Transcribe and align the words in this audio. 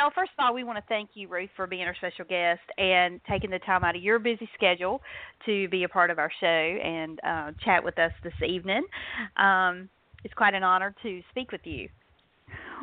Well, 0.00 0.12
first 0.14 0.30
of 0.38 0.44
all, 0.44 0.54
we 0.54 0.62
want 0.62 0.78
to 0.78 0.84
thank 0.88 1.10
you, 1.14 1.26
Ruth, 1.26 1.50
for 1.56 1.66
being 1.66 1.82
our 1.82 1.94
special 1.96 2.24
guest 2.24 2.60
and 2.76 3.20
taking 3.28 3.50
the 3.50 3.58
time 3.58 3.82
out 3.82 3.96
of 3.96 4.02
your 4.02 4.20
busy 4.20 4.48
schedule 4.54 5.02
to 5.44 5.68
be 5.70 5.82
a 5.82 5.88
part 5.88 6.10
of 6.10 6.20
our 6.20 6.30
show 6.38 6.46
and 6.46 7.18
uh, 7.26 7.50
chat 7.64 7.82
with 7.82 7.98
us 7.98 8.12
this 8.22 8.32
evening. 8.46 8.84
Um, 9.36 9.88
it's 10.22 10.34
quite 10.34 10.54
an 10.54 10.62
honor 10.62 10.94
to 11.02 11.20
speak 11.30 11.50
with 11.50 11.62
you. 11.64 11.88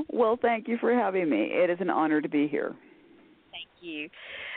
Well, 0.09 0.37
thank 0.41 0.67
you 0.67 0.77
for 0.77 0.93
having 0.93 1.29
me. 1.29 1.51
It 1.51 1.69
is 1.69 1.77
an 1.79 1.89
honor 1.89 2.19
to 2.19 2.27
be 2.27 2.49
here. 2.49 2.75
Thank 3.49 3.69
you. 3.79 4.09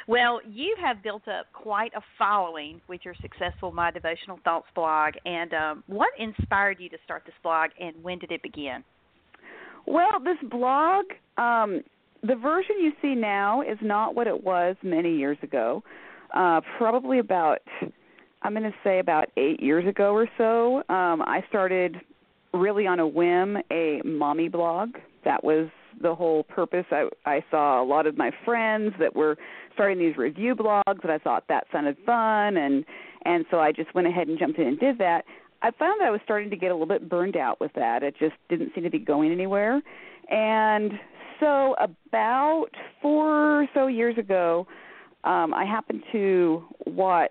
Well, 0.09 0.41
you 0.45 0.75
have 0.83 1.01
built 1.01 1.29
up 1.29 1.47
quite 1.53 1.93
a 1.95 2.01
following 2.19 2.81
with 2.89 3.03
your 3.05 3.15
successful 3.23 3.71
My 3.71 3.93
Devotional 3.93 4.41
Thoughts 4.43 4.67
blog. 4.75 5.15
And 5.25 5.55
um, 5.55 5.85
what 5.87 6.09
inspired 6.19 6.81
you 6.81 6.89
to 6.89 6.99
start 7.05 7.23
this 7.25 7.37
blog, 7.41 7.71
and 7.79 7.95
when 8.03 8.19
did 8.19 8.33
it 8.33 8.43
begin? 8.43 8.83
Well, 9.87 10.19
this 10.23 10.37
blog, 10.51 11.05
um, 11.37 11.83
the 12.23 12.35
version 12.35 12.77
you 12.81 12.93
see 13.01 13.15
now 13.15 13.63
is 13.63 13.79
not 13.81 14.15
what 14.15 14.27
it 14.27 14.45
was 14.45 14.77
many 14.83 15.17
years 15.17 15.39
ago. 15.43 15.83
Uh, 16.35 16.61
probably 16.77 17.19
about, 17.19 17.59
I'm 18.43 18.53
going 18.53 18.65
to 18.65 18.75
say 18.85 18.99
about 18.99 19.29
eight 19.37 19.61
years 19.61 19.87
ago 19.87 20.15
or 20.15 20.29
so, 20.37 20.79
um, 20.93 21.23
I 21.23 21.43
started 21.49 21.97
really 22.53 22.87
on 22.87 23.01
a 23.01 23.07
whim 23.07 23.59
a 23.71 24.01
mommy 24.05 24.49
blog. 24.49 24.91
That 25.25 25.43
was 25.43 25.69
the 26.01 26.15
whole 26.15 26.45
purpose. 26.45 26.87
I, 26.91 27.09
I 27.25 27.45
saw 27.51 27.83
a 27.83 27.85
lot 27.85 28.07
of 28.07 28.17
my 28.17 28.31
friends 28.45 28.95
that 28.99 29.15
were 29.15 29.37
starting 29.75 29.99
these 29.99 30.17
review 30.17 30.55
blogs, 30.55 31.03
and 31.03 31.11
I 31.11 31.19
thought 31.19 31.45
that 31.49 31.67
sounded 31.73 31.97
fun, 32.05 32.57
and 32.57 32.85
and 33.25 33.45
so 33.51 33.59
I 33.59 33.73
just 33.73 33.95
went 33.95 34.07
ahead 34.07 34.29
and 34.29 34.39
jumped 34.39 34.59
in 34.59 34.69
and 34.69 34.79
did 34.79 34.99
that. 34.99 35.25
I 35.61 35.73
found 35.73 36.01
that 36.01 36.07
I 36.07 36.11
was 36.11 36.21
starting 36.25 36.51
to 36.51 36.57
get 36.57 36.71
a 36.71 36.75
little 36.75 36.87
bit 36.87 37.09
burned 37.09 37.37
out 37.37 37.61
with 37.61 37.73
that. 37.75 38.03
It 38.03 38.15
just 38.19 38.35
didn't 38.49 38.73
seem 38.75 38.85
to 38.85 38.91
be 38.91 39.01
going 39.01 39.33
anywhere. 39.33 39.83
And 40.31 40.93
so 41.41 41.75
about 41.79 42.69
four 43.03 43.63
or 43.63 43.67
so 43.75 43.87
years 43.87 44.19
ago, 44.19 44.67
um, 45.25 45.53
I 45.53 45.65
happened 45.65 46.03
to 46.13 46.65
watch 46.87 47.31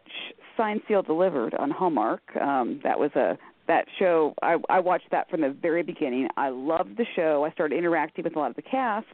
Signed, 0.56 0.82
Sealed, 0.88 1.08
Delivered 1.08 1.54
on 1.56 1.72
Hallmark. 1.72 2.22
Um, 2.40 2.80
that 2.84 3.00
was 3.00 3.12
a 3.16 3.38
that 3.67 3.86
show. 4.00 4.34
I, 4.42 4.58
I 4.70 4.80
watched 4.80 5.12
that 5.12 5.30
from 5.30 5.42
the 5.42 5.50
very 5.50 5.84
beginning. 5.84 6.30
I 6.38 6.50
loved 6.50 6.98
the 6.98 7.06
show. 7.16 7.44
I 7.44 7.52
started 7.52 7.78
interacting 7.78 8.23
with 8.23 8.36
a 8.36 8.40
lot 8.40 8.50
of 8.50 8.56
the 8.56 8.62
cast, 8.62 9.08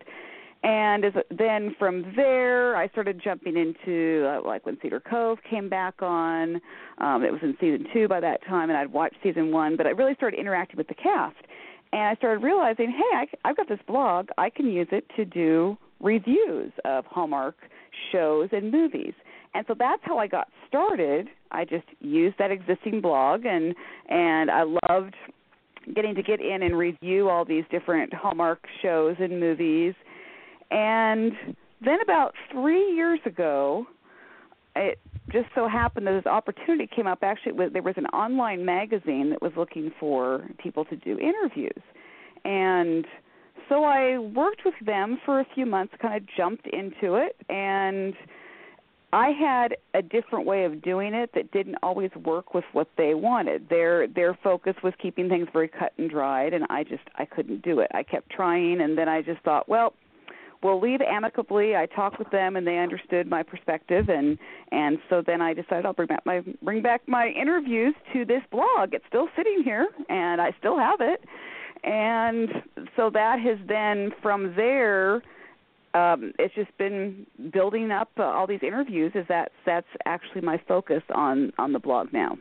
and 0.63 1.03
as, 1.03 1.13
then 1.29 1.75
from 1.77 2.13
there, 2.15 2.75
I 2.77 2.87
started 2.89 3.19
jumping 3.21 3.57
into 3.57 4.25
uh, 4.27 4.47
like 4.47 4.65
when 4.65 4.77
Cedar 4.81 5.01
Cove 5.01 5.39
came 5.49 5.69
back 5.69 6.01
on. 6.01 6.61
Um, 6.99 7.23
it 7.23 7.31
was 7.31 7.41
in 7.43 7.55
season 7.59 7.85
two 7.93 8.07
by 8.07 8.21
that 8.21 8.45
time, 8.47 8.69
and 8.69 8.77
I'd 8.77 8.91
watched 8.91 9.17
season 9.21 9.51
one. 9.51 9.75
But 9.75 9.87
I 9.87 9.89
really 9.89 10.13
started 10.15 10.39
interacting 10.39 10.77
with 10.77 10.87
the 10.87 10.95
cast, 10.95 11.35
and 11.93 12.01
I 12.01 12.15
started 12.15 12.43
realizing, 12.43 12.91
hey, 12.91 13.15
I, 13.15 13.49
I've 13.49 13.55
got 13.55 13.69
this 13.69 13.79
blog. 13.87 14.27
I 14.37 14.49
can 14.49 14.67
use 14.67 14.89
it 14.91 15.05
to 15.15 15.23
do 15.23 15.77
reviews 16.01 16.73
of 16.83 17.05
Hallmark 17.05 17.55
shows 18.11 18.49
and 18.51 18.69
movies. 18.71 19.13
And 19.53 19.63
so 19.67 19.75
that's 19.77 20.01
how 20.03 20.17
I 20.17 20.27
got 20.27 20.49
started. 20.67 21.29
I 21.51 21.63
just 21.63 21.85
used 22.01 22.37
that 22.39 22.51
existing 22.51 22.99
blog, 22.99 23.45
and 23.45 23.75
and 24.09 24.51
I 24.51 24.63
loved 24.89 25.15
getting 25.95 26.15
to 26.15 26.23
get 26.23 26.41
in 26.41 26.63
and 26.63 26.77
review 26.77 27.29
all 27.29 27.45
these 27.45 27.63
different 27.69 28.13
Hallmark 28.13 28.65
shows 28.81 29.15
and 29.19 29.39
movies 29.39 29.93
and 30.73 31.33
then 31.85 31.99
about 32.01 32.33
three 32.51 32.95
years 32.95 33.19
ago, 33.25 33.85
it 34.75 34.99
just 35.31 35.47
so 35.55 35.67
happened 35.67 36.07
that 36.07 36.13
this 36.13 36.25
opportunity 36.25 36.87
came 36.93 37.07
up. 37.07 37.19
Actually, 37.21 37.69
there 37.69 37.81
was 37.81 37.95
an 37.97 38.07
online 38.07 38.65
magazine 38.65 39.29
that 39.29 39.41
was 39.41 39.51
looking 39.55 39.91
for 39.99 40.47
people 40.57 40.85
to 40.85 40.95
do 40.95 41.17
interviews, 41.19 41.81
and 42.45 43.05
so 43.69 43.83
I 43.83 44.17
worked 44.17 44.65
with 44.65 44.75
them 44.85 45.19
for 45.25 45.39
a 45.39 45.45
few 45.55 45.65
months, 45.65 45.93
kind 46.01 46.15
of 46.15 46.23
jumped 46.35 46.67
into 46.67 47.15
it, 47.15 47.35
and 47.49 48.13
I 49.13 49.29
had 49.29 49.77
a 49.93 50.01
different 50.01 50.47
way 50.47 50.65
of 50.65 50.81
doing 50.81 51.13
it 51.13 51.29
that 51.35 51.51
didn't 51.51 51.77
always 51.83 52.09
work 52.25 52.55
with 52.55 52.65
what 52.73 52.89
they 52.97 53.13
wanted. 53.13 53.69
Their 53.69 54.07
their 54.07 54.37
focus 54.43 54.73
was 54.83 54.93
keeping 54.99 55.29
things 55.29 55.47
very 55.53 55.67
cut 55.67 55.93
and 55.99 56.09
dried, 56.09 56.53
and 56.53 56.65
I 56.71 56.83
just 56.83 57.03
I 57.15 57.25
couldn't 57.25 57.61
do 57.61 57.79
it. 57.79 57.91
I 57.93 58.01
kept 58.01 58.31
trying, 58.31 58.81
and 58.81 58.97
then 58.97 59.07
I 59.07 59.21
just 59.21 59.41
thought, 59.43 59.69
well, 59.69 59.93
we'll 60.63 60.79
leave 60.79 61.01
amicably. 61.01 61.75
I 61.75 61.85
talked 61.85 62.19
with 62.19 62.29
them 62.31 62.55
and 62.55 62.65
they 62.65 62.77
understood 62.79 63.27
my 63.27 63.43
perspective 63.43 64.09
and 64.09 64.37
and 64.71 64.97
so 65.09 65.21
then 65.25 65.41
I 65.41 65.53
decided 65.53 65.85
I'll 65.85 65.93
bring 65.93 66.07
back 66.07 66.25
my 66.25 66.41
bring 66.61 66.81
back 66.81 67.01
my 67.07 67.27
interviews 67.27 67.93
to 68.13 68.25
this 68.25 68.41
blog. 68.51 68.93
It's 68.93 69.05
still 69.07 69.27
sitting 69.35 69.61
here 69.63 69.87
and 70.09 70.41
I 70.41 70.53
still 70.59 70.77
have 70.77 70.99
it. 71.01 71.23
And 71.83 72.49
so 72.95 73.09
that 73.09 73.39
has 73.39 73.57
then 73.67 74.11
from 74.21 74.53
there 74.55 75.21
um, 75.93 76.33
it's 76.39 76.55
just 76.55 76.75
been 76.77 77.27
building 77.51 77.91
up 77.91 78.09
uh, 78.17 78.23
all 78.23 78.47
these 78.47 78.63
interviews. 78.63 79.11
Is 79.15 79.25
that 79.29 79.51
that's 79.65 79.87
actually 80.05 80.41
my 80.41 80.59
focus 80.67 81.03
on 81.13 81.51
on 81.57 81.73
the 81.73 81.79
blog 81.79 82.11
now. 82.11 82.37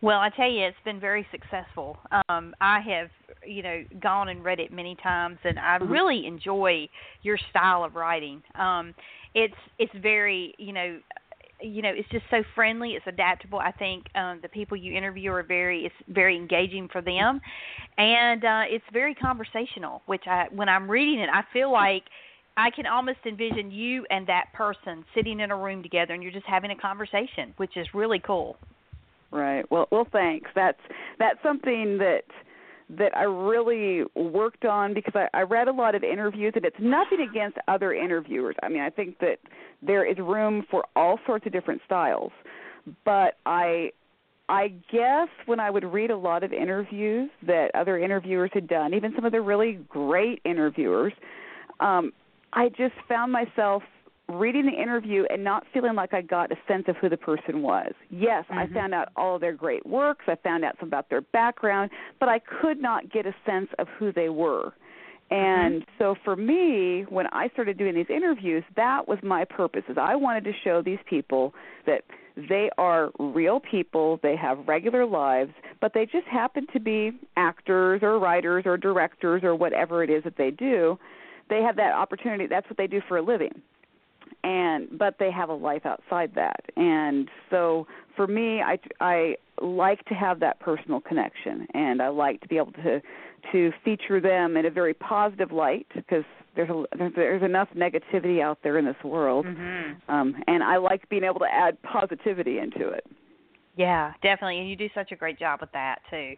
Well, 0.00 0.20
I 0.20 0.28
tell 0.30 0.50
you, 0.50 0.64
it's 0.64 0.76
been 0.84 1.00
very 1.00 1.26
successful. 1.30 1.96
Um, 2.28 2.54
I 2.60 2.80
have, 2.80 3.08
you 3.46 3.62
know, 3.62 3.84
gone 4.02 4.28
and 4.28 4.44
read 4.44 4.60
it 4.60 4.70
many 4.70 4.96
times, 5.02 5.38
and 5.44 5.58
I 5.58 5.78
mm-hmm. 5.78 5.90
really 5.90 6.26
enjoy 6.26 6.88
your 7.22 7.38
style 7.50 7.84
of 7.84 7.94
writing. 7.94 8.42
Um, 8.54 8.94
it's 9.34 9.54
it's 9.78 9.92
very, 10.02 10.54
you 10.58 10.72
know, 10.72 11.00
you 11.62 11.80
know, 11.80 11.90
it's 11.94 12.08
just 12.10 12.24
so 12.30 12.42
friendly. 12.54 12.90
It's 12.90 13.06
adaptable. 13.06 13.58
I 13.60 13.72
think 13.72 14.04
um, 14.14 14.40
the 14.42 14.48
people 14.48 14.76
you 14.76 14.92
interview 14.92 15.32
are 15.32 15.42
very, 15.42 15.86
it's 15.86 15.94
very 16.08 16.36
engaging 16.36 16.88
for 16.92 17.00
them, 17.00 17.40
and 17.96 18.44
uh, 18.44 18.62
it's 18.66 18.84
very 18.92 19.14
conversational. 19.14 20.02
Which 20.04 20.24
I, 20.26 20.46
when 20.54 20.68
I'm 20.68 20.90
reading 20.90 21.20
it, 21.20 21.30
I 21.32 21.42
feel 21.52 21.72
like. 21.72 22.02
I 22.56 22.70
can 22.70 22.86
almost 22.86 23.18
envision 23.26 23.72
you 23.72 24.06
and 24.10 24.28
that 24.28 24.44
person 24.54 25.04
sitting 25.12 25.40
in 25.40 25.50
a 25.50 25.56
room 25.56 25.82
together 25.82 26.14
and 26.14 26.22
you're 26.22 26.30
just 26.30 26.46
having 26.46 26.70
a 26.70 26.76
conversation, 26.76 27.52
which 27.56 27.76
is 27.76 27.88
really 27.92 28.20
cool. 28.20 28.56
Right. 29.34 29.68
Well, 29.68 29.88
well, 29.90 30.06
thanks. 30.12 30.48
That's 30.54 30.78
that's 31.18 31.42
something 31.42 31.98
that 31.98 32.22
that 32.88 33.16
I 33.16 33.24
really 33.24 34.04
worked 34.14 34.64
on 34.64 34.94
because 34.94 35.14
I, 35.16 35.26
I 35.36 35.42
read 35.42 35.66
a 35.66 35.72
lot 35.72 35.96
of 35.96 36.04
interviews, 36.04 36.52
and 36.54 36.64
it's 36.64 36.76
nothing 36.78 37.26
against 37.28 37.58
other 37.66 37.92
interviewers. 37.92 38.54
I 38.62 38.68
mean, 38.68 38.82
I 38.82 38.90
think 38.90 39.18
that 39.18 39.38
there 39.82 40.08
is 40.08 40.18
room 40.18 40.64
for 40.70 40.84
all 40.94 41.18
sorts 41.26 41.46
of 41.46 41.52
different 41.52 41.82
styles, 41.84 42.30
but 43.04 43.38
I 43.44 43.90
I 44.48 44.68
guess 44.92 45.28
when 45.46 45.58
I 45.58 45.68
would 45.68 45.84
read 45.84 46.12
a 46.12 46.16
lot 46.16 46.44
of 46.44 46.52
interviews 46.52 47.28
that 47.44 47.74
other 47.74 47.98
interviewers 47.98 48.50
had 48.54 48.68
done, 48.68 48.94
even 48.94 49.14
some 49.16 49.24
of 49.24 49.32
the 49.32 49.40
really 49.40 49.80
great 49.88 50.40
interviewers, 50.44 51.12
um, 51.80 52.12
I 52.52 52.68
just 52.68 52.94
found 53.08 53.32
myself 53.32 53.82
reading 54.28 54.66
the 54.66 54.72
interview 54.72 55.24
and 55.30 55.44
not 55.44 55.64
feeling 55.72 55.94
like 55.94 56.14
I 56.14 56.22
got 56.22 56.50
a 56.50 56.56
sense 56.66 56.84
of 56.88 56.96
who 56.96 57.08
the 57.08 57.16
person 57.16 57.62
was. 57.62 57.92
Yes, 58.10 58.44
mm-hmm. 58.50 58.58
I 58.58 58.66
found 58.68 58.94
out 58.94 59.08
all 59.16 59.34
of 59.34 59.40
their 59.40 59.52
great 59.52 59.84
works, 59.86 60.24
I 60.26 60.36
found 60.36 60.64
out 60.64 60.76
some 60.80 60.88
about 60.88 61.10
their 61.10 61.20
background, 61.20 61.90
but 62.20 62.28
I 62.28 62.38
could 62.38 62.80
not 62.80 63.12
get 63.12 63.26
a 63.26 63.34
sense 63.44 63.68
of 63.78 63.86
who 63.98 64.12
they 64.12 64.30
were. 64.30 64.72
And 65.30 65.82
mm-hmm. 65.82 65.90
so 65.98 66.14
for 66.24 66.36
me, 66.36 67.04
when 67.08 67.26
I 67.32 67.48
started 67.48 67.76
doing 67.76 67.94
these 67.94 68.06
interviews, 68.08 68.64
that 68.76 69.06
was 69.08 69.18
my 69.22 69.44
purpose. 69.44 69.82
Is 69.88 69.96
I 70.00 70.16
wanted 70.16 70.44
to 70.44 70.52
show 70.62 70.82
these 70.82 70.98
people 71.08 71.54
that 71.86 72.02
they 72.36 72.70
are 72.78 73.10
real 73.18 73.60
people, 73.60 74.18
they 74.22 74.36
have 74.36 74.66
regular 74.66 75.06
lives, 75.06 75.52
but 75.80 75.92
they 75.94 76.04
just 76.04 76.26
happen 76.26 76.66
to 76.72 76.80
be 76.80 77.12
actors 77.36 78.00
or 78.02 78.18
writers 78.18 78.64
or 78.66 78.76
directors 78.76 79.44
or 79.44 79.54
whatever 79.54 80.02
it 80.02 80.10
is 80.10 80.24
that 80.24 80.36
they 80.36 80.50
do. 80.50 80.98
They 81.48 81.62
have 81.62 81.76
that 81.76 81.92
opportunity. 81.92 82.46
That's 82.46 82.68
what 82.68 82.78
they 82.78 82.86
do 82.86 83.00
for 83.06 83.18
a 83.18 83.22
living 83.22 83.62
and 84.42 84.88
but 84.98 85.16
they 85.18 85.30
have 85.30 85.48
a 85.48 85.54
life 85.54 85.86
outside 85.86 86.32
that. 86.34 86.64
And 86.76 87.28
so 87.50 87.86
for 88.16 88.26
me 88.26 88.60
i 88.62 88.78
i 89.00 89.36
like 89.62 90.04
to 90.06 90.14
have 90.14 90.40
that 90.40 90.58
personal 90.60 91.00
connection 91.00 91.66
and 91.74 92.02
i 92.02 92.08
like 92.08 92.40
to 92.40 92.48
be 92.48 92.56
able 92.56 92.72
to 92.72 93.00
to 93.52 93.72
feature 93.84 94.20
them 94.20 94.56
in 94.56 94.64
a 94.64 94.70
very 94.70 94.94
positive 94.94 95.52
light 95.52 95.86
because 95.94 96.24
there's 96.56 96.70
a, 96.70 96.84
there's 97.14 97.42
enough 97.42 97.68
negativity 97.76 98.40
out 98.40 98.58
there 98.62 98.78
in 98.78 98.84
this 98.84 98.96
world. 99.04 99.46
Mm-hmm. 99.46 100.10
um 100.10 100.34
and 100.46 100.62
i 100.62 100.76
like 100.76 101.08
being 101.08 101.24
able 101.24 101.40
to 101.40 101.52
add 101.52 101.80
positivity 101.82 102.58
into 102.58 102.88
it 102.88 103.04
yeah, 103.76 104.12
definitely, 104.22 104.60
and 104.60 104.68
you 104.68 104.76
do 104.76 104.88
such 104.94 105.10
a 105.12 105.16
great 105.16 105.38
job 105.38 105.60
with 105.60 105.72
that 105.72 105.98
too. 106.10 106.34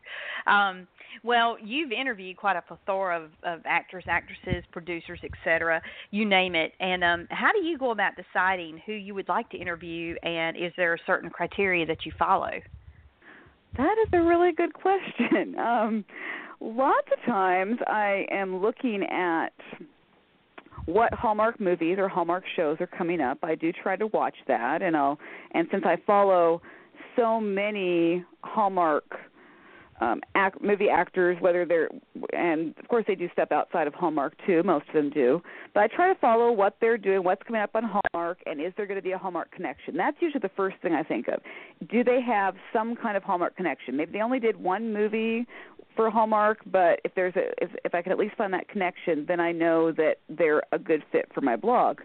Um, 0.46 0.86
well, 1.22 1.56
you've 1.62 1.92
interviewed 1.92 2.36
quite 2.36 2.56
a 2.56 2.62
plethora 2.62 3.24
of, 3.24 3.30
of 3.42 3.60
actors, 3.66 4.04
actresses, 4.08 4.64
producers, 4.72 5.20
etc. 5.22 5.82
You 6.10 6.24
name 6.24 6.54
it. 6.54 6.72
And 6.80 7.04
um, 7.04 7.26
how 7.30 7.52
do 7.52 7.62
you 7.62 7.78
go 7.78 7.90
about 7.90 8.12
deciding 8.16 8.80
who 8.86 8.92
you 8.92 9.14
would 9.14 9.28
like 9.28 9.50
to 9.50 9.58
interview, 9.58 10.16
and 10.22 10.56
is 10.56 10.72
there 10.76 10.94
a 10.94 10.98
certain 11.06 11.30
criteria 11.30 11.84
that 11.86 12.06
you 12.06 12.12
follow? 12.18 12.52
That 13.76 13.96
is 14.02 14.08
a 14.12 14.22
really 14.22 14.52
good 14.52 14.72
question. 14.72 15.56
Um, 15.66 16.04
lots 16.60 17.08
of 17.12 17.22
times, 17.26 17.78
I 17.86 18.26
am 18.30 18.62
looking 18.62 19.02
at 19.02 19.52
what 20.86 21.12
Hallmark 21.12 21.60
movies 21.60 21.96
or 21.98 22.08
Hallmark 22.08 22.44
shows 22.54 22.76
are 22.80 22.86
coming 22.86 23.20
up. 23.20 23.38
I 23.42 23.54
do 23.56 23.72
try 23.72 23.96
to 23.96 24.06
watch 24.08 24.36
that, 24.46 24.80
and 24.82 24.96
I'll 24.96 25.18
and 25.52 25.66
since 25.70 25.84
I 25.84 25.96
follow 26.06 26.62
so 27.16 27.40
many 27.40 28.24
Hallmark 28.42 29.04
um 30.00 30.20
act, 30.34 30.62
movie 30.62 30.88
actors 30.90 31.36
whether 31.40 31.64
they're 31.64 31.88
and 32.32 32.74
of 32.78 32.88
course 32.88 33.04
they 33.08 33.14
do 33.14 33.28
step 33.32 33.50
outside 33.50 33.86
of 33.86 33.94
Hallmark 33.94 34.34
too 34.46 34.62
most 34.62 34.86
of 34.88 34.94
them 34.94 35.10
do 35.10 35.40
but 35.74 35.82
I 35.82 35.86
try 35.88 36.12
to 36.12 36.18
follow 36.20 36.52
what 36.52 36.76
they're 36.80 36.98
doing 36.98 37.24
what's 37.24 37.42
coming 37.42 37.62
up 37.62 37.70
on 37.74 37.82
Hallmark 37.84 38.38
and 38.46 38.60
is 38.60 38.72
there 38.76 38.86
going 38.86 38.98
to 38.98 39.02
be 39.02 39.12
a 39.12 39.18
Hallmark 39.18 39.50
connection? 39.52 39.96
That's 39.96 40.16
usually 40.20 40.40
the 40.40 40.50
first 40.56 40.76
thing 40.82 40.92
I 40.92 41.02
think 41.02 41.28
of. 41.28 41.40
Do 41.88 42.04
they 42.04 42.20
have 42.20 42.54
some 42.72 42.94
kind 42.94 43.16
of 43.16 43.22
Hallmark 43.22 43.56
connection? 43.56 43.96
Maybe 43.96 44.12
they 44.12 44.20
only 44.20 44.40
did 44.40 44.56
one 44.56 44.92
movie 44.92 45.46
for 45.94 46.10
Hallmark 46.10 46.58
but 46.70 47.00
if 47.04 47.14
there's 47.14 47.34
a 47.36 47.52
if, 47.62 47.70
if 47.84 47.94
I 47.94 48.02
can 48.02 48.12
at 48.12 48.18
least 48.18 48.36
find 48.36 48.52
that 48.52 48.68
connection 48.68 49.24
then 49.26 49.40
I 49.40 49.52
know 49.52 49.92
that 49.92 50.16
they're 50.28 50.62
a 50.72 50.78
good 50.78 51.04
fit 51.10 51.30
for 51.34 51.40
my 51.40 51.56
blog. 51.56 52.00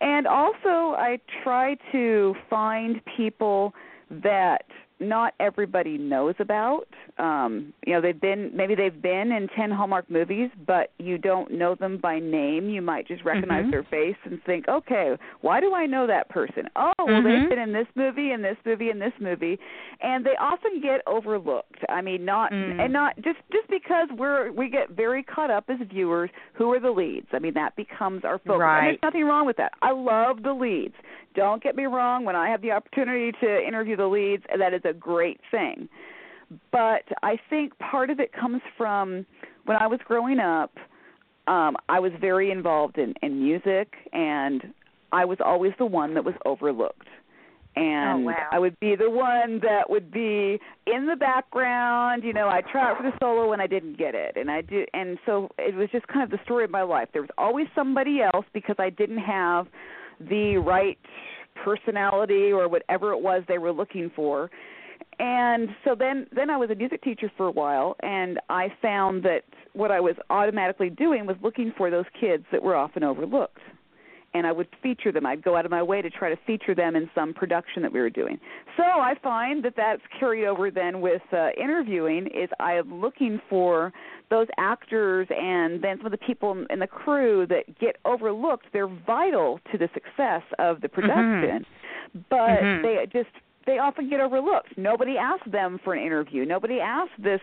And 0.00 0.26
also 0.26 0.96
I 0.96 1.20
try 1.44 1.76
to 1.92 2.34
find 2.48 3.00
people 3.16 3.72
that 4.10 4.64
not 5.00 5.32
everybody 5.40 5.96
knows 5.96 6.34
about. 6.38 6.86
Um, 7.18 7.72
you 7.86 7.94
know, 7.94 8.00
they've 8.00 8.20
been 8.20 8.50
maybe 8.54 8.74
they've 8.74 9.00
been 9.00 9.32
in 9.32 9.48
ten 9.56 9.70
Hallmark 9.70 10.10
movies, 10.10 10.50
but 10.66 10.92
you 10.98 11.18
don't 11.18 11.50
know 11.50 11.74
them 11.74 11.98
by 11.98 12.18
name. 12.18 12.68
You 12.68 12.82
might 12.82 13.08
just 13.08 13.24
recognize 13.24 13.62
mm-hmm. 13.62 13.70
their 13.70 13.82
face 13.84 14.16
and 14.24 14.42
think, 14.44 14.68
okay, 14.68 15.16
why 15.40 15.60
do 15.60 15.74
I 15.74 15.86
know 15.86 16.06
that 16.06 16.28
person? 16.28 16.64
Oh, 16.76 16.92
well, 16.98 17.06
mm-hmm. 17.08 17.26
they've 17.26 17.48
been 17.48 17.58
in 17.58 17.72
this 17.72 17.86
movie, 17.94 18.30
in 18.32 18.42
this 18.42 18.56
movie, 18.64 18.90
in 18.90 18.98
this 18.98 19.12
movie, 19.20 19.58
and 20.02 20.24
they 20.24 20.36
often 20.38 20.80
get 20.82 21.00
overlooked. 21.06 21.80
I 21.88 22.02
mean, 22.02 22.24
not 22.24 22.52
mm. 22.52 22.80
and 22.80 22.92
not 22.92 23.16
just 23.16 23.38
just 23.52 23.68
because 23.68 24.08
we're 24.16 24.52
we 24.52 24.68
get 24.68 24.90
very 24.90 25.22
caught 25.22 25.50
up 25.50 25.64
as 25.68 25.78
viewers. 25.88 26.30
Who 26.54 26.72
are 26.72 26.80
the 26.80 26.90
leads? 26.90 27.28
I 27.32 27.38
mean, 27.38 27.54
that 27.54 27.74
becomes 27.74 28.24
our 28.24 28.38
focus. 28.38 28.60
Right. 28.60 28.78
And 28.78 28.86
there's 28.88 28.98
nothing 29.02 29.24
wrong 29.24 29.46
with 29.46 29.56
that. 29.56 29.72
I 29.80 29.92
love 29.92 30.42
the 30.42 30.52
leads. 30.52 30.94
Don't 31.34 31.62
get 31.62 31.76
me 31.76 31.84
wrong. 31.84 32.24
When 32.24 32.36
I 32.36 32.48
have 32.48 32.62
the 32.62 32.72
opportunity 32.72 33.32
to 33.40 33.66
interview 33.66 33.96
the 33.96 34.06
leads, 34.06 34.44
that 34.56 34.74
is 34.74 34.82
a 34.84 34.92
great 34.92 35.40
thing. 35.50 35.88
But 36.72 37.04
I 37.22 37.38
think 37.48 37.78
part 37.78 38.10
of 38.10 38.18
it 38.18 38.32
comes 38.32 38.60
from 38.76 39.24
when 39.66 39.76
I 39.76 39.86
was 39.86 40.00
growing 40.04 40.40
up. 40.40 40.72
Um, 41.46 41.76
I 41.88 42.00
was 42.00 42.12
very 42.20 42.50
involved 42.50 42.98
in, 42.98 43.14
in 43.22 43.42
music, 43.42 43.94
and 44.12 44.74
I 45.12 45.24
was 45.24 45.38
always 45.44 45.72
the 45.78 45.86
one 45.86 46.14
that 46.14 46.24
was 46.24 46.34
overlooked. 46.44 47.08
And 47.76 48.24
oh, 48.24 48.26
wow. 48.26 48.48
I 48.50 48.58
would 48.58 48.78
be 48.80 48.96
the 48.96 49.08
one 49.08 49.60
that 49.60 49.88
would 49.88 50.10
be 50.10 50.58
in 50.86 51.06
the 51.06 51.14
background. 51.16 52.24
You 52.24 52.32
know, 52.32 52.48
I 52.48 52.62
tried 52.62 52.96
for 52.96 53.04
the 53.04 53.16
solo 53.20 53.52
and 53.52 53.62
I 53.62 53.68
didn't 53.68 53.96
get 53.96 54.16
it, 54.16 54.36
and 54.36 54.50
I 54.50 54.60
do. 54.60 54.84
And 54.92 55.18
so 55.24 55.50
it 55.56 55.76
was 55.76 55.88
just 55.92 56.06
kind 56.08 56.24
of 56.24 56.30
the 56.30 56.44
story 56.44 56.64
of 56.64 56.70
my 56.70 56.82
life. 56.82 57.08
There 57.12 57.22
was 57.22 57.30
always 57.38 57.68
somebody 57.74 58.20
else 58.22 58.44
because 58.52 58.76
I 58.80 58.90
didn't 58.90 59.18
have 59.18 59.68
the 60.28 60.56
right 60.56 60.98
personality 61.64 62.52
or 62.52 62.68
whatever 62.68 63.12
it 63.12 63.20
was 63.20 63.42
they 63.48 63.58
were 63.58 63.72
looking 63.72 64.10
for. 64.14 64.50
And 65.18 65.68
so 65.84 65.94
then 65.94 66.26
then 66.34 66.48
I 66.50 66.56
was 66.56 66.70
a 66.70 66.74
music 66.74 67.02
teacher 67.02 67.30
for 67.36 67.46
a 67.46 67.50
while 67.50 67.96
and 68.02 68.38
I 68.48 68.68
found 68.80 69.22
that 69.24 69.42
what 69.72 69.90
I 69.90 70.00
was 70.00 70.14
automatically 70.30 70.90
doing 70.90 71.26
was 71.26 71.36
looking 71.42 71.72
for 71.76 71.90
those 71.90 72.06
kids 72.18 72.44
that 72.52 72.62
were 72.62 72.74
often 72.74 73.04
overlooked 73.04 73.58
and 74.34 74.46
I 74.46 74.52
would 74.52 74.68
feature 74.82 75.10
them. 75.10 75.26
I'd 75.26 75.42
go 75.42 75.56
out 75.56 75.64
of 75.64 75.70
my 75.70 75.82
way 75.82 76.02
to 76.02 76.10
try 76.10 76.28
to 76.28 76.36
feature 76.46 76.74
them 76.74 76.94
in 76.94 77.10
some 77.14 77.32
production 77.34 77.82
that 77.82 77.92
we 77.92 77.98
were 77.98 78.10
doing. 78.10 78.38
So 78.76 78.84
I 78.84 79.14
find 79.22 79.64
that 79.64 79.74
that's 79.76 80.02
carried 80.18 80.46
over 80.46 80.70
then 80.70 81.00
with 81.00 81.22
uh, 81.32 81.48
interviewing 81.60 82.26
is 82.26 82.48
I 82.60 82.74
am 82.74 83.00
looking 83.00 83.40
for 83.48 83.92
those 84.28 84.46
actors 84.58 85.26
and 85.30 85.82
then 85.82 85.96
some 85.96 86.06
of 86.06 86.12
the 86.12 86.18
people 86.18 86.64
in 86.70 86.78
the 86.78 86.86
crew 86.86 87.46
that 87.48 87.78
get 87.80 87.96
overlooked. 88.04 88.66
They're 88.72 88.86
vital 88.86 89.58
to 89.72 89.78
the 89.78 89.88
success 89.94 90.42
of 90.58 90.80
the 90.80 90.88
Mm-hmm. 90.90 91.08
production, 91.08 91.64
mm-hmm. 91.64 92.18
but 92.28 92.36
mm-hmm. 92.36 92.82
they 92.82 93.06
just 93.12 93.34
they 93.66 93.78
often 93.78 94.08
get 94.10 94.20
overlooked. 94.20 94.76
Nobody 94.76 95.16
asks 95.16 95.50
them 95.50 95.78
for 95.84 95.94
an 95.94 96.04
interview. 96.04 96.44
Nobody 96.44 96.80
asks 96.80 97.12
this 97.18 97.40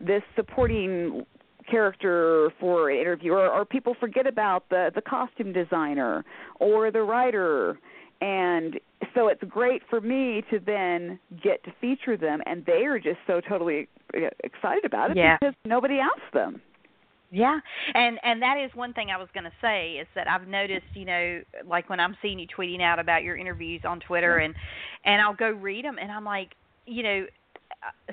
this 0.00 0.22
supporting 0.36 1.24
character 1.70 2.50
for 2.60 2.90
an 2.90 2.98
interview 2.98 3.32
or, 3.32 3.48
or 3.48 3.64
people 3.64 3.94
forget 3.98 4.26
about 4.26 4.68
the 4.70 4.90
the 4.94 5.02
costume 5.02 5.52
designer 5.52 6.24
or 6.60 6.90
the 6.90 7.02
writer. 7.02 7.78
And 8.20 8.80
so 9.14 9.28
it's 9.28 9.42
great 9.48 9.82
for 9.90 10.00
me 10.00 10.42
to 10.50 10.58
then 10.58 11.18
get 11.42 11.62
to 11.64 11.72
feature 11.80 12.16
them 12.16 12.40
and 12.46 12.64
they 12.64 12.84
are 12.84 12.98
just 12.98 13.18
so 13.26 13.40
totally 13.40 13.88
excited 14.42 14.84
about 14.84 15.10
it 15.10 15.16
yeah. 15.16 15.36
because 15.40 15.54
nobody 15.64 15.98
asked 15.98 16.32
them. 16.32 16.60
Yeah, 17.30 17.58
and 17.94 18.20
and 18.22 18.40
that 18.42 18.58
is 18.64 18.70
one 18.76 18.92
thing 18.92 19.08
I 19.10 19.16
was 19.16 19.26
going 19.34 19.42
to 19.42 19.52
say 19.60 19.94
is 19.94 20.06
that 20.14 20.28
I've 20.30 20.46
noticed, 20.46 20.86
you 20.94 21.04
know, 21.04 21.40
like 21.66 21.90
when 21.90 21.98
I'm 21.98 22.16
seeing 22.22 22.38
you 22.38 22.46
tweeting 22.46 22.80
out 22.80 23.00
about 23.00 23.24
your 23.24 23.36
interviews 23.36 23.82
on 23.84 23.98
Twitter, 23.98 24.38
and 24.38 24.54
and 25.04 25.20
I'll 25.20 25.34
go 25.34 25.50
read 25.50 25.84
them, 25.84 25.96
and 26.00 26.12
I'm 26.12 26.24
like, 26.24 26.50
you 26.86 27.02
know, 27.02 27.26
uh, 27.26 27.26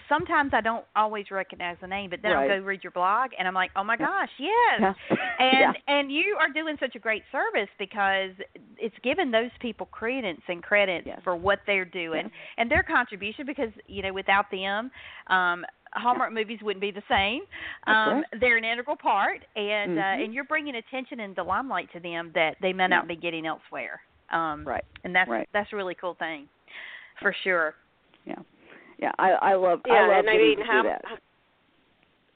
sometimes 0.10 0.52
I 0.54 0.62
don't 0.62 0.86
always 0.96 1.26
recognize 1.32 1.78
the 1.82 1.88
name, 1.88 2.10
but 2.10 2.20
then 2.22 2.32
right. 2.32 2.50
I'll 2.50 2.60
go 2.60 2.66
read 2.66 2.84
your 2.84 2.92
blog, 2.92 3.32
and 3.38 3.48
I'm 3.48 3.54
like, 3.54 3.72
oh 3.76 3.84
my 3.84 3.98
gosh, 3.98 4.30
yes, 4.40 4.80
yeah. 4.80 4.94
and 5.40 5.76
yeah. 5.76 5.94
and 5.94 6.12
you 6.12 6.38
are 6.40 6.52
doing 6.52 6.78
such 6.80 6.96
a 6.96 7.00
great 7.00 7.24
service 7.32 7.70
because 7.80 8.32
it's 8.78 8.96
given 9.04 9.32
those 9.32 9.52
people 9.60 9.86
credence 9.88 10.42
and 10.48 10.62
credit 10.64 11.04
yes. 11.06 11.20
for 11.24 11.36
what 11.36 11.60
they're 11.68 11.86
doing 11.86 12.24
yes. 12.24 12.32
and 12.58 12.70
their 12.70 12.84
contribution 12.84 13.46
because 13.46 13.70
you 13.88 14.02
know 14.02 14.14
without 14.14 14.46
them. 14.52 14.92
um 15.28 15.66
Hallmark 15.94 16.32
movies 16.32 16.60
wouldn't 16.62 16.80
be 16.80 16.92
the 16.92 17.04
same. 17.10 17.42
Um, 17.86 18.20
right. 18.20 18.24
They're 18.40 18.56
an 18.56 18.64
integral 18.64 18.96
part, 18.96 19.40
and 19.58 19.98
mm-hmm. 19.98 20.00
uh, 20.00 20.24
and 20.24 20.34
you're 20.34 20.46
bringing 20.46 20.76
attention 20.76 21.20
and 21.20 21.36
the 21.36 21.44
limelight 21.44 21.90
to 21.92 22.00
them 22.00 22.32
that 22.34 22.56
they 22.62 22.72
may 22.72 22.84
yeah. 22.84 22.88
not 22.88 23.10
be 23.10 23.18
getting 23.18 23.46
elsewhere. 23.46 24.00
Um, 24.32 24.66
right. 24.66 24.86
And 25.04 25.14
that's 25.14 25.30
right. 25.30 25.50
that's 25.52 25.68
a 25.74 25.76
really 25.76 25.96
cool 26.00 26.16
thing, 26.18 26.48
for 27.20 27.36
sure. 27.44 27.76
Yeah. 28.26 28.36
Yeah. 29.02 29.12
I 29.18 29.32
I 29.32 29.56
love. 29.56 29.82
Yeah, 29.86 29.94
I 29.94 30.08
love 30.08 30.20
and 30.20 30.30
I 30.30 30.38
mean 30.38 30.58
how 30.66 30.84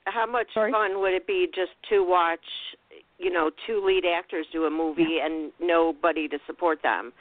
how 0.06 0.26
much 0.26 0.48
Sorry? 0.54 0.72
fun 0.72 1.00
would 1.02 1.14
it 1.14 1.28
be 1.28 1.48
just 1.54 1.72
to 1.90 2.04
watch, 2.04 2.40
you 3.18 3.32
know, 3.32 3.50
two 3.66 3.84
lead 3.86 4.04
actors 4.06 4.46
do 4.52 4.66
a 4.66 4.70
movie 4.70 5.18
yeah. 5.18 5.26
and 5.26 5.52
nobody 5.60 6.28
to 6.28 6.38
support 6.46 6.80
them? 6.84 7.12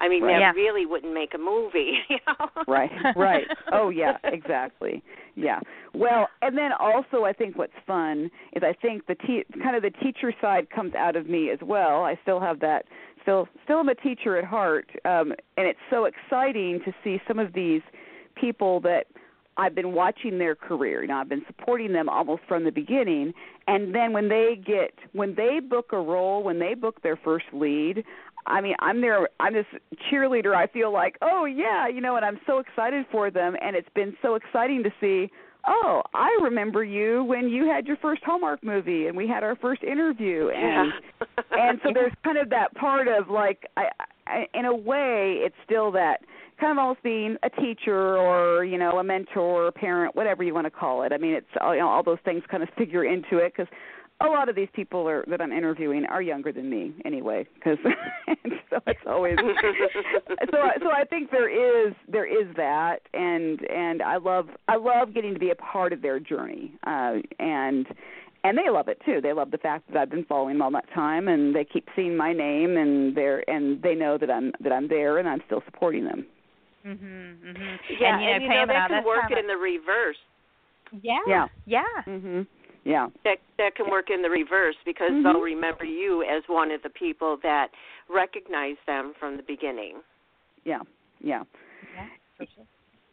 I 0.00 0.08
mean, 0.08 0.22
right. 0.22 0.34
that 0.34 0.40
yeah. 0.40 0.50
really 0.52 0.86
wouldn't 0.86 1.12
make 1.12 1.34
a 1.34 1.38
movie. 1.38 1.98
You 2.08 2.18
know? 2.26 2.62
right, 2.66 2.90
right. 3.16 3.46
Oh 3.72 3.88
yeah, 3.94 4.16
exactly. 4.24 5.02
Yeah. 5.34 5.60
Well, 5.94 6.28
and 6.42 6.56
then 6.56 6.70
also 6.78 7.24
I 7.24 7.32
think 7.32 7.58
what's 7.58 7.72
fun 7.86 8.30
is 8.54 8.62
I 8.62 8.72
think 8.80 9.06
the 9.06 9.14
te- 9.14 9.44
kind 9.62 9.76
of 9.76 9.82
the 9.82 9.90
teacher 9.90 10.32
side 10.40 10.70
comes 10.70 10.94
out 10.94 11.16
of 11.16 11.28
me 11.28 11.50
as 11.50 11.58
well. 11.62 12.04
I 12.04 12.18
still 12.22 12.40
have 12.40 12.60
that. 12.60 12.84
Still, 13.22 13.48
still 13.64 13.80
am 13.80 13.88
a 13.88 13.94
teacher 13.94 14.38
at 14.38 14.44
heart, 14.44 14.88
um, 15.04 15.32
and 15.56 15.66
it's 15.66 15.78
so 15.90 16.06
exciting 16.06 16.80
to 16.84 16.92
see 17.04 17.20
some 17.28 17.38
of 17.38 17.52
these 17.52 17.82
people 18.40 18.80
that 18.80 19.06
I've 19.58 19.74
been 19.74 19.92
watching 19.92 20.38
their 20.38 20.54
career. 20.54 21.02
You 21.02 21.08
know, 21.08 21.16
I've 21.16 21.28
been 21.28 21.44
supporting 21.46 21.92
them 21.92 22.08
almost 22.08 22.42
from 22.46 22.64
the 22.64 22.70
beginning, 22.70 23.34
and 23.66 23.94
then 23.94 24.12
when 24.12 24.28
they 24.28 24.60
get 24.64 24.92
when 25.12 25.34
they 25.34 25.58
book 25.60 25.92
a 25.92 25.98
role, 25.98 26.42
when 26.44 26.60
they 26.60 26.74
book 26.74 27.02
their 27.02 27.16
first 27.16 27.46
lead, 27.52 28.04
I 28.46 28.60
mean, 28.60 28.74
I'm 28.78 29.00
their 29.00 29.28
I'm 29.40 29.52
this 29.52 29.66
cheerleader. 30.10 30.54
I 30.54 30.68
feel 30.68 30.92
like, 30.92 31.16
oh 31.22 31.44
yeah, 31.44 31.88
you 31.88 32.00
know, 32.00 32.16
and 32.16 32.24
I'm 32.24 32.40
so 32.46 32.58
excited 32.58 33.04
for 33.10 33.30
them, 33.30 33.56
and 33.60 33.74
it's 33.74 33.88
been 33.94 34.16
so 34.22 34.36
exciting 34.36 34.82
to 34.84 34.90
see. 35.00 35.30
Oh, 35.66 36.02
I 36.14 36.38
remember 36.42 36.84
you 36.84 37.24
when 37.24 37.48
you 37.48 37.66
had 37.66 37.86
your 37.86 37.96
first 37.96 38.22
Hallmark 38.24 38.62
movie, 38.62 39.08
and 39.08 39.16
we 39.16 39.26
had 39.26 39.42
our 39.42 39.56
first 39.56 39.82
interview, 39.82 40.50
and 40.50 40.92
yeah. 41.20 41.26
and 41.50 41.80
so 41.82 41.90
there's 41.94 42.12
kind 42.22 42.38
of 42.38 42.48
that 42.50 42.74
part 42.76 43.08
of 43.08 43.28
like, 43.28 43.66
I, 43.76 43.88
I 44.26 44.46
in 44.54 44.66
a 44.66 44.74
way, 44.74 45.40
it's 45.40 45.56
still 45.64 45.90
that 45.92 46.20
kind 46.60 46.72
of 46.72 46.78
almost 46.78 47.02
being 47.02 47.36
a 47.42 47.50
teacher 47.50 48.16
or 48.16 48.64
you 48.64 48.78
know 48.78 48.98
a 48.98 49.04
mentor, 49.04 49.66
or 49.66 49.72
parent, 49.72 50.14
whatever 50.16 50.42
you 50.42 50.54
want 50.54 50.66
to 50.66 50.70
call 50.70 51.02
it. 51.02 51.12
I 51.12 51.18
mean, 51.18 51.32
it's 51.32 51.46
all, 51.60 51.74
you 51.74 51.80
know, 51.80 51.88
all 51.88 52.02
those 52.02 52.18
things 52.24 52.42
kind 52.50 52.62
of 52.62 52.68
figure 52.78 53.04
into 53.04 53.38
it 53.38 53.52
because 53.56 53.72
a 54.20 54.26
lot 54.26 54.48
of 54.48 54.56
these 54.56 54.68
people 54.72 55.08
are 55.08 55.24
that 55.28 55.40
I'm 55.40 55.52
interviewing 55.52 56.04
are 56.06 56.22
younger 56.22 56.52
than 56.52 56.68
me 56.68 56.92
anyway 57.04 57.46
because 57.54 57.78
so 58.70 58.78
it's 58.86 59.00
always 59.06 59.36
so 60.50 60.58
so 60.80 60.90
I 60.90 61.04
think 61.08 61.30
there 61.30 61.48
is 61.88 61.94
there 62.08 62.26
is 62.26 62.54
that 62.56 62.98
and 63.14 63.60
and 63.70 64.02
I 64.02 64.16
love 64.16 64.48
I 64.66 64.76
love 64.76 65.14
getting 65.14 65.34
to 65.34 65.40
be 65.40 65.50
a 65.50 65.54
part 65.54 65.92
of 65.92 66.02
their 66.02 66.18
journey 66.18 66.72
uh 66.84 67.14
and 67.38 67.86
and 68.44 68.56
they 68.56 68.70
love 68.70 68.88
it 68.88 69.02
too. 69.04 69.20
They 69.20 69.32
love 69.32 69.50
the 69.50 69.58
fact 69.58 69.88
that 69.88 69.96
I've 69.96 70.10
been 70.10 70.24
following 70.24 70.54
them 70.54 70.62
all 70.62 70.70
that 70.70 70.88
time 70.94 71.28
and 71.28 71.54
they 71.54 71.64
keep 71.64 71.88
seeing 71.94 72.16
my 72.16 72.32
name 72.32 72.76
and 72.76 73.16
they're 73.16 73.48
and 73.48 73.82
they 73.82 73.94
know 73.94 74.18
that 74.18 74.30
I'm 74.30 74.52
that 74.60 74.72
I'm 74.72 74.88
there 74.88 75.18
and 75.18 75.28
I'm 75.28 75.42
still 75.46 75.62
supporting 75.64 76.04
them. 76.04 76.26
Mhm. 76.88 77.38
Mhm. 77.40 77.78
Yeah, 78.00 78.14
and 78.14 78.20
you 78.22 78.26
know, 78.26 78.32
and, 78.32 78.42
you 78.42 78.48
Pam 78.48 78.68
know 78.68 78.74
that 78.74 78.88
can 78.88 79.04
work 79.04 79.28
kinda, 79.28 79.40
in 79.40 79.46
the 79.46 79.56
reverse. 79.56 80.18
Yeah. 81.02 81.20
Yeah. 81.26 81.46
Yeah. 81.66 82.02
Mhm. 82.06 82.46
Yeah. 82.84 83.08
That 83.24 83.38
that 83.58 83.74
can 83.74 83.90
work 83.90 84.08
in 84.10 84.22
the 84.22 84.30
reverse 84.30 84.76
because 84.84 85.12
Mhm. 85.12 85.22
they'll 85.22 85.42
remember 85.42 85.84
you 85.84 86.22
as 86.22 86.42
one 86.48 86.70
of 86.70 86.80
the 86.82 86.90
people 86.90 87.36
that 87.38 87.70
recognize 88.08 88.76
them 88.86 89.12
from 89.14 89.36
the 89.36 89.42
beginning. 89.42 90.02
Yeah. 90.64 90.80
Yeah. 91.20 91.44
Yeah. 91.94 92.06
For 92.36 92.46
sure. 92.46 92.64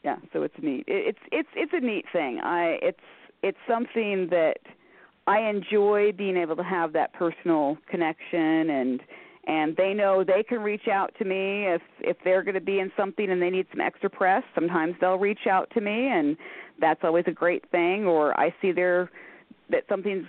yeah 0.04 0.18
so 0.32 0.44
it's 0.44 0.58
neat 0.62 0.84
it, 0.88 1.08
it's 1.08 1.20
it's 1.32 1.50
it's 1.56 1.74
a 1.74 1.80
neat 1.80 2.06
thing 2.14 2.40
i 2.40 2.78
it's 2.84 3.00
it's 3.42 3.58
something 3.68 4.28
that 4.30 4.60
i 5.26 5.40
enjoy 5.40 6.12
being 6.12 6.38
able 6.38 6.56
to 6.56 6.64
have 6.64 6.94
that 6.94 7.12
personal 7.14 7.76
connection 7.90 8.70
and 8.70 9.02
and 9.48 9.76
they 9.76 9.94
know 9.94 10.24
they 10.24 10.44
can 10.44 10.60
reach 10.60 10.88
out 10.88 11.14
to 11.20 11.26
me 11.26 11.66
if 11.68 11.82
if 12.00 12.18
they're 12.24 12.44
going 12.44 12.56
to 12.56 12.62
be 12.62 12.80
in 12.80 12.92
something 12.98 13.30
and 13.30 13.42
they 13.42 13.50
need 13.50 13.68
some 13.72 13.82
extra 13.82 14.10
press 14.10 14.44
sometimes 14.54 14.96
they'll 15.00 15.18
reach 15.18 15.48
out 15.50 15.70
to 15.74 15.82
me 15.82 16.08
and 16.08 16.38
that's 16.80 17.02
always 17.04 17.26
a 17.28 17.32
great 17.32 17.64
thing. 17.72 18.06
Or 18.06 18.38
i 18.40 18.54
see 18.62 18.72
their 18.72 19.10
that 19.70 19.84
something's 19.90 20.26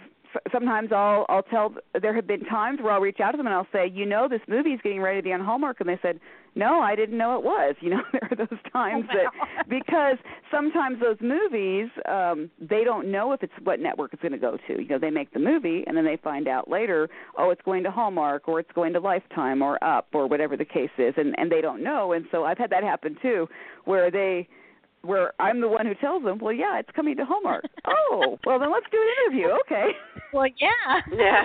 sometimes 0.52 0.92
I'll 0.92 1.26
I'll 1.28 1.42
tell 1.42 1.74
there 2.00 2.14
have 2.14 2.26
been 2.26 2.44
times 2.44 2.80
where 2.80 2.92
I'll 2.92 3.00
reach 3.00 3.20
out 3.20 3.32
to 3.32 3.36
them 3.36 3.46
and 3.46 3.54
I'll 3.54 3.68
say, 3.72 3.90
you 3.92 4.06
know, 4.06 4.28
this 4.28 4.40
movie's 4.48 4.80
getting 4.82 5.00
ready 5.00 5.18
to 5.18 5.22
be 5.22 5.32
on 5.32 5.40
Hallmark, 5.40 5.80
and 5.80 5.88
they 5.88 5.98
said, 6.02 6.20
no, 6.56 6.80
I 6.80 6.96
didn't 6.96 7.18
know 7.18 7.36
it 7.36 7.44
was. 7.44 7.76
You 7.80 7.90
know, 7.90 8.02
there 8.12 8.28
are 8.30 8.36
those 8.36 8.58
times 8.72 9.04
oh, 9.12 9.16
wow. 9.16 9.30
that 9.58 9.68
because 9.68 10.16
sometimes 10.50 10.98
those 11.00 11.18
movies 11.20 11.88
um 12.08 12.50
they 12.60 12.82
don't 12.82 13.10
know 13.10 13.32
if 13.32 13.42
it's 13.42 13.52
what 13.62 13.78
network 13.78 14.12
it's 14.12 14.22
going 14.22 14.32
to 14.32 14.38
go 14.38 14.56
to. 14.66 14.82
You 14.82 14.88
know, 14.88 14.98
they 14.98 15.10
make 15.10 15.32
the 15.32 15.38
movie 15.38 15.84
and 15.86 15.96
then 15.96 16.04
they 16.04 16.16
find 16.16 16.48
out 16.48 16.68
later, 16.68 17.08
oh, 17.38 17.50
it's 17.50 17.62
going 17.62 17.84
to 17.84 17.90
Hallmark 17.90 18.48
or 18.48 18.58
it's 18.58 18.72
going 18.74 18.92
to 18.94 19.00
Lifetime 19.00 19.62
or 19.62 19.82
Up 19.84 20.08
or 20.12 20.26
whatever 20.26 20.56
the 20.56 20.64
case 20.64 20.90
is, 20.98 21.14
and 21.16 21.34
and 21.38 21.52
they 21.52 21.60
don't 21.60 21.82
know. 21.82 22.12
And 22.12 22.24
so 22.32 22.44
I've 22.44 22.58
had 22.58 22.70
that 22.70 22.82
happen 22.82 23.16
too, 23.22 23.46
where 23.84 24.10
they 24.10 24.48
where 25.02 25.32
I'm 25.40 25.60
the 25.60 25.68
one 25.68 25.86
who 25.86 25.94
tells 25.94 26.24
them, 26.24 26.38
well, 26.38 26.52
yeah, 26.52 26.78
it's 26.78 26.90
coming 26.94 27.16
to 27.16 27.24
Hallmark. 27.24 27.64
oh, 27.86 28.38
well, 28.44 28.58
then 28.58 28.72
let's 28.72 28.86
do 28.90 28.98
an 28.98 29.08
interview. 29.34 29.54
Okay. 29.66 29.92
Well, 30.32 30.48
yeah. 30.58 31.00
Yeah. 31.12 31.42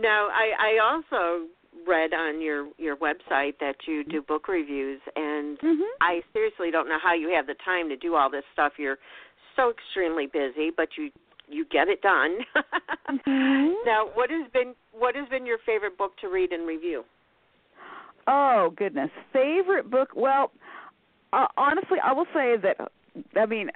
No, 0.00 0.28
I 0.32 0.52
I 0.58 0.78
also 0.82 1.46
read 1.86 2.12
on 2.12 2.40
your 2.40 2.68
your 2.78 2.96
website 2.96 3.54
that 3.60 3.76
you 3.86 4.04
do 4.04 4.22
book 4.22 4.48
reviews 4.48 5.00
and 5.16 5.58
mm-hmm. 5.58 5.82
I 6.00 6.20
seriously 6.32 6.70
don't 6.70 6.88
know 6.88 6.98
how 7.02 7.14
you 7.14 7.30
have 7.34 7.46
the 7.46 7.54
time 7.64 7.88
to 7.88 7.96
do 7.96 8.14
all 8.14 8.30
this 8.30 8.44
stuff. 8.52 8.72
You're 8.78 8.98
so 9.56 9.70
extremely 9.70 10.26
busy, 10.26 10.70
but 10.74 10.88
you 10.96 11.10
you 11.48 11.64
get 11.70 11.88
it 11.88 12.02
done. 12.02 12.38
mm-hmm. 13.10 13.74
Now, 13.86 14.08
what 14.14 14.30
has 14.30 14.50
been 14.52 14.74
what 14.92 15.14
has 15.16 15.28
been 15.28 15.46
your 15.46 15.58
favorite 15.64 15.96
book 15.96 16.12
to 16.20 16.28
read 16.28 16.52
and 16.52 16.66
review? 16.66 17.04
Oh 18.26 18.72
goodness, 18.76 19.10
favorite 19.32 19.90
book. 19.90 20.10
Well, 20.14 20.52
uh, 21.32 21.46
honestly, 21.56 21.98
I 22.04 22.12
will 22.12 22.26
say 22.34 22.56
that. 22.62 22.90
I 23.36 23.46
mean, 23.46 23.70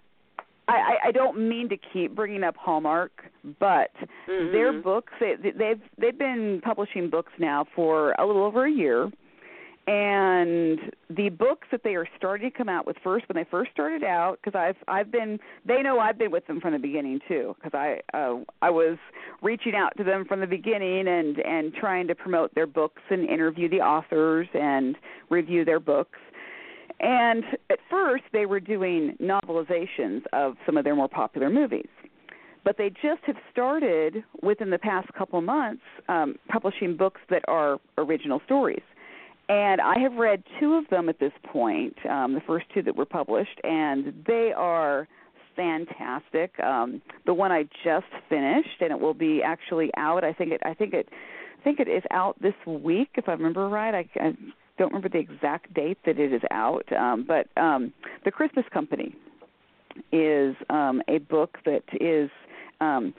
I, 0.68 0.96
I 1.06 1.12
don't 1.12 1.48
mean 1.48 1.68
to 1.70 1.76
keep 1.92 2.14
bringing 2.14 2.44
up 2.44 2.56
Hallmark, 2.56 3.24
but 3.58 3.90
mm-hmm. 4.28 4.52
their 4.52 4.80
books 4.80 5.12
they, 5.20 5.34
they've 5.42 5.80
they've 5.98 6.18
been 6.18 6.60
publishing 6.64 7.10
books 7.10 7.32
now 7.38 7.66
for 7.74 8.12
a 8.18 8.26
little 8.26 8.44
over 8.44 8.66
a 8.66 8.70
year, 8.70 9.10
and 9.88 10.78
the 11.10 11.28
books 11.28 11.66
that 11.72 11.82
they 11.82 11.96
are 11.96 12.06
starting 12.16 12.48
to 12.48 12.56
come 12.56 12.68
out 12.68 12.86
with 12.86 12.96
first 13.02 13.28
when 13.28 13.34
they 13.34 13.48
first 13.50 13.72
started 13.72 14.04
out 14.04 14.38
because 14.42 14.56
I've 14.56 14.76
I've 14.86 15.10
been 15.10 15.40
they 15.66 15.82
know 15.82 15.98
I've 15.98 16.18
been 16.18 16.30
with 16.30 16.46
them 16.46 16.60
from 16.60 16.72
the 16.72 16.78
beginning 16.78 17.18
too 17.26 17.56
because 17.56 17.74
I 17.74 18.00
uh, 18.16 18.36
I 18.62 18.70
was 18.70 18.98
reaching 19.42 19.74
out 19.74 19.96
to 19.96 20.04
them 20.04 20.24
from 20.24 20.38
the 20.38 20.46
beginning 20.46 21.08
and 21.08 21.38
and 21.38 21.74
trying 21.74 22.06
to 22.06 22.14
promote 22.14 22.54
their 22.54 22.68
books 22.68 23.02
and 23.10 23.28
interview 23.28 23.68
the 23.68 23.80
authors 23.80 24.46
and 24.54 24.96
review 25.28 25.64
their 25.64 25.80
books 25.80 26.18
and 27.02 27.44
at 27.70 27.78
first 27.90 28.24
they 28.32 28.46
were 28.46 28.60
doing 28.60 29.16
novelizations 29.20 30.22
of 30.32 30.54
some 30.64 30.76
of 30.76 30.84
their 30.84 30.96
more 30.96 31.08
popular 31.08 31.50
movies 31.50 31.88
but 32.64 32.78
they 32.78 32.90
just 32.90 33.22
have 33.26 33.36
started 33.50 34.22
within 34.40 34.70
the 34.70 34.78
past 34.78 35.08
couple 35.14 35.40
months 35.40 35.82
um, 36.08 36.36
publishing 36.48 36.96
books 36.96 37.20
that 37.28 37.42
are 37.48 37.78
original 37.98 38.40
stories 38.44 38.82
and 39.48 39.80
I 39.80 39.98
have 39.98 40.14
read 40.14 40.42
two 40.60 40.74
of 40.74 40.88
them 40.88 41.08
at 41.08 41.18
this 41.18 41.32
point, 41.44 41.94
um, 42.08 42.32
the 42.34 42.40
first 42.46 42.66
two 42.72 42.82
that 42.82 42.96
were 42.96 43.04
published, 43.04 43.60
and 43.64 44.24
they 44.26 44.52
are 44.56 45.08
fantastic. 45.56 46.58
Um, 46.60 47.02
the 47.26 47.34
one 47.34 47.52
I 47.52 47.64
just 47.84 48.06
finished, 48.28 48.80
and 48.80 48.92
it 48.92 49.00
will 49.00 49.14
be 49.14 49.42
actually 49.44 49.90
out. 49.96 50.24
I 50.24 50.32
think 50.32 50.52
it. 50.52 50.60
I 50.64 50.74
think 50.74 50.94
it. 50.94 51.08
I 51.60 51.64
think 51.64 51.80
it 51.80 51.88
is 51.88 52.02
out 52.10 52.40
this 52.40 52.54
week, 52.66 53.10
if 53.14 53.28
I 53.28 53.32
remember 53.32 53.68
right. 53.68 53.94
I, 53.94 54.08
I 54.20 54.32
don't 54.78 54.88
remember 54.88 55.08
the 55.08 55.18
exact 55.18 55.72
date 55.74 55.98
that 56.06 56.18
it 56.18 56.32
is 56.32 56.42
out, 56.50 56.90
um, 56.92 57.26
but 57.26 57.46
um, 57.60 57.92
the 58.24 58.30
Christmas 58.30 58.64
Company 58.72 59.14
is 60.12 60.54
um, 60.70 61.02
a 61.08 61.18
book 61.18 61.58
that 61.64 61.82
is 62.00 62.30
um, 62.80 63.14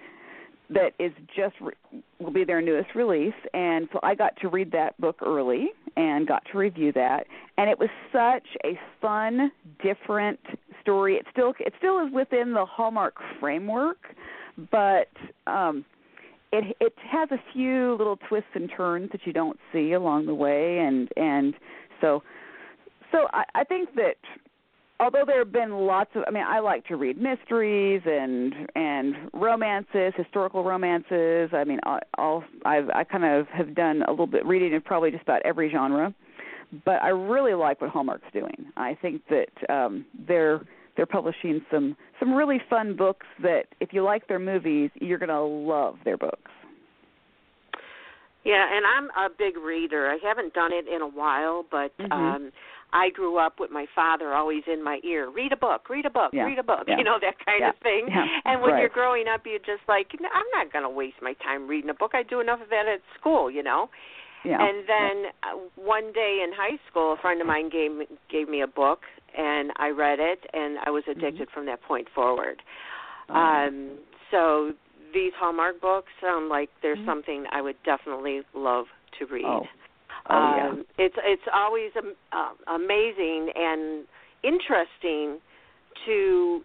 that 0.69 0.93
is 0.99 1.11
just 1.35 1.55
re- 1.61 2.01
will 2.19 2.31
be 2.31 2.43
their 2.43 2.61
newest 2.61 2.95
release 2.95 3.33
and 3.53 3.87
so 3.91 3.99
I 4.01 4.15
got 4.15 4.35
to 4.37 4.47
read 4.47 4.71
that 4.71 4.99
book 4.99 5.17
early 5.25 5.69
and 5.95 6.27
got 6.27 6.43
to 6.51 6.57
review 6.57 6.91
that 6.93 7.27
and 7.57 7.69
it 7.69 7.77
was 7.77 7.89
such 8.11 8.47
a 8.65 8.79
fun 9.01 9.51
different 9.83 10.39
story. 10.81 11.15
It 11.15 11.25
still 11.31 11.53
it 11.59 11.73
still 11.77 12.05
is 12.05 12.11
within 12.13 12.53
the 12.53 12.65
Hallmark 12.65 13.15
framework 13.39 14.15
but 14.71 15.09
um 15.47 15.85
it 16.53 16.77
it 16.79 16.93
has 17.11 17.29
a 17.31 17.39
few 17.51 17.95
little 17.97 18.17
twists 18.29 18.49
and 18.53 18.71
turns 18.75 19.11
that 19.11 19.21
you 19.25 19.33
don't 19.33 19.59
see 19.73 19.93
along 19.93 20.27
the 20.27 20.33
way 20.33 20.79
and 20.79 21.09
and 21.17 21.55
so 21.99 22.23
so 23.11 23.27
I 23.33 23.43
I 23.55 23.63
think 23.63 23.95
that 23.95 24.15
although 24.99 25.23
there 25.25 25.39
have 25.39 25.51
been 25.51 25.71
lots 25.71 26.11
of 26.15 26.23
i 26.27 26.31
mean 26.31 26.45
i 26.47 26.59
like 26.59 26.85
to 26.85 26.95
read 26.95 27.17
mysteries 27.17 28.01
and 28.05 28.53
and 28.75 29.15
romances 29.33 30.13
historical 30.15 30.63
romances. 30.63 31.49
I 31.53 31.63
mean 31.65 31.79
all 32.17 32.43
i've 32.65 32.89
i 32.93 33.03
kind 33.03 33.25
of 33.25 33.47
have 33.47 33.75
done 33.75 34.03
a 34.07 34.11
little 34.11 34.27
bit 34.27 34.45
reading 34.45 34.73
of 34.75 34.85
probably 34.85 35.11
just 35.11 35.23
about 35.23 35.41
every 35.43 35.69
genre. 35.71 36.13
But 36.85 37.01
i 37.01 37.09
really 37.09 37.55
like 37.55 37.81
what 37.81 37.89
hallmark's 37.89 38.31
doing. 38.31 38.71
I 38.77 38.95
think 39.01 39.23
that 39.29 39.53
um 39.69 40.05
they're 40.27 40.61
they're 40.95 41.05
publishing 41.05 41.61
some 41.71 41.95
some 42.19 42.33
really 42.33 42.61
fun 42.69 42.95
books 42.95 43.25
that 43.41 43.63
if 43.79 43.93
you 43.93 44.03
like 44.03 44.27
their 44.27 44.39
movies 44.39 44.89
you're 44.95 45.19
going 45.19 45.29
to 45.29 45.41
love 45.41 45.95
their 46.05 46.17
books 46.17 46.51
yeah 48.43 48.65
and 48.75 48.85
i'm 48.85 49.09
a 49.25 49.29
big 49.37 49.57
reader 49.57 50.07
i 50.07 50.17
haven't 50.23 50.53
done 50.53 50.71
it 50.73 50.87
in 50.87 51.01
a 51.01 51.07
while 51.07 51.65
but 51.71 51.95
mm-hmm. 51.97 52.11
um 52.11 52.51
I 52.93 53.09
grew 53.09 53.39
up 53.39 53.59
with 53.59 53.71
my 53.71 53.87
father 53.95 54.33
always 54.33 54.63
in 54.71 54.83
my 54.83 54.99
ear, 55.03 55.29
read 55.29 55.51
a 55.51 55.57
book, 55.57 55.89
read 55.89 56.05
a 56.05 56.11
book, 56.11 56.29
yeah. 56.31 56.43
read 56.43 56.59
a 56.59 56.63
book, 56.63 56.83
yeah. 56.87 56.97
you 56.97 57.03
know 57.03 57.17
that 57.19 57.43
kind 57.43 57.61
yeah. 57.61 57.69
of 57.69 57.75
thing. 57.81 58.07
And 58.45 58.61
when 58.61 58.71
right. 58.71 58.79
you're 58.81 58.89
growing 58.89 59.25
up, 59.27 59.41
you're 59.45 59.57
just 59.57 59.81
like, 59.87 60.07
I'm 60.13 60.45
not 60.53 60.71
going 60.71 60.83
to 60.83 60.89
waste 60.89 61.17
my 61.21 61.33
time 61.43 61.67
reading 61.67 61.89
a 61.89 61.95
book. 61.95 62.11
I 62.13 62.21
do 62.21 62.39
enough 62.39 62.61
of 62.61 62.69
that 62.69 62.85
at 62.87 63.01
school, 63.19 63.49
you 63.49 63.63
know. 63.63 63.89
Yeah. 64.45 64.57
And 64.61 64.87
then 64.87 65.31
uh, 65.41 65.57
one 65.75 66.13
day 66.13 66.43
in 66.43 66.51
high 66.53 66.77
school, 66.89 67.13
a 67.13 67.17
friend 67.17 67.41
of 67.41 67.47
mine 67.47 67.69
gave 67.69 67.91
me, 67.91 68.05
gave 68.29 68.47
me 68.47 68.61
a 68.61 68.67
book, 68.67 68.99
and 69.37 69.71
I 69.77 69.89
read 69.89 70.19
it, 70.19 70.39
and 70.53 70.77
I 70.85 70.89
was 70.89 71.03
addicted 71.09 71.47
mm-hmm. 71.47 71.53
from 71.53 71.65
that 71.67 71.81
point 71.83 72.07
forward. 72.13 72.61
Oh. 73.29 73.33
Um, 73.33 73.97
so 74.31 74.71
these 75.13 75.31
Hallmark 75.37 75.79
books 75.81 76.09
sound 76.21 76.49
like 76.49 76.69
there's 76.81 76.97
mm-hmm. 76.97 77.09
something 77.09 77.45
I 77.51 77.61
would 77.61 77.75
definitely 77.85 78.41
love 78.53 78.85
to 79.19 79.25
read. 79.25 79.45
Oh. 79.45 79.63
Oh, 80.29 80.53
yeah. 80.55 80.69
um, 80.69 80.85
it's 80.97 81.15
it's 81.25 81.41
always 81.53 81.91
um, 81.97 82.13
uh, 82.31 82.73
amazing 82.73 83.49
and 83.55 84.05
interesting 84.41 85.39
to 86.05 86.61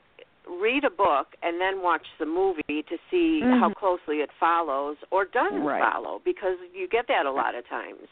read 0.62 0.84
a 0.84 0.90
book 0.90 1.28
and 1.42 1.60
then 1.60 1.82
watch 1.82 2.06
the 2.18 2.26
movie 2.26 2.62
to 2.68 2.96
see 3.10 3.40
mm-hmm. 3.42 3.60
how 3.60 3.72
closely 3.74 4.18
it 4.18 4.30
follows 4.38 4.96
or 5.10 5.24
doesn't 5.24 5.62
right. 5.62 5.80
follow 5.80 6.20
because 6.24 6.56
you 6.72 6.88
get 6.88 7.06
that 7.08 7.26
a 7.26 7.32
lot 7.32 7.54
of 7.54 7.68
times. 7.68 8.08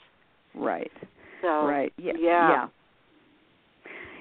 Right. 0.54 0.90
So 1.42 1.66
right. 1.66 1.92
Yeah. 1.96 2.12
Yeah. 2.18 2.50
Yeah. 2.50 2.66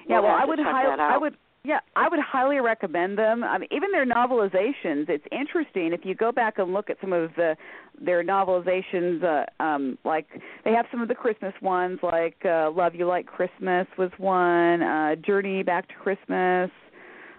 Yeah, 0.08 0.20
We'll 0.20 0.30
well, 0.30 0.38
I 0.40 0.44
would 0.44 0.58
highly. 0.58 1.00
I 1.00 1.18
would, 1.18 1.36
yeah, 1.64 1.80
I 1.96 2.08
would 2.08 2.20
highly 2.20 2.60
recommend 2.60 3.18
them. 3.18 3.42
I 3.42 3.58
mean, 3.58 3.68
even 3.72 3.90
their 3.90 4.06
novelizations. 4.06 5.08
It's 5.08 5.24
interesting 5.32 5.92
if 5.92 6.04
you 6.04 6.14
go 6.14 6.30
back 6.30 6.58
and 6.58 6.72
look 6.72 6.90
at 6.90 6.96
some 7.00 7.12
of 7.12 7.30
the 7.36 7.56
their 8.00 8.22
novelizations. 8.22 9.24
Uh, 9.24 9.62
um, 9.62 9.98
like 10.04 10.26
they 10.64 10.72
have 10.72 10.86
some 10.90 11.02
of 11.02 11.08
the 11.08 11.14
Christmas 11.14 11.54
ones, 11.60 11.98
like 12.02 12.36
uh, 12.44 12.70
"Love 12.70 12.94
You 12.94 13.06
Like 13.06 13.26
Christmas" 13.26 13.86
was 13.98 14.10
one. 14.18 14.82
Uh, 14.82 15.16
"Journey 15.16 15.62
Back 15.62 15.88
to 15.88 15.94
Christmas." 15.94 16.70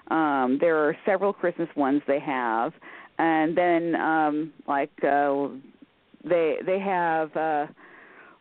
Um, 0.09 0.57
there 0.59 0.77
are 0.77 0.97
several 1.05 1.31
Christmas 1.31 1.69
ones 1.75 2.01
they 2.07 2.19
have, 2.19 2.73
and 3.19 3.57
then 3.57 3.95
um, 3.95 4.53
like 4.67 4.91
uh, 5.03 5.47
they 6.23 6.57
they 6.65 6.79
have. 6.79 7.35
Uh, 7.35 7.67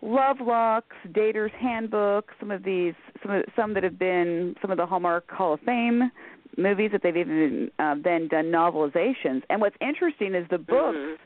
Love 0.03 0.37
Locks, 0.41 0.97
Dater's 1.13 1.53
Handbook, 1.59 2.31
some 2.39 2.51
of 2.51 2.63
these, 2.63 2.95
some 3.23 3.33
of, 3.33 3.45
some 3.57 3.75
that 3.75 3.83
have 3.83 3.99
been 3.99 4.55
some 4.61 4.71
of 4.71 4.77
the 4.77 4.87
Hallmark 4.87 5.31
Hall 5.31 5.55
of 5.55 5.61
Fame 5.61 6.11
movies 6.57 6.91
that 6.93 7.03
they've 7.03 7.17
even 7.17 7.71
uh, 7.79 7.95
then 8.03 8.29
done 8.29 8.47
novelizations. 8.47 9.43
And 9.51 9.61
what's 9.61 9.77
interesting 9.81 10.35
is 10.35 10.47
the 10.51 10.59
books. 10.59 10.97
Mhm. 10.97 11.17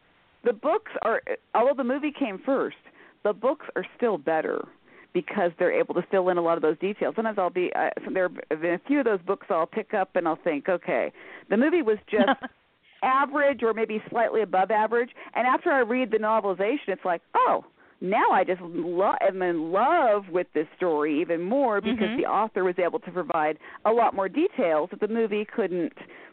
The 0.42 0.52
books 0.54 0.90
are, 1.02 1.22
although 1.54 1.74
the 1.74 1.84
movie 1.84 2.12
came 2.12 2.38
first, 2.38 2.78
the 3.24 3.32
books 3.32 3.66
are 3.76 3.84
still 3.96 4.16
better 4.16 4.66
because 5.12 5.50
they're 5.58 5.72
able 5.72 5.94
to 5.94 6.02
fill 6.10 6.28
in 6.30 6.38
a 6.38 6.40
lot 6.40 6.56
of 6.56 6.62
those 6.62 6.78
details. 6.78 7.14
Sometimes 7.16 7.38
I'll 7.38 7.50
be 7.50 7.70
uh, 7.74 7.90
there 8.12 8.30
have 8.50 8.60
been 8.60 8.74
a 8.74 8.80
few 8.86 9.00
of 9.00 9.04
those 9.04 9.20
books 9.22 9.48
I'll 9.50 9.66
pick 9.66 9.92
up 9.92 10.16
and 10.16 10.26
I'll 10.26 10.38
think, 10.42 10.68
okay, 10.68 11.12
the 11.50 11.56
movie 11.56 11.82
was 11.82 11.98
just 12.10 12.30
average 13.02 13.62
or 13.62 13.74
maybe 13.74 14.02
slightly 14.08 14.42
above 14.42 14.70
average, 14.70 15.10
and 15.34 15.46
after 15.46 15.70
I 15.70 15.80
read 15.80 16.10
the 16.10 16.18
novelization, 16.18 16.88
it's 16.88 17.04
like, 17.04 17.22
oh 17.34 17.64
now 18.00 18.30
I 18.32 18.44
just 18.44 18.60
lo- 18.62 19.16
am 19.20 19.42
in 19.42 19.72
love 19.72 20.28
with 20.30 20.46
this 20.54 20.66
story 20.76 21.20
even 21.20 21.42
more 21.42 21.80
because 21.80 22.08
Mhm. 22.08 22.16
the 22.16 22.26
author 22.26 22.64
was 22.64 22.78
able 22.78 22.98
to 23.00 23.10
provide 23.10 23.58
a 23.84 23.92
lot 23.92 24.14
more 24.14 24.28
details 24.28 24.90
that 24.90 25.00
the 25.00 25.08
movie 25.08 25.44
couldn't 25.44 25.92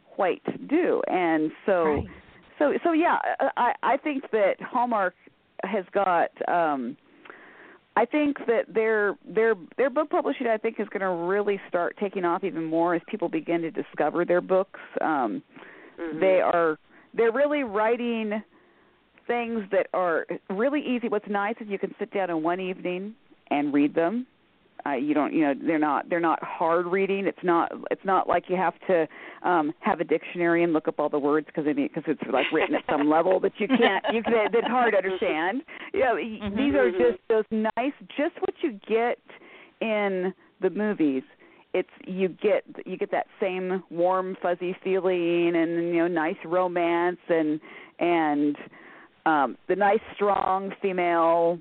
quite 0.10 0.44
do. 0.68 1.02
And 1.08 1.52
so 1.66 1.84
Right. 1.84 2.08
so 2.58 2.78
so 2.84 2.92
yeah, 2.94 3.20
I 3.58 3.74
I 3.84 3.98
think 3.98 4.30
that 4.32 4.62
Hallmark 4.62 5.16
has 5.64 5.86
got 5.92 6.30
um 6.48 6.96
I 7.96 8.06
think 8.06 8.38
that 8.46 8.74
their 8.74 9.18
their 9.26 9.56
their 9.78 9.90
book 9.90 10.10
publishing 10.10 10.48
I 10.48 10.58
think 10.58 10.80
is 10.80 10.88
going 10.90 11.02
to 11.02 11.10
really 11.28 11.60
start 11.68 11.98
taking 11.98 12.26
off 12.26 12.44
even 12.44 12.64
more 12.64 12.96
as 12.96 13.02
people 13.08 13.28
begin 13.28 13.62
to 13.62 13.72
discover 13.72 14.24
their 14.24 14.42
books. 14.42 14.80
Um 15.02 15.44
mm-hmm. 16.00 16.20
they 16.20 16.42
are 16.42 16.78
they're 17.14 17.32
really 17.32 17.64
writing 17.64 18.42
things 19.28 19.64
that 19.72 19.88
are 19.94 20.26
really 20.50 20.82
easy. 20.82 21.10
What's 21.10 21.28
nice 21.30 21.56
is 21.60 21.68
you 21.68 21.80
can 21.80 21.94
sit 22.00 22.12
down 22.12 22.30
in 22.30 22.42
one 22.42 22.60
evening 22.60 23.14
and 23.50 23.74
read 23.74 23.94
them 23.94 24.26
uh, 24.88 24.94
you 24.94 25.14
don't 25.14 25.34
you 25.34 25.42
know 25.42 25.54
they're 25.66 25.80
not 25.80 26.10
they're 26.10 26.20
not 26.20 26.42
hard 26.44 26.86
reading 26.86 27.26
it's 27.26 27.44
not 27.44 27.72
it's 27.92 28.04
not 28.06 28.28
like 28.28 28.46
you 28.48 28.56
have 28.56 28.74
to 28.88 29.08
um 29.44 29.74
have 29.80 30.00
a 30.00 30.04
dictionary 30.04 30.64
and 30.64 30.74
look 30.74 30.88
up 30.88 31.00
all 31.00 31.10
the 31.10 31.20
words 31.20 31.48
because 31.48 31.66
because 31.76 32.04
it's 32.08 32.22
like 32.32 32.46
written 32.52 32.76
at 32.76 32.84
some 32.90 33.10
level 33.10 33.40
that 33.40 33.54
you 33.58 33.68
can't 33.68 34.04
you 34.14 34.22
can 34.24 34.50
that's 34.52 34.68
hard 34.68 34.94
to 34.94 34.98
understand 34.98 35.62
you 35.94 36.00
know 36.00 36.16
mm-hmm. 36.16 36.56
these 36.56 36.76
are 36.76 36.92
just 36.92 37.20
those 37.28 37.46
nice 37.52 37.94
just 38.16 38.36
what 38.42 38.54
you 38.62 38.80
get 38.88 39.20
in 39.82 40.34
the 40.62 40.70
movies 40.70 41.24
it's 41.74 41.90
you 42.06 42.30
get 42.30 42.64
you 42.86 42.98
get 42.98 43.12
that 43.12 43.28
same 43.40 43.84
warm 43.90 44.38
fuzzy 44.42 44.76
feeling 44.84 45.56
and 45.56 45.90
you 45.90 45.98
know 45.98 46.08
nice 46.08 46.38
romance 46.46 47.20
and 47.30 47.60
and 48.00 48.56
um 49.28 49.58
the 49.68 49.76
nice 49.76 50.00
strong 50.16 50.72
female 50.82 51.60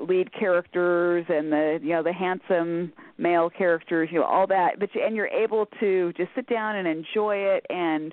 lead 0.00 0.32
characters 0.32 1.24
and 1.28 1.52
the 1.52 1.78
you 1.82 1.90
know 1.90 2.02
the 2.02 2.12
handsome 2.12 2.92
male 3.16 3.48
characters 3.48 4.08
you 4.10 4.18
know 4.18 4.24
all 4.24 4.46
that 4.46 4.78
but 4.78 4.88
you, 4.94 5.02
and 5.04 5.14
you're 5.14 5.28
able 5.28 5.66
to 5.80 6.12
just 6.16 6.30
sit 6.34 6.48
down 6.48 6.76
and 6.76 6.88
enjoy 6.88 7.36
it 7.36 7.64
and 7.70 8.12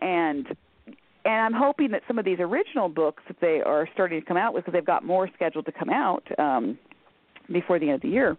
and 0.00 0.46
and 1.24 1.34
I'm 1.34 1.52
hoping 1.52 1.90
that 1.92 2.02
some 2.08 2.18
of 2.18 2.24
these 2.24 2.38
original 2.40 2.88
books 2.88 3.22
that 3.28 3.36
they 3.40 3.60
are 3.64 3.88
starting 3.92 4.20
to 4.20 4.26
come 4.26 4.36
out 4.36 4.54
with 4.54 4.64
because 4.64 4.72
they've 4.72 4.84
got 4.84 5.04
more 5.04 5.28
scheduled 5.34 5.66
to 5.66 5.72
come 5.72 5.90
out 5.90 6.24
um 6.38 6.78
before 7.52 7.78
the 7.78 7.86
end 7.86 7.96
of 7.96 8.02
the 8.02 8.08
year 8.08 8.36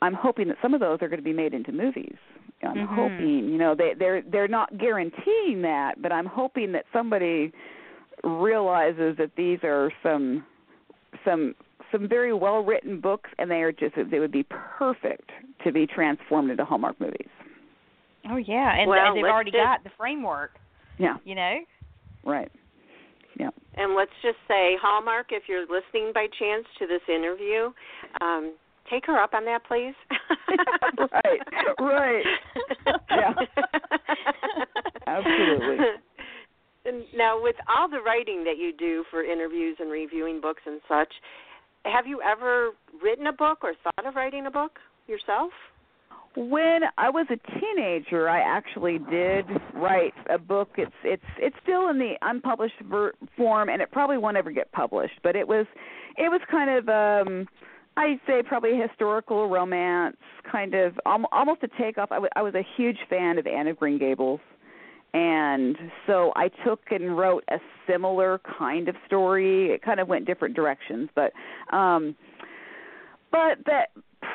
I'm 0.00 0.14
hoping 0.14 0.48
that 0.48 0.58
some 0.62 0.74
of 0.74 0.80
those 0.80 0.98
are 1.02 1.08
going 1.08 1.18
to 1.18 1.24
be 1.24 1.32
made 1.32 1.52
into 1.52 1.72
movies 1.72 2.16
I'm 2.62 2.76
mm-hmm. 2.76 2.94
hoping 2.94 3.48
you 3.50 3.58
know 3.58 3.74
they 3.74 3.94
they're 3.98 4.22
they're 4.22 4.48
not 4.48 4.78
guaranteeing 4.78 5.62
that 5.62 6.00
but 6.00 6.12
I'm 6.12 6.26
hoping 6.26 6.72
that 6.72 6.84
somebody 6.92 7.52
realizes 8.24 9.16
that 9.18 9.30
these 9.36 9.58
are 9.62 9.92
some 10.02 10.44
some 11.24 11.54
some 11.90 12.08
very 12.08 12.32
well 12.32 12.62
written 12.64 13.00
books, 13.00 13.30
and 13.38 13.50
they 13.50 13.62
are 13.62 13.72
just 13.72 13.94
they 14.10 14.18
would 14.18 14.32
be 14.32 14.44
perfect 14.78 15.30
to 15.64 15.72
be 15.72 15.86
transformed 15.86 16.50
into 16.50 16.64
Hallmark 16.64 17.00
movies. 17.00 17.28
Oh 18.30 18.36
yeah, 18.36 18.78
and, 18.78 18.88
well, 18.88 19.06
and 19.06 19.16
they've 19.16 19.24
already 19.24 19.50
just, 19.50 19.62
got 19.62 19.84
the 19.84 19.90
framework. 19.96 20.52
Yeah. 20.98 21.16
You 21.24 21.34
know. 21.34 21.58
Right. 22.24 22.50
Yeah. 23.38 23.50
And 23.76 23.94
let's 23.94 24.10
just 24.22 24.38
say, 24.48 24.76
Hallmark, 24.82 25.26
if 25.30 25.44
you're 25.48 25.62
listening 25.62 26.10
by 26.12 26.26
chance 26.38 26.66
to 26.80 26.86
this 26.86 27.02
interview, 27.08 27.70
um, 28.20 28.54
take 28.90 29.06
her 29.06 29.16
up 29.16 29.32
on 29.32 29.44
that, 29.44 29.64
please. 29.66 29.94
right. 31.12 31.40
Right. 31.80 32.24
Yeah. 33.10 33.32
Absolutely. 35.06 35.76
Now, 37.14 37.40
with 37.42 37.56
all 37.68 37.88
the 37.88 38.00
writing 38.00 38.44
that 38.44 38.58
you 38.58 38.72
do 38.76 39.04
for 39.10 39.22
interviews 39.22 39.76
and 39.80 39.90
reviewing 39.90 40.40
books 40.40 40.62
and 40.66 40.80
such, 40.88 41.12
have 41.84 42.06
you 42.06 42.20
ever 42.22 42.70
written 43.02 43.26
a 43.26 43.32
book 43.32 43.58
or 43.62 43.72
thought 43.82 44.06
of 44.06 44.14
writing 44.14 44.46
a 44.46 44.50
book 44.50 44.78
yourself? 45.06 45.50
When 46.36 46.80
I 46.96 47.10
was 47.10 47.26
a 47.30 47.58
teenager, 47.58 48.28
I 48.28 48.40
actually 48.40 48.98
did 49.10 49.46
write 49.74 50.14
a 50.30 50.38
book. 50.38 50.68
It's 50.76 50.92
it's 51.02 51.22
it's 51.38 51.56
still 51.62 51.88
in 51.88 51.98
the 51.98 52.14
unpublished 52.22 52.80
ver- 52.88 53.14
form, 53.36 53.68
and 53.68 53.82
it 53.82 53.90
probably 53.90 54.18
won't 54.18 54.36
ever 54.36 54.52
get 54.52 54.70
published. 54.70 55.18
But 55.22 55.34
it 55.34 55.48
was 55.48 55.66
it 56.16 56.28
was 56.28 56.40
kind 56.50 56.70
of 56.70 56.88
um 56.88 57.48
I'd 57.96 58.20
say 58.26 58.42
probably 58.46 58.78
historical 58.78 59.48
romance, 59.48 60.16
kind 60.50 60.74
of 60.74 60.92
almost 61.04 61.62
a 61.64 61.68
takeoff. 61.80 62.12
I, 62.12 62.16
w- 62.16 62.30
I 62.36 62.42
was 62.42 62.54
a 62.54 62.64
huge 62.76 62.98
fan 63.10 63.38
of 63.38 63.46
Anne 63.46 63.66
of 63.66 63.76
Green 63.76 63.98
Gables 63.98 64.40
and 65.14 65.76
so 66.06 66.32
I 66.36 66.48
took 66.64 66.80
and 66.90 67.16
wrote 67.16 67.44
a 67.50 67.58
similar 67.86 68.40
kind 68.58 68.88
of 68.88 68.94
story. 69.06 69.70
It 69.72 69.82
kind 69.82 70.00
of 70.00 70.08
went 70.08 70.26
different 70.26 70.54
directions, 70.54 71.08
but 71.14 71.32
um 71.74 72.14
but 73.30 73.58
that 73.66 73.90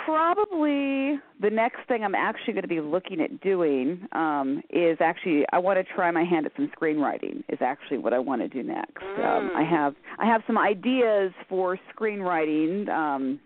probably 0.06 1.20
the 1.42 1.50
next 1.50 1.80
thing 1.88 2.04
I'm 2.04 2.16
actually 2.16 2.54
going 2.54 2.64
to 2.64 2.68
be 2.68 2.82
looking 2.82 3.22
at 3.22 3.42
doing 3.42 4.08
um 4.14 4.62
is 4.70 4.98
actually 5.00 5.46
I 5.52 5.60
want 5.60 5.78
to 5.78 5.94
try 5.94 6.10
my 6.12 6.24
hand 6.24 6.46
at 6.46 6.54
some 6.56 6.72
screenwriting. 6.80 7.44
Is 7.50 7.60
actually 7.62 8.00
what 8.00 8.14
I 8.14 8.20
want 8.20 8.42
to 8.42 8.48
do 8.48 8.64
next. 8.64 9.04
Mm. 9.04 9.26
Um 9.26 9.52
I 9.56 9.64
have 9.64 9.96
I 10.18 10.26
have 10.26 10.42
some 10.48 10.58
ideas 10.58 11.32
for 11.48 11.78
screenwriting 11.96 12.90
um 12.90 13.40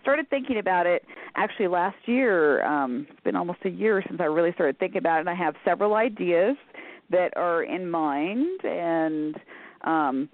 started 0.00 0.28
thinking 0.30 0.58
about 0.58 0.86
it 0.86 1.04
actually 1.36 1.68
last 1.68 1.96
year. 2.06 2.64
Um, 2.64 3.06
it's 3.10 3.20
been 3.20 3.36
almost 3.36 3.60
a 3.64 3.70
year 3.70 4.02
since 4.06 4.20
I 4.20 4.24
really 4.24 4.52
started 4.52 4.78
thinking 4.78 4.98
about 4.98 5.18
it, 5.18 5.20
and 5.20 5.30
I 5.30 5.34
have 5.34 5.54
several 5.64 5.94
ideas 5.94 6.56
that 7.10 7.36
are 7.36 7.62
in 7.62 7.90
mind 7.90 8.64
and 8.64 9.36
um, 9.84 10.28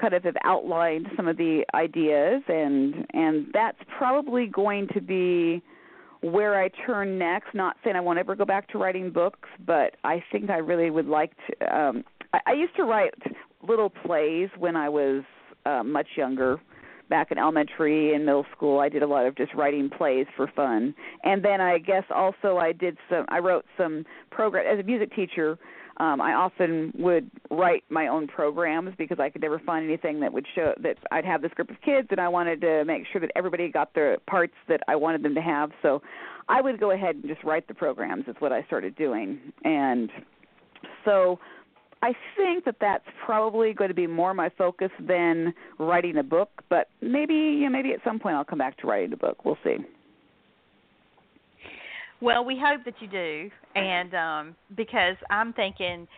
kind 0.00 0.14
of 0.14 0.24
have 0.24 0.36
outlined 0.44 1.08
some 1.16 1.28
of 1.28 1.36
the 1.36 1.64
ideas, 1.74 2.42
and 2.48 3.06
and 3.14 3.46
that's 3.52 3.78
probably 3.96 4.46
going 4.46 4.88
to 4.94 5.00
be 5.00 5.62
where 6.20 6.60
I 6.60 6.68
turn 6.86 7.18
next. 7.18 7.54
Not 7.54 7.76
saying 7.82 7.96
I 7.96 8.00
won't 8.00 8.18
ever 8.18 8.34
go 8.34 8.44
back 8.44 8.68
to 8.70 8.78
writing 8.78 9.10
books, 9.10 9.48
but 9.66 9.96
I 10.04 10.22
think 10.30 10.50
I 10.50 10.58
really 10.58 10.90
would 10.90 11.06
like 11.06 11.32
to. 11.46 11.76
Um, 11.76 12.04
I, 12.32 12.40
I 12.48 12.52
used 12.52 12.76
to 12.76 12.84
write 12.84 13.14
little 13.66 13.90
plays 13.90 14.48
when 14.58 14.76
I 14.76 14.88
was 14.88 15.22
uh, 15.66 15.82
much 15.82 16.08
younger 16.16 16.60
back 17.08 17.30
in 17.30 17.38
elementary 17.38 18.14
and 18.14 18.24
middle 18.24 18.46
school 18.54 18.80
i 18.80 18.88
did 18.88 19.02
a 19.02 19.06
lot 19.06 19.26
of 19.26 19.36
just 19.36 19.54
writing 19.54 19.88
plays 19.88 20.26
for 20.36 20.50
fun. 20.54 20.94
And 21.24 21.44
then 21.44 21.60
i 21.60 21.78
guess 21.78 22.04
also 22.14 22.56
i 22.58 22.72
did 22.72 22.96
some 23.08 23.24
i 23.28 23.38
wrote 23.38 23.64
some 23.76 24.04
program 24.30 24.66
as 24.66 24.82
a 24.82 24.86
music 24.86 25.14
teacher 25.14 25.58
um 25.98 26.20
i 26.20 26.32
often 26.32 26.92
would 26.96 27.30
write 27.50 27.84
my 27.88 28.08
own 28.08 28.26
programs 28.26 28.94
because 28.98 29.18
i 29.18 29.28
could 29.28 29.42
never 29.42 29.58
find 29.60 29.84
anything 29.84 30.20
that 30.20 30.32
would 30.32 30.46
show 30.54 30.74
that 30.82 30.96
i'd 31.12 31.24
have 31.24 31.42
this 31.42 31.52
group 31.52 31.70
of 31.70 31.80
kids 31.84 32.08
and 32.10 32.20
i 32.20 32.28
wanted 32.28 32.60
to 32.60 32.84
make 32.84 33.04
sure 33.10 33.20
that 33.20 33.30
everybody 33.36 33.70
got 33.70 33.92
the 33.94 34.16
parts 34.28 34.54
that 34.68 34.80
i 34.88 34.96
wanted 34.96 35.22
them 35.22 35.34
to 35.34 35.42
have. 35.42 35.70
So 35.82 36.02
i 36.48 36.60
would 36.60 36.78
go 36.80 36.90
ahead 36.90 37.16
and 37.16 37.26
just 37.26 37.42
write 37.44 37.66
the 37.68 37.74
programs 37.74 38.24
is 38.28 38.36
what 38.38 38.52
i 38.52 38.62
started 38.64 38.96
doing. 38.96 39.38
And 39.64 40.10
so 41.04 41.38
I 42.02 42.12
think 42.36 42.64
that 42.64 42.76
that's 42.80 43.04
probably 43.24 43.72
going 43.72 43.88
to 43.88 43.94
be 43.94 44.06
more 44.06 44.32
my 44.32 44.50
focus 44.56 44.90
than 45.00 45.52
writing 45.78 46.16
a 46.18 46.22
book, 46.22 46.50
but 46.68 46.88
maybe 47.00 47.34
you 47.34 47.64
know, 47.64 47.70
maybe 47.70 47.92
at 47.92 48.00
some 48.04 48.18
point 48.18 48.36
I'll 48.36 48.44
come 48.44 48.58
back 48.58 48.76
to 48.78 48.86
writing 48.86 49.12
a 49.12 49.16
book. 49.16 49.44
We'll 49.44 49.58
see. 49.64 49.76
Well, 52.20 52.44
we 52.44 52.60
hope 52.60 52.84
that 52.84 52.94
you 53.00 53.08
do, 53.08 53.50
and 53.76 54.14
um, 54.14 54.56
because 54.76 55.16
I'm 55.30 55.52
thinking 55.52 56.08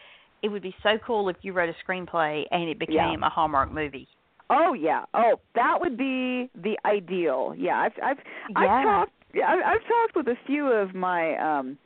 it 0.42 0.48
would 0.48 0.62
be 0.62 0.74
so 0.82 0.98
cool 1.06 1.28
if 1.28 1.36
you 1.42 1.52
wrote 1.52 1.68
a 1.68 1.90
screenplay 1.90 2.44
and 2.50 2.68
it 2.68 2.78
became 2.78 3.20
yeah. 3.20 3.26
a 3.26 3.30
Hallmark 3.30 3.72
movie. 3.72 4.08
Oh 4.48 4.72
yeah. 4.72 5.04
Oh, 5.14 5.38
that 5.54 5.78
would 5.80 5.96
be 5.96 6.50
the 6.60 6.76
ideal. 6.84 7.54
Yeah, 7.56 7.78
I've 7.78 7.92
I've 8.02 8.16
yeah. 8.50 8.58
I've 8.58 8.84
talked 8.84 9.12
yeah, 9.32 9.46
I've, 9.48 9.58
I've 9.58 9.82
talked 9.82 10.16
with 10.16 10.28
a 10.28 10.36
few 10.46 10.66
of 10.66 10.94
my 10.94 11.36
um 11.36 11.78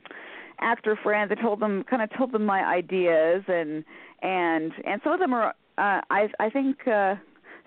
actor 0.59 0.97
friends. 1.01 1.31
I 1.31 1.41
told 1.41 1.59
them 1.59 1.83
kind 1.89 2.01
of 2.01 2.09
told 2.17 2.31
them 2.31 2.45
my 2.45 2.63
ideas 2.63 3.43
and 3.47 3.83
and 4.21 4.71
and 4.85 5.01
some 5.03 5.13
of 5.13 5.19
them 5.19 5.33
are 5.33 5.49
uh 5.77 6.01
I 6.09 6.27
I 6.39 6.49
think 6.49 6.87
uh 6.87 7.15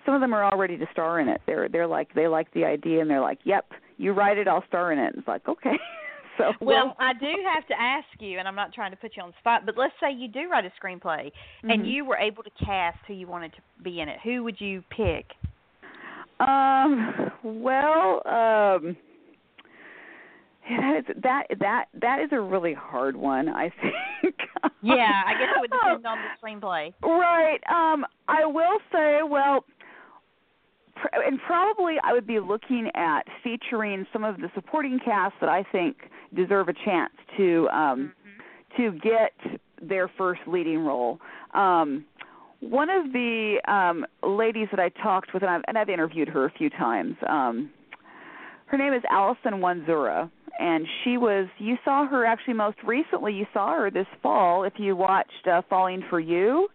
some 0.05 0.15
of 0.15 0.21
them 0.21 0.33
are 0.33 0.43
all 0.43 0.57
ready 0.57 0.77
to 0.77 0.85
star 0.91 1.19
in 1.19 1.27
it. 1.27 1.41
They're 1.45 1.69
they're 1.69 1.87
like 1.87 2.13
they 2.13 2.27
like 2.27 2.51
the 2.53 2.65
idea 2.65 3.01
and 3.01 3.09
they're 3.09 3.21
like, 3.21 3.39
"Yep, 3.43 3.71
you 3.97 4.13
write 4.13 4.37
it, 4.37 4.47
I'll 4.47 4.63
star 4.67 4.91
in 4.91 4.99
it." 4.99 5.13
It's 5.17 5.27
like, 5.27 5.47
"Okay." 5.47 5.77
so 6.37 6.53
Well, 6.61 6.95
I 6.99 7.13
do 7.13 7.31
have 7.53 7.67
to 7.67 7.79
ask 7.79 8.07
you 8.19 8.39
and 8.39 8.47
I'm 8.47 8.55
not 8.55 8.73
trying 8.73 8.91
to 8.91 8.97
put 8.97 9.11
you 9.15 9.23
on 9.23 9.29
the 9.29 9.35
spot, 9.39 9.65
but 9.65 9.77
let's 9.77 9.93
say 10.01 10.11
you 10.11 10.27
do 10.27 10.49
write 10.49 10.65
a 10.65 10.71
screenplay 10.83 11.27
mm-hmm. 11.27 11.69
and 11.69 11.87
you 11.87 12.05
were 12.05 12.17
able 12.17 12.43
to 12.43 12.51
cast 12.63 12.97
who 13.07 13.13
you 13.13 13.27
wanted 13.27 13.53
to 13.53 13.61
be 13.83 13.99
in 13.99 14.09
it. 14.09 14.17
Who 14.23 14.43
would 14.43 14.59
you 14.59 14.83
pick? 14.89 15.25
Um 16.39 17.31
well, 17.43 18.21
um 18.25 18.95
that 20.77 20.95
is 20.97 21.15
that 21.23 21.43
that 21.59 21.85
that 21.99 22.19
is 22.19 22.29
a 22.31 22.39
really 22.39 22.73
hard 22.73 23.15
one, 23.15 23.49
I 23.49 23.71
think. 23.81 24.35
yeah, 24.81 25.23
I 25.25 25.33
guess 25.33 25.49
it 25.55 25.59
would 25.59 25.71
depend 25.71 26.05
on 26.05 26.17
the 26.19 26.29
screenplay. 26.47 26.93
Right. 27.03 27.59
Um 27.69 28.05
I 28.27 28.45
will 28.45 28.79
say, 28.91 29.19
well, 29.27 29.65
pr- 30.95 31.21
and 31.25 31.39
probably 31.45 31.95
I 32.03 32.13
would 32.13 32.27
be 32.27 32.39
looking 32.39 32.89
at 32.95 33.21
featuring 33.43 34.05
some 34.13 34.23
of 34.23 34.37
the 34.37 34.49
supporting 34.53 34.99
cast 35.03 35.35
that 35.41 35.49
I 35.49 35.63
think 35.71 35.97
deserve 36.35 36.69
a 36.69 36.73
chance 36.85 37.13
to 37.37 37.67
um 37.69 38.13
mm-hmm. 38.77 38.81
to 38.83 38.99
get 38.99 39.59
their 39.81 40.09
first 40.17 40.41
leading 40.47 40.79
role. 40.85 41.19
Um 41.53 42.05
one 42.59 42.89
of 42.89 43.11
the 43.13 43.59
um 43.67 44.05
ladies 44.21 44.67
that 44.71 44.79
I 44.79 44.89
talked 45.01 45.33
with 45.33 45.43
and 45.43 45.51
I've 45.51 45.61
and 45.67 45.77
I've 45.77 45.89
interviewed 45.89 46.27
her 46.29 46.45
a 46.45 46.51
few 46.51 46.69
times. 46.69 47.15
Um 47.27 47.71
her 48.67 48.77
name 48.77 48.93
is 48.93 49.01
Allison 49.09 49.53
Wandzura 49.53 50.29
and 50.59 50.85
she 51.03 51.17
was 51.17 51.47
you 51.57 51.77
saw 51.85 52.05
her 52.07 52.25
actually 52.25 52.53
most 52.53 52.77
recently 52.85 53.33
you 53.33 53.45
saw 53.53 53.73
her 53.75 53.89
this 53.89 54.07
fall 54.21 54.63
if 54.63 54.73
you 54.77 54.95
watched 54.95 55.47
uh, 55.51 55.61
falling 55.69 56.03
for 56.09 56.19
you 56.19 56.67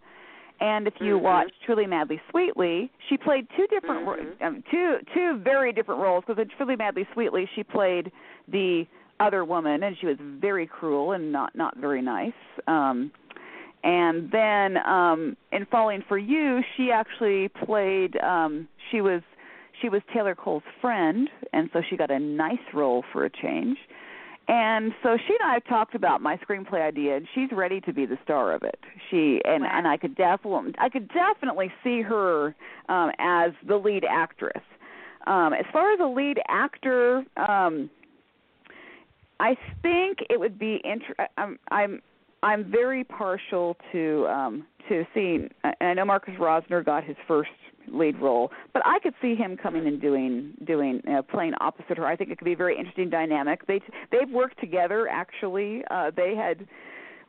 And 0.59 0.87
if 0.87 0.93
you 1.01 1.15
mm-hmm. 1.15 1.25
watch 1.25 1.51
Truly 1.65 1.85
Madly 1.85 2.21
Sweetly, 2.31 2.89
she 3.09 3.17
played 3.17 3.47
two 3.57 3.67
different 3.67 4.07
mm-hmm. 4.07 4.43
um, 4.43 4.63
two 4.71 4.97
two 5.13 5.39
very 5.43 5.73
different 5.73 6.01
roles 6.01 6.23
because 6.25 6.41
in 6.41 6.49
Truly 6.57 6.75
Madly 6.77 7.05
Sweetly 7.13 7.47
she 7.55 7.63
played 7.63 8.11
the 8.47 8.85
other 9.19 9.43
woman 9.45 9.83
and 9.83 9.95
she 9.99 10.07
was 10.07 10.17
very 10.19 10.65
cruel 10.67 11.11
and 11.11 11.31
not 11.31 11.55
not 11.55 11.77
very 11.77 12.01
nice. 12.01 12.33
Um 12.67 13.11
and 13.83 14.31
then 14.31 14.77
um 14.85 15.35
in 15.51 15.65
Falling 15.65 16.03
for 16.07 16.17
You, 16.17 16.61
she 16.77 16.89
actually 16.91 17.49
played 17.49 18.15
um 18.17 18.67
she 18.91 19.01
was 19.01 19.21
she 19.81 19.89
was 19.89 20.01
Taylor 20.13 20.35
Cole's 20.35 20.63
friend 20.81 21.29
and 21.53 21.69
so 21.73 21.81
she 21.89 21.97
got 21.97 22.11
a 22.11 22.19
nice 22.19 22.57
role 22.73 23.03
for 23.11 23.25
a 23.25 23.29
change. 23.29 23.77
And 24.47 24.93
so 25.01 25.17
she 25.17 25.33
and 25.39 25.49
I 25.49 25.53
have 25.55 25.65
talked 25.65 25.95
about 25.95 26.21
my 26.21 26.37
screenplay 26.37 26.81
idea, 26.81 27.17
and 27.17 27.27
she's 27.33 27.49
ready 27.51 27.81
to 27.81 27.91
be 27.91 28.05
the 28.05 28.17
star 28.23 28.53
of 28.53 28.61
it. 28.61 28.79
She 29.09 29.41
and 29.43 29.63
wow. 29.63 29.71
and 29.73 29.87
I 29.87 29.97
could 29.97 30.15
definitely 30.15 30.73
I 30.77 30.89
could 30.89 31.09
definitely 31.09 31.71
see 31.83 32.01
her 32.03 32.55
um, 32.87 33.11
as 33.17 33.53
the 33.67 33.77
lead 33.77 34.03
actress. 34.07 34.61
Um, 35.25 35.53
as 35.53 35.65
far 35.73 35.91
as 35.93 35.99
a 35.99 36.05
lead 36.05 36.39
actor, 36.47 37.23
um, 37.37 37.89
I 39.39 39.55
think 39.81 40.19
it 40.29 40.39
would 40.39 40.59
be 40.59 40.79
inter- 40.83 41.27
I'm 41.37 41.57
I'm 41.71 42.01
I'm 42.43 42.71
very 42.71 43.03
partial 43.03 43.75
to 43.93 44.27
um, 44.27 44.67
to 44.89 45.05
seeing. 45.15 45.49
I 45.81 45.95
know 45.95 46.05
Marcus 46.05 46.35
Rosner 46.35 46.85
got 46.85 47.03
his 47.03 47.17
first 47.27 47.49
lead 47.91 48.19
role, 48.19 48.51
but 48.73 48.81
I 48.85 48.99
could 48.99 49.13
see 49.21 49.35
him 49.35 49.57
coming 49.57 49.87
and 49.87 50.01
doing 50.01 50.53
doing 50.65 51.01
uh, 51.07 51.21
playing 51.21 51.53
opposite 51.59 51.97
her. 51.97 52.05
I 52.05 52.15
think 52.15 52.31
it 52.31 52.37
could 52.37 52.45
be 52.45 52.53
a 52.53 52.57
very 52.57 52.77
interesting 52.77 53.09
dynamic. 53.09 53.65
They 53.67 53.81
they've 54.11 54.29
worked 54.29 54.59
together 54.59 55.07
actually. 55.07 55.83
Uh, 55.89 56.11
they 56.15 56.35
had 56.35 56.67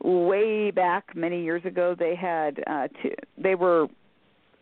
way 0.03 0.71
back 0.71 1.15
many 1.15 1.43
years 1.43 1.63
ago. 1.65 1.95
They 1.97 2.15
had 2.15 2.63
uh, 2.67 2.87
two, 3.01 3.13
they 3.37 3.55
were 3.55 3.87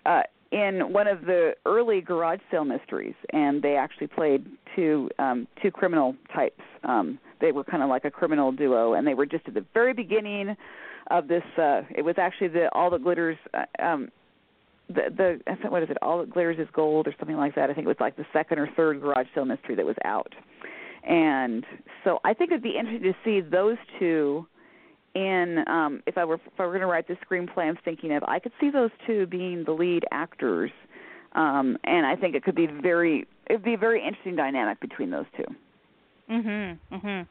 uh, 0.06 0.22
in 0.52 0.94
one 0.94 1.08
of 1.08 1.22
the 1.22 1.54
early 1.66 2.02
garage 2.02 2.40
sale 2.52 2.66
mysteries, 2.66 3.16
and 3.34 3.62
they 3.62 3.76
actually 3.76 4.08
played 4.08 4.46
two 4.76 5.10
um, 5.20 5.48
two 5.62 5.72
criminal 5.72 6.16
types. 6.34 6.62
Um, 6.84 7.20
they 7.42 7.52
were 7.52 7.64
kind 7.64 7.84
of 7.84 7.90
like 7.90 8.06
a 8.06 8.12
criminal 8.12 8.52
duo, 8.52 8.94
and 8.94 9.06
they 9.06 9.14
were 9.14 9.26
just 9.26 9.48
at 9.48 9.54
the 9.54 9.66
very 9.74 9.94
beginning 9.94 10.56
of 11.12 11.28
this. 11.28 11.44
Uh, 11.58 11.82
it 11.96 12.04
was 12.04 12.16
actually 12.18 12.50
the 12.50 12.70
all 12.74 12.90
the 12.90 12.98
glitters. 12.98 13.38
Uh, 13.54 13.84
um, 13.84 14.10
the 14.88 15.40
the 15.48 15.70
what 15.70 15.84
is 15.84 15.90
it? 15.90 15.98
All 16.02 16.20
that 16.20 16.30
glitters 16.30 16.58
is 16.60 16.68
gold, 16.74 17.08
or 17.08 17.16
something 17.20 17.38
like 17.38 17.56
that. 17.56 17.70
I 17.70 17.74
think 17.74 17.86
it 17.86 17.88
was 17.88 17.98
like 18.00 18.16
the 18.16 18.26
second 18.34 18.60
or 18.60 18.70
third 18.76 19.02
garage 19.02 19.28
sale 19.34 19.46
mystery 19.46 19.76
that 19.76 19.86
was 19.86 19.96
out, 20.06 20.34
and 21.04 21.66
so 22.04 22.20
I 22.24 22.34
think 22.34 22.52
it'd 22.52 22.64
be 22.64 22.78
interesting 22.78 23.04
to 23.04 23.18
see 23.24 23.42
those 23.42 23.78
two. 24.00 24.48
In 25.16 25.64
um, 25.68 26.04
if 26.06 26.18
I 26.18 26.26
were 26.26 26.36
if 26.36 26.60
I 26.60 26.64
were 26.64 26.72
going 26.72 26.82
to 26.82 26.88
write 26.88 27.08
the 27.08 27.16
screenplay, 27.26 27.70
I'm 27.70 27.78
thinking 27.86 28.14
of 28.14 28.24
I 28.28 28.38
could 28.38 28.52
see 28.60 28.70
those 28.70 28.90
two 29.08 29.26
being 29.26 29.64
the 29.64 29.72
lead 29.72 30.04
actors, 30.12 30.72
um, 31.32 31.78
and 31.86 32.06
I 32.06 32.18
think 32.18 32.36
it 32.36 32.44
could 32.44 32.56
be 32.56 32.68
very 32.68 33.26
it'd 33.48 33.64
be 33.64 33.76
a 33.76 33.78
very 33.78 34.06
interesting 34.06 34.36
dynamic 34.36 34.80
between 34.82 35.12
those 35.12 35.26
two. 35.38 35.46
Mhm. 36.30 36.80
Mhm. 36.92 37.28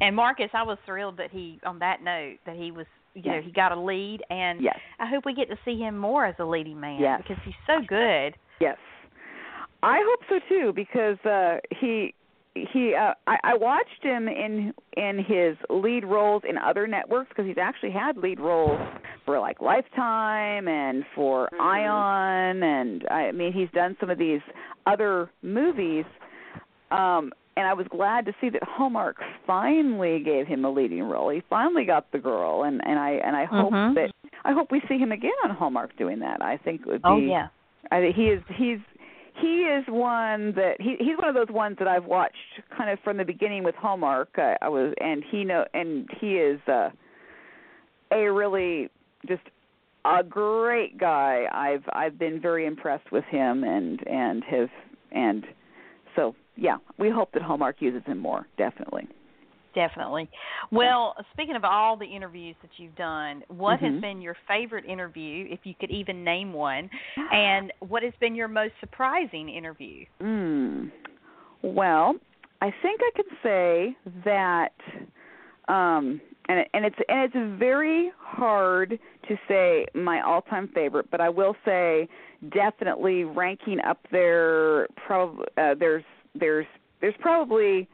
And 0.00 0.16
Marcus, 0.16 0.50
I 0.54 0.62
was 0.62 0.78
thrilled 0.86 1.18
that 1.18 1.30
he 1.30 1.60
on 1.64 1.78
that 1.80 2.02
note 2.02 2.38
that 2.46 2.56
he 2.56 2.70
was 2.70 2.86
you 3.16 3.22
yes. 3.24 3.34
know 3.34 3.42
he 3.42 3.50
got 3.52 3.72
a 3.72 3.80
lead, 3.80 4.20
and 4.28 4.62
yes. 4.62 4.78
I 5.00 5.06
hope 5.08 5.24
we 5.24 5.34
get 5.34 5.48
to 5.48 5.56
see 5.64 5.78
him 5.78 5.96
more 5.96 6.26
as 6.26 6.34
a 6.38 6.44
leading 6.44 6.78
man 6.78 7.00
yes. 7.00 7.22
because 7.22 7.42
he's 7.44 7.54
so 7.66 7.80
good. 7.88 8.34
Yes, 8.60 8.76
I 9.82 9.98
hope 10.06 10.20
so 10.28 10.38
too 10.48 10.72
because 10.74 11.18
uh, 11.24 11.58
he 11.80 12.14
he 12.54 12.94
uh, 12.94 13.14
I, 13.26 13.36
I 13.42 13.56
watched 13.56 14.02
him 14.02 14.28
in 14.28 14.72
in 14.96 15.18
his 15.18 15.56
lead 15.70 16.04
roles 16.04 16.42
in 16.48 16.58
other 16.58 16.86
networks 16.86 17.30
because 17.30 17.46
he's 17.46 17.58
actually 17.58 17.92
had 17.92 18.16
lead 18.16 18.38
roles 18.38 18.80
for 19.24 19.38
like 19.38 19.60
Lifetime 19.60 20.68
and 20.68 21.04
for 21.14 21.48
mm-hmm. 21.52 21.62
Ion 21.62 22.62
and 22.62 23.08
I 23.10 23.32
mean 23.32 23.52
he's 23.52 23.70
done 23.74 23.96
some 23.98 24.10
of 24.10 24.18
these 24.18 24.40
other 24.86 25.30
movies 25.42 26.04
um 26.90 27.32
and 27.56 27.66
I 27.66 27.72
was 27.72 27.86
glad 27.90 28.26
to 28.26 28.32
see 28.40 28.50
that 28.50 28.62
Hallmark 28.62 29.16
finally 29.46 30.20
gave 30.20 30.46
him 30.46 30.64
a 30.64 30.70
leading 30.70 31.02
role. 31.02 31.30
He 31.30 31.42
finally 31.48 31.84
got 31.84 32.10
the 32.12 32.18
girl, 32.18 32.64
and 32.64 32.80
and 32.84 32.98
I 32.98 33.12
and 33.24 33.34
I 33.36 33.44
hope 33.44 33.72
mm-hmm. 33.72 33.94
that 33.94 34.10
I 34.44 34.52
hope 34.52 34.70
we 34.70 34.82
see 34.88 34.98
him 34.98 35.12
again 35.12 35.32
on 35.44 35.50
Hallmark 35.50 35.96
doing 35.96 36.20
that. 36.20 36.42
I 36.42 36.58
think 36.58 36.82
it 36.82 36.86
would 36.86 37.02
be. 37.02 37.08
Oh 37.08 37.16
yeah. 37.18 37.48
I 37.90 38.00
think 38.00 38.16
he 38.16 38.24
is 38.24 38.42
he's 38.56 38.78
he 39.40 39.62
is 39.62 39.84
one 39.88 40.52
that 40.54 40.74
he 40.80 40.96
he's 40.98 41.16
one 41.18 41.28
of 41.28 41.34
those 41.34 41.54
ones 41.54 41.76
that 41.78 41.88
I've 41.88 42.04
watched 42.04 42.34
kind 42.76 42.90
of 42.90 42.98
from 43.02 43.16
the 43.16 43.24
beginning 43.24 43.64
with 43.64 43.74
Hallmark. 43.74 44.30
I, 44.36 44.56
I 44.60 44.68
was 44.68 44.94
and 45.00 45.24
he 45.30 45.44
know 45.44 45.64
and 45.72 46.08
he 46.20 46.34
is 46.34 46.60
uh 46.68 46.90
a 48.12 48.30
really 48.30 48.88
just 49.26 49.42
a 50.04 50.22
great 50.22 50.98
guy. 50.98 51.44
I've 51.52 51.84
I've 51.92 52.18
been 52.18 52.40
very 52.40 52.66
impressed 52.66 53.10
with 53.12 53.24
him 53.24 53.64
and 53.64 54.06
and 54.06 54.44
have 54.44 54.68
and 55.12 55.44
so 56.14 56.34
yeah, 56.56 56.76
we 56.98 57.10
hope 57.10 57.32
that 57.32 57.42
Hallmark 57.42 57.76
uses 57.80 58.02
him 58.06 58.18
more. 58.18 58.46
Definitely. 58.58 59.08
Definitely. 59.74 60.30
Well, 60.72 61.14
speaking 61.34 61.54
of 61.54 61.62
all 61.62 61.98
the 61.98 62.06
interviews 62.06 62.56
that 62.62 62.70
you've 62.78 62.96
done, 62.96 63.42
what 63.48 63.76
mm-hmm. 63.76 63.92
has 63.92 64.00
been 64.00 64.22
your 64.22 64.34
favorite 64.48 64.86
interview, 64.86 65.46
if 65.50 65.60
you 65.64 65.74
could 65.78 65.90
even 65.90 66.24
name 66.24 66.54
one, 66.54 66.88
and 67.30 67.70
what 67.80 68.02
has 68.02 68.14
been 68.18 68.34
your 68.34 68.48
most 68.48 68.72
surprising 68.80 69.50
interview? 69.50 70.06
Mm. 70.22 70.90
Well, 71.62 72.14
I 72.62 72.72
think 72.82 73.00
I 73.02 73.10
could 73.16 73.26
say 73.42 73.96
that, 74.24 74.72
um, 75.68 76.22
and 76.48 76.64
and 76.72 76.86
it's 76.86 76.96
and 77.08 77.24
it's 77.24 77.58
very 77.58 78.12
hard 78.18 78.98
to 79.28 79.36
say 79.46 79.84
my 79.94 80.22
all-time 80.22 80.70
favorite, 80.74 81.10
but 81.10 81.20
I 81.20 81.28
will 81.28 81.54
say 81.66 82.08
definitely 82.54 83.24
ranking 83.24 83.80
up 83.80 83.98
there. 84.10 84.86
Probably 85.06 85.44
uh, 85.58 85.74
there's 85.78 86.04
there's 86.38 86.66
there's 87.00 87.14
probably 87.20 87.88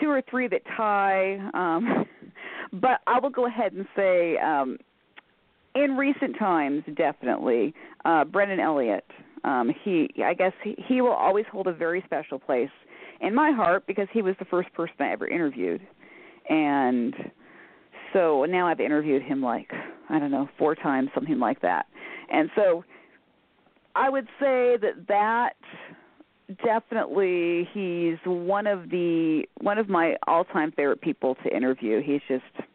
two 0.00 0.08
or 0.08 0.22
three 0.30 0.48
that 0.48 0.62
tie, 0.76 1.38
um, 1.54 2.06
but 2.72 3.00
I 3.06 3.18
will 3.20 3.30
go 3.30 3.46
ahead 3.46 3.72
and 3.72 3.86
say 3.96 4.36
um, 4.38 4.78
in 5.74 5.96
recent 5.96 6.38
times, 6.38 6.82
definitely 6.96 7.74
uh, 8.04 8.24
Brennan 8.24 8.60
Elliott. 8.60 9.04
Um, 9.44 9.72
he, 9.84 10.10
I 10.22 10.34
guess, 10.34 10.52
he, 10.62 10.76
he 10.86 11.00
will 11.00 11.12
always 11.12 11.46
hold 11.50 11.66
a 11.66 11.72
very 11.72 12.02
special 12.04 12.38
place 12.38 12.68
in 13.20 13.34
my 13.34 13.52
heart 13.52 13.86
because 13.86 14.06
he 14.12 14.20
was 14.20 14.34
the 14.38 14.44
first 14.44 14.72
person 14.74 14.94
I 15.00 15.12
ever 15.12 15.26
interviewed, 15.26 15.80
and 16.48 17.14
so 18.12 18.44
now 18.44 18.66
I've 18.66 18.80
interviewed 18.80 19.22
him 19.22 19.42
like 19.42 19.70
I 20.10 20.18
don't 20.18 20.30
know 20.30 20.48
four 20.58 20.74
times, 20.74 21.08
something 21.14 21.38
like 21.38 21.62
that, 21.62 21.86
and 22.30 22.50
so 22.54 22.84
I 23.94 24.10
would 24.10 24.26
say 24.38 24.76
that 24.76 25.06
that 25.08 25.54
definitely 26.64 27.68
he's 27.72 28.18
one 28.24 28.66
of 28.66 28.90
the 28.90 29.44
one 29.60 29.78
of 29.78 29.88
my 29.88 30.16
all-time 30.26 30.72
favorite 30.72 31.00
people 31.00 31.36
to 31.44 31.54
interview. 31.54 32.02
He's 32.02 32.20
just 32.28 32.66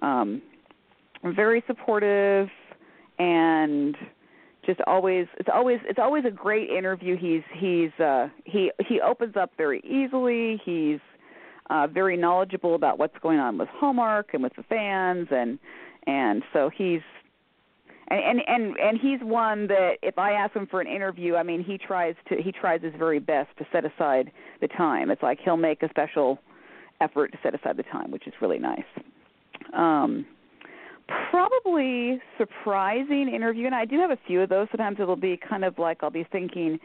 um 0.00 0.42
very 1.24 1.62
supportive 1.66 2.48
and 3.18 3.96
just 4.66 4.80
always 4.86 5.26
it's 5.38 5.48
always 5.52 5.78
it's 5.88 5.98
always 5.98 6.24
a 6.24 6.30
great 6.30 6.70
interview. 6.70 7.16
He's 7.16 7.42
he's 7.54 7.90
uh 8.00 8.28
he 8.44 8.70
he 8.86 9.00
opens 9.00 9.36
up 9.36 9.50
very 9.56 9.80
easily. 9.80 10.60
He's 10.64 11.00
uh 11.70 11.86
very 11.86 12.16
knowledgeable 12.16 12.74
about 12.74 12.98
what's 12.98 13.16
going 13.22 13.38
on 13.38 13.58
with 13.58 13.68
Hallmark 13.68 14.34
and 14.34 14.42
with 14.42 14.54
the 14.56 14.62
fans 14.64 15.28
and 15.30 15.58
and 16.06 16.42
so 16.52 16.70
he's 16.74 17.00
and 18.08 18.40
and 18.46 18.76
and 18.76 18.98
he's 19.00 19.20
one 19.22 19.66
that 19.68 19.94
if 20.02 20.18
I 20.18 20.32
ask 20.32 20.54
him 20.54 20.66
for 20.70 20.80
an 20.80 20.86
interview, 20.86 21.36
I 21.36 21.42
mean 21.42 21.64
he 21.64 21.78
tries 21.78 22.14
to 22.28 22.36
he 22.42 22.52
tries 22.52 22.82
his 22.82 22.92
very 22.98 23.18
best 23.18 23.50
to 23.58 23.66
set 23.72 23.84
aside 23.84 24.30
the 24.60 24.68
time. 24.68 25.10
It's 25.10 25.22
like 25.22 25.38
he'll 25.44 25.56
make 25.56 25.82
a 25.82 25.88
special 25.88 26.38
effort 27.00 27.32
to 27.32 27.38
set 27.42 27.54
aside 27.54 27.76
the 27.76 27.82
time, 27.84 28.10
which 28.10 28.26
is 28.26 28.34
really 28.40 28.58
nice. 28.58 28.82
Um 29.72 30.26
probably 31.30 32.18
surprising 32.38 33.30
interview 33.34 33.66
and 33.66 33.74
I 33.74 33.84
do 33.84 33.98
have 33.98 34.10
a 34.10 34.18
few 34.26 34.40
of 34.40 34.48
those. 34.48 34.68
Sometimes 34.70 34.98
it'll 35.00 35.16
be 35.16 35.38
kind 35.48 35.64
of 35.64 35.78
like 35.78 35.98
I'll 36.02 36.10
be 36.10 36.26
thinking, 36.30 36.78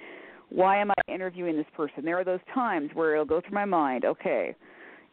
why 0.50 0.78
am 0.78 0.92
I 0.92 1.14
interviewing 1.14 1.58
this 1.58 1.68
person? 1.76 2.04
There 2.04 2.20
are 2.20 2.26
those 2.26 2.40
times 2.54 2.92
where 2.94 3.14
it'll 3.14 3.26
go 3.26 3.42
through 3.42 3.56
my 3.56 3.66
mind, 3.66 4.04
okay, 4.06 4.56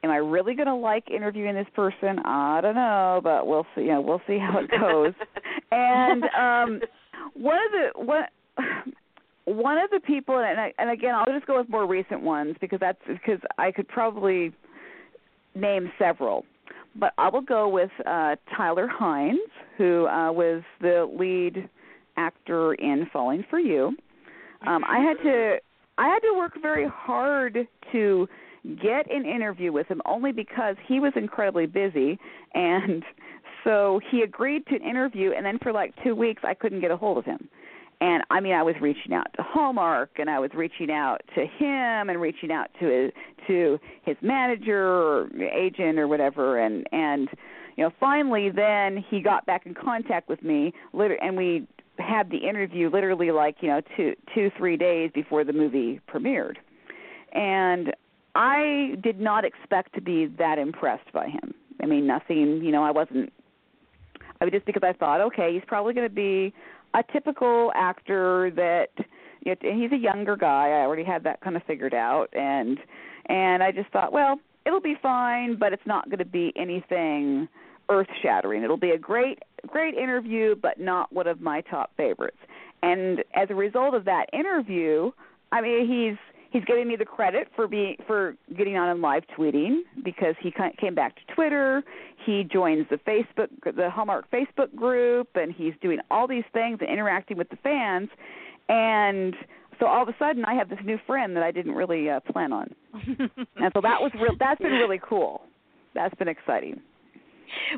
am 0.03 0.11
I 0.11 0.17
really 0.17 0.55
going 0.55 0.67
to 0.67 0.75
like 0.75 1.11
interviewing 1.11 1.55
this 1.55 1.67
person? 1.75 2.19
I 2.25 2.61
don't 2.61 2.75
know, 2.75 3.21
but 3.23 3.47
we'll 3.47 3.67
see. 3.75 3.83
You 3.83 3.93
know, 3.93 4.01
we'll 4.01 4.23
see 4.27 4.39
how 4.39 4.59
it 4.59 4.71
goes. 4.71 5.13
and 5.71 6.25
um, 6.39 6.81
one 7.35 7.59
of 7.59 7.73
the 7.73 8.05
what 8.05 8.31
one 9.47 9.79
of 9.79 9.91
the 9.91 10.01
people, 10.01 10.39
and 10.39 10.61
I, 10.61 10.73
and 10.79 10.91
again, 10.91 11.15
I'll 11.15 11.33
just 11.33 11.47
go 11.47 11.59
with 11.59 11.69
more 11.69 11.87
recent 11.87 12.23
ones 12.23 12.57
because 12.61 12.81
that's 12.81 12.99
because 13.07 13.41
I 13.59 13.71
could 13.73 13.89
probably 13.89 14.53
name 15.55 15.91
several. 15.99 16.45
But 16.99 17.13
I 17.19 17.29
will 17.29 17.43
go 17.43 17.69
with 17.69 17.91
uh, 18.07 18.37
Tyler 18.57 18.89
Hynes, 18.89 19.37
who 19.77 20.07
uh, 20.07 20.33
was 20.33 20.63
the 20.81 21.09
lead 21.19 21.69
actor 22.17 22.75
in 22.75 23.07
Falling 23.13 23.45
for 23.51 23.59
You. 23.59 23.95
Um, 24.67 24.83
I 24.85 24.99
had 24.99 25.23
to 25.23 25.59
I 25.99 26.09
had 26.09 26.21
to 26.21 26.35
work 26.37 26.53
very 26.61 26.89
hard 26.89 27.69
to 27.93 28.29
get 28.83 29.11
an 29.11 29.25
interview 29.25 29.73
with 29.73 29.87
him 29.87 30.01
only 30.07 30.33
because 30.33 30.77
he 30.87 31.01
was 31.01 31.13
incredibly 31.17 31.67
busy 31.67 32.19
and 32.55 33.05
so 33.67 34.01
he 34.11 34.23
agreed 34.23 34.65
to 34.67 34.77
an 34.77 34.83
interview, 34.83 35.33
and 35.37 35.45
then 35.45 35.59
for 35.61 35.73
like 35.73 35.93
two 36.05 36.15
weeks, 36.15 36.43
I 36.45 36.55
couldn't 36.55 36.81
get 36.81 36.93
a 36.93 36.97
hold 36.97 37.19
of 37.19 37.25
him. 37.25 37.49
And 38.01 38.23
I 38.31 38.41
mean, 38.41 38.55
I 38.55 38.63
was 38.63 38.77
reaching 38.81 39.13
out 39.13 39.27
to 39.37 39.43
Hallmark, 39.43 40.11
and 40.19 40.31
I 40.31 40.39
was 40.39 40.51
reaching 40.55 40.91
out 40.91 41.23
to 41.35 41.41
him, 41.41 42.09
and 42.09 42.21
reaching 42.21 42.53
out 42.53 42.69
to 42.79 42.87
his 42.87 43.13
to 43.49 43.79
his 44.05 44.17
manager 44.23 44.87
or 44.87 45.29
agent 45.43 45.99
or 45.99 46.07
whatever, 46.07 46.59
and 46.59 46.87
and 46.93 47.29
you 47.77 47.85
know, 47.85 47.91
finally, 47.99 48.51
then 48.51 49.05
he 49.11 49.21
got 49.21 49.45
back 49.47 49.67
in 49.67 49.75
contact 49.75 50.29
with 50.29 50.43
me, 50.43 50.73
and 50.95 51.37
we 51.37 51.67
had 51.99 52.31
the 52.31 52.39
interview 52.39 52.89
literally 52.91 53.33
like 53.33 53.57
you 53.61 53.69
know 53.69 53.81
two 53.97 54.15
two 54.35 54.51
three 54.57 54.77
days 54.77 55.11
before 55.13 55.43
the 55.43 55.53
movie 55.53 56.01
premiered, 56.09 56.57
and 57.33 57.95
I 58.37 58.97
did 59.03 59.19
not 59.19 59.47
expect 59.47 59.95
to 59.95 60.03
be 60.03 60.27
that 60.39 60.59
impressed 60.59 61.11
by 61.11 61.27
him. 61.29 61.55
I 61.83 61.87
mean, 61.87 62.07
nothing. 62.07 62.61
You 62.63 62.71
know, 62.71 62.85
I 62.85 62.91
wasn't. 62.91 63.33
I 64.41 64.45
was 64.45 64.53
just 64.53 64.67
because 64.67 64.83
I 64.85 64.93
thought, 64.93 65.23
okay, 65.23 65.55
he's 65.55 65.63
probably 65.67 65.95
going 65.95 66.07
to 66.07 66.15
be 66.15 66.53
a 66.95 67.03
typical 67.13 67.73
actor 67.75 68.53
that. 68.55 68.89
You 69.45 69.53
know, 69.53 69.71
and 69.71 69.81
he's 69.81 69.93
a 69.93 69.97
younger 69.97 70.37
guy. 70.37 70.69
I 70.69 70.81
already 70.83 71.05
had 71.05 71.25
that 71.25 71.41
kind 71.41 71.57
of 71.57 71.63
figured 71.63 71.95
out, 71.95 72.27
and 72.35 72.79
and 73.27 73.63
I 73.63 73.73
just 73.73 73.91
thought, 73.91 74.13
well, 74.13 74.39
it'll 74.67 74.81
be 74.81 74.97
fine, 75.01 75.57
but 75.57 75.73
it's 75.73 75.87
not 75.87 76.11
going 76.11 76.19
to 76.19 76.27
be 76.27 76.53
anything 76.57 77.49
earth 77.89 78.09
shattering. 78.23 78.65
It'll 78.65 78.77
be 78.77 78.91
a 78.91 78.99
great 78.99 79.39
great 79.67 79.95
interview, 79.95 80.57
but 80.57 80.79
not 80.79 81.11
one 81.11 81.27
of 81.27 81.41
my 81.41 81.63
top 81.63 81.91
favorites. 81.97 82.39
And 82.83 83.21
as 83.35 83.49
a 83.49 83.55
result 83.55 83.95
of 83.95 84.05
that 84.05 84.27
interview, 84.35 85.11
I 85.53 85.63
mean, 85.63 85.89
he's 85.89 86.19
he's 86.51 86.65
giving 86.65 86.89
me 86.89 86.97
the 86.97 87.05
credit 87.05 87.49
for 87.55 87.69
being 87.69 87.97
for 88.07 88.37
getting 88.57 88.77
on 88.77 88.89
and 88.89 89.01
live 89.01 89.23
tweeting 89.37 89.81
because 90.05 90.35
he 90.41 90.53
came 90.81 90.95
back 90.95 91.17
to 91.17 91.35
Twitter. 91.35 91.83
He 92.25 92.45
joins 92.45 92.87
the 92.91 92.97
Facebook 92.97 93.49
the 93.65 93.91
Hallmark 93.91 94.31
Facebook 94.31 94.75
group 94.75 95.29
and 95.35 95.53
he's 95.53 95.75
doing 95.81 95.99
all 96.11 96.27
these 96.27 96.45
things 96.53 96.79
and 96.81 96.91
interacting 96.91 97.37
with 97.37 97.49
the 97.51 97.57
fans 97.57 98.09
and 98.69 99.35
so 99.79 99.87
all 99.87 100.03
of 100.03 100.09
a 100.09 100.15
sudden 100.19 100.45
I 100.45 100.55
have 100.55 100.69
this 100.69 100.79
new 100.85 100.99
friend 101.07 101.37
that 101.37 101.43
I 101.43 101.51
didn't 101.51 101.75
really 101.75 102.09
uh, 102.09 102.21
plan 102.21 102.53
on. 102.53 102.75
and 102.95 103.73
so 103.75 103.81
that 103.81 104.01
was 104.01 104.11
real 104.15 104.35
that's 104.39 104.61
been 104.61 104.73
really 104.73 105.01
cool. 105.07 105.43
That's 105.95 106.15
been 106.15 106.29
exciting. 106.29 106.81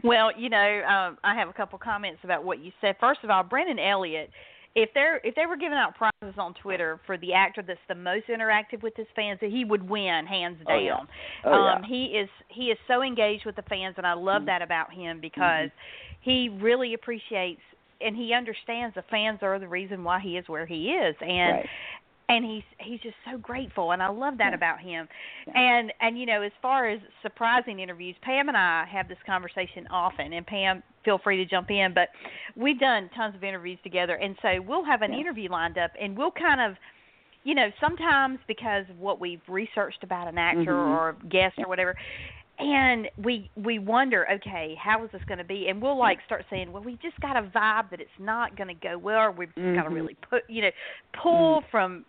Well, 0.02 0.30
you 0.36 0.48
know, 0.48 0.82
um, 0.88 1.18
I 1.22 1.34
have 1.34 1.48
a 1.48 1.52
couple 1.52 1.78
comments 1.78 2.20
about 2.24 2.44
what 2.44 2.58
you 2.58 2.72
said. 2.80 2.96
First 2.98 3.20
of 3.22 3.30
all, 3.30 3.42
Brennan 3.42 3.78
Elliott 3.78 4.30
if 4.78 4.90
they're 4.94 5.20
if 5.24 5.34
they 5.34 5.46
were 5.46 5.56
giving 5.56 5.76
out 5.76 5.94
prizes 5.96 6.38
on 6.38 6.54
Twitter 6.54 7.00
for 7.04 7.18
the 7.18 7.32
actor 7.32 7.62
that's 7.66 7.80
the 7.88 7.94
most 7.94 8.26
interactive 8.28 8.82
with 8.82 8.94
his 8.96 9.06
fans, 9.16 9.38
he 9.40 9.64
would 9.64 9.88
win 9.88 10.24
hands 10.26 10.58
down. 10.66 10.76
Oh, 10.76 10.78
yeah. 10.78 10.96
Oh, 11.44 11.52
um, 11.52 11.82
yeah. 11.82 11.88
He 11.88 12.04
is 12.16 12.28
he 12.48 12.66
is 12.66 12.78
so 12.86 13.02
engaged 13.02 13.44
with 13.44 13.56
the 13.56 13.62
fans, 13.62 13.94
and 13.98 14.06
I 14.06 14.14
love 14.14 14.40
mm-hmm. 14.40 14.46
that 14.46 14.62
about 14.62 14.92
him 14.92 15.20
because 15.20 15.70
mm-hmm. 15.70 16.30
he 16.30 16.48
really 16.60 16.94
appreciates 16.94 17.60
and 18.00 18.16
he 18.16 18.32
understands 18.32 18.94
the 18.94 19.02
fans 19.10 19.40
are 19.42 19.58
the 19.58 19.66
reason 19.66 20.04
why 20.04 20.20
he 20.20 20.36
is 20.36 20.48
where 20.48 20.66
he 20.66 20.90
is, 20.90 21.16
and 21.20 21.56
right 21.56 21.66
and 22.28 22.44
he's 22.44 22.62
he's 22.78 23.00
just 23.00 23.16
so 23.30 23.38
grateful 23.38 23.92
and 23.92 24.02
I 24.02 24.08
love 24.08 24.38
that 24.38 24.50
yeah. 24.50 24.56
about 24.56 24.80
him. 24.80 25.08
Yeah. 25.46 25.52
And 25.56 25.92
and 26.00 26.18
you 26.18 26.26
know, 26.26 26.42
as 26.42 26.52
far 26.60 26.88
as 26.88 27.00
surprising 27.22 27.80
interviews, 27.80 28.16
Pam 28.22 28.48
and 28.48 28.56
I 28.56 28.84
have 28.90 29.08
this 29.08 29.18
conversation 29.26 29.86
often 29.90 30.32
and 30.32 30.46
Pam 30.46 30.82
feel 31.04 31.18
free 31.18 31.38
to 31.38 31.46
jump 31.46 31.70
in, 31.70 31.94
but 31.94 32.08
we've 32.56 32.78
done 32.78 33.08
tons 33.16 33.34
of 33.34 33.44
interviews 33.44 33.78
together 33.82 34.14
and 34.14 34.36
so 34.42 34.60
we'll 34.66 34.84
have 34.84 35.02
an 35.02 35.12
yeah. 35.12 35.20
interview 35.20 35.50
lined 35.50 35.78
up 35.78 35.90
and 36.00 36.16
we'll 36.16 36.32
kind 36.32 36.60
of 36.60 36.76
you 37.44 37.54
know, 37.54 37.70
sometimes 37.80 38.38
because 38.46 38.84
of 38.90 38.98
what 38.98 39.20
we've 39.20 39.40
researched 39.48 40.02
about 40.02 40.28
an 40.28 40.36
actor 40.36 40.72
mm-hmm. 40.72 40.92
or 40.92 41.16
guest 41.30 41.54
or 41.56 41.66
whatever, 41.66 41.94
and 42.58 43.08
we 43.22 43.50
we 43.56 43.78
wonder 43.78 44.26
okay 44.30 44.74
how 44.82 45.04
is 45.04 45.10
this 45.12 45.22
going 45.28 45.38
to 45.38 45.44
be 45.44 45.66
and 45.68 45.80
we'll 45.80 45.98
like 45.98 46.18
start 46.26 46.44
saying 46.50 46.72
well 46.72 46.82
we 46.82 46.98
just 47.00 47.18
got 47.20 47.36
a 47.36 47.42
vibe 47.42 47.90
that 47.90 48.00
it's 48.00 48.10
not 48.18 48.56
going 48.56 48.68
to 48.68 48.74
go 48.74 48.98
well 48.98 49.18
or 49.18 49.30
we've 49.30 49.48
mm-hmm. 49.56 49.76
got 49.76 49.84
to 49.84 49.90
really 49.90 50.16
put 50.28 50.42
you 50.48 50.62
know 50.62 50.70
pull 51.22 51.60
mm-hmm. 51.60 51.70
from 51.70 52.04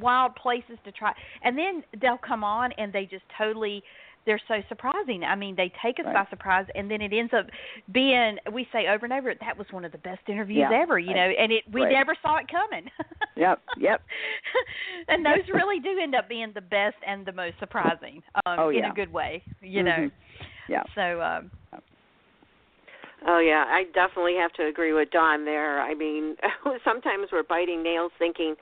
wild 0.00 0.34
places 0.36 0.78
to 0.84 0.92
try 0.92 1.12
and 1.42 1.56
then 1.56 1.82
they'll 2.00 2.18
come 2.18 2.44
on 2.44 2.72
and 2.72 2.92
they 2.92 3.04
just 3.04 3.24
totally 3.36 3.82
they're 4.26 4.40
so 4.48 4.54
surprising. 4.68 5.24
I 5.24 5.34
mean, 5.34 5.56
they 5.56 5.72
take 5.82 5.98
us 5.98 6.06
right. 6.06 6.14
by 6.14 6.30
surprise, 6.30 6.66
and 6.74 6.90
then 6.90 7.00
it 7.00 7.12
ends 7.12 7.32
up 7.36 7.46
being 7.92 8.38
we 8.52 8.66
say 8.72 8.86
over 8.88 9.06
and 9.06 9.12
over 9.12 9.32
that 9.40 9.58
was 9.58 9.66
one 9.70 9.84
of 9.84 9.92
the 9.92 9.98
best 9.98 10.20
interviews 10.28 10.66
yeah, 10.70 10.82
ever. 10.82 10.98
You 10.98 11.08
right. 11.08 11.16
know, 11.16 11.32
and 11.38 11.52
it 11.52 11.64
we 11.72 11.82
right. 11.82 11.92
never 11.92 12.16
saw 12.22 12.36
it 12.36 12.46
coming. 12.48 12.90
yep, 13.36 13.60
yep. 13.78 14.02
and 15.08 15.24
those 15.24 15.46
really 15.52 15.80
do 15.80 15.98
end 16.02 16.14
up 16.14 16.28
being 16.28 16.52
the 16.54 16.60
best 16.60 16.96
and 17.06 17.26
the 17.26 17.32
most 17.32 17.58
surprising 17.58 18.22
um, 18.46 18.58
oh, 18.58 18.68
in 18.70 18.84
a 18.84 18.94
good 18.94 19.12
way. 19.12 19.42
You 19.60 19.82
mm-hmm. 19.82 20.02
know. 20.02 20.10
Yeah. 20.68 20.82
So. 20.94 21.20
um 21.20 21.50
Oh 23.26 23.38
yeah, 23.38 23.64
I 23.66 23.84
definitely 23.94 24.34
have 24.38 24.52
to 24.54 24.66
agree 24.66 24.92
with 24.92 25.10
Dawn 25.10 25.46
there. 25.46 25.80
I 25.80 25.94
mean, 25.94 26.36
sometimes 26.84 27.28
we're 27.32 27.42
biting 27.42 27.82
nails 27.82 28.12
thinking, 28.18 28.54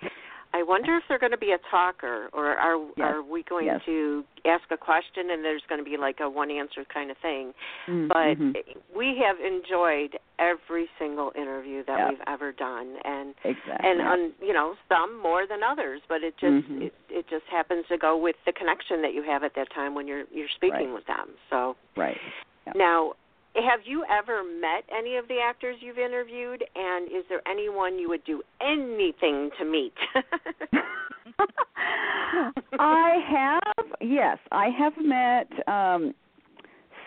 I 0.54 0.62
wonder 0.62 0.96
if 0.96 1.02
they're 1.08 1.18
going 1.18 1.32
to 1.32 1.38
be 1.38 1.52
a 1.52 1.58
talker, 1.70 2.28
or 2.32 2.48
are 2.56 2.76
yes. 2.96 3.06
are 3.06 3.22
we 3.22 3.42
going 3.42 3.66
yes. 3.66 3.80
to 3.86 4.22
ask 4.44 4.64
a 4.70 4.76
question 4.76 5.30
and 5.30 5.44
there's 5.44 5.62
going 5.68 5.82
to 5.82 5.88
be 5.88 5.96
like 5.96 6.18
a 6.20 6.28
one 6.28 6.50
answer 6.50 6.84
kind 6.92 7.10
of 7.10 7.16
thing? 7.22 7.52
Mm-hmm. 7.88 8.08
But 8.08 8.64
we 8.94 9.20
have 9.24 9.36
enjoyed 9.40 10.18
every 10.38 10.88
single 10.98 11.32
interview 11.34 11.84
that 11.86 11.98
yep. 11.98 12.08
we've 12.10 12.26
ever 12.26 12.52
done, 12.52 12.96
and 13.04 13.34
exactly. 13.44 13.76
and 13.80 14.02
on 14.02 14.32
you 14.40 14.52
know 14.52 14.74
some 14.88 15.20
more 15.22 15.46
than 15.48 15.60
others, 15.62 16.02
but 16.08 16.22
it 16.22 16.34
just 16.38 16.68
mm-hmm. 16.68 16.82
it, 16.82 16.94
it 17.08 17.26
just 17.30 17.44
happens 17.50 17.86
to 17.88 17.96
go 17.96 18.16
with 18.16 18.36
the 18.44 18.52
connection 18.52 19.00
that 19.02 19.14
you 19.14 19.22
have 19.22 19.42
at 19.44 19.54
that 19.56 19.68
time 19.74 19.94
when 19.94 20.06
you're 20.06 20.24
you're 20.30 20.52
speaking 20.54 20.92
right. 20.92 20.94
with 20.94 21.06
them. 21.06 21.28
So 21.48 21.76
right. 21.96 22.18
Yep. 22.66 22.76
now 22.76 23.12
have 23.54 23.80
you 23.84 24.04
ever 24.10 24.42
met 24.42 24.84
any 24.96 25.16
of 25.16 25.28
the 25.28 25.38
actors 25.42 25.76
you've 25.80 25.98
interviewed? 25.98 26.64
And 26.74 27.06
is 27.08 27.24
there 27.28 27.42
anyone 27.46 27.98
you 27.98 28.08
would 28.08 28.24
do 28.24 28.42
anything 28.60 29.50
to 29.58 29.64
meet? 29.64 29.94
I 32.78 33.16
have 33.28 33.86
yes 34.00 34.38
i 34.50 34.68
have 34.68 34.92
met 34.98 35.48
um 35.68 36.14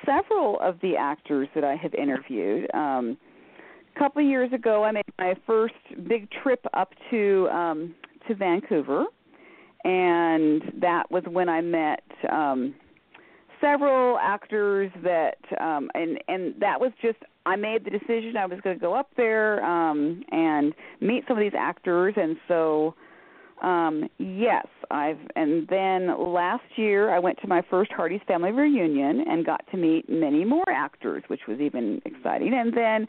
several 0.05 0.59
of 0.61 0.79
the 0.81 0.95
actors 0.95 1.47
that 1.55 1.63
i 1.63 1.75
have 1.75 1.93
interviewed. 1.93 2.69
Um 2.73 3.17
a 3.95 3.99
couple 3.99 4.21
of 4.21 4.27
years 4.29 4.51
ago 4.53 4.83
i 4.83 4.91
made 4.91 5.03
my 5.17 5.35
first 5.47 5.73
big 6.07 6.29
trip 6.43 6.65
up 6.73 6.91
to 7.11 7.47
um 7.49 7.95
to 8.27 8.35
vancouver. 8.35 9.05
And 9.83 10.63
that 10.81 11.09
was 11.11 11.23
when 11.29 11.49
i 11.49 11.61
met 11.61 12.03
um 12.31 12.75
several 13.65 14.17
actors 14.19 14.91
that 15.03 15.37
um 15.59 15.89
and 15.95 16.19
and 16.27 16.53
that 16.59 16.79
was 16.79 16.91
just 17.01 17.17
I 17.45 17.55
made 17.55 17.85
the 17.85 17.89
decision 17.89 18.37
I 18.37 18.45
was 18.45 18.59
going 18.61 18.75
to 18.75 18.81
go 18.81 18.93
up 18.93 19.09
there 19.17 19.63
um 19.63 20.23
and 20.31 20.73
meet 21.01 21.23
some 21.27 21.37
of 21.37 21.41
these 21.41 21.57
actors 21.57 22.13
and 22.17 22.37
so 22.47 22.93
um 23.63 24.07
yes 24.19 24.67
I've 24.91 25.19
and 25.35 25.67
then 25.67 26.15
last 26.33 26.63
year 26.75 27.13
I 27.13 27.19
went 27.19 27.39
to 27.41 27.47
my 27.47 27.63
first 27.69 27.91
Hearties 27.91 28.21
family 28.27 28.51
reunion 28.51 29.23
and 29.27 29.45
got 29.45 29.61
to 29.71 29.77
meet 29.77 30.09
many 30.09 30.45
more 30.45 30.69
actors 30.69 31.23
which 31.27 31.41
was 31.47 31.59
even 31.59 32.01
exciting. 32.05 32.53
And 32.53 32.75
then 32.75 33.07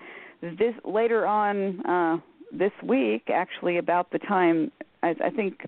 this 0.58 0.74
later 0.84 1.26
on 1.26 1.84
uh 1.86 2.16
this 2.52 2.72
week 2.82 3.28
actually 3.32 3.76
about 3.76 4.10
the 4.10 4.18
time 4.20 4.70
I, 5.02 5.14
I 5.24 5.30
think 5.30 5.60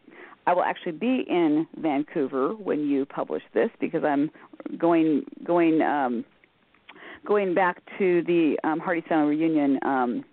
I 0.49 0.55
will 0.55 0.65
actually 0.65 0.93
be 0.93 1.27
in 1.29 1.67
Vancouver 1.77 2.55
when 2.55 2.89
you 2.89 3.05
publish 3.05 3.43
this 3.53 3.69
because 3.81 4.03
I'm 4.03 4.31
going 4.79 5.27
going 5.45 5.83
um, 5.83 6.25
going 7.27 7.53
back 7.53 7.83
to 7.99 8.23
the 8.23 8.57
um, 8.65 8.81
Hearties 8.81 9.05
Family 9.11 9.37
reunion. 9.37 9.79
Um, 9.85 10.25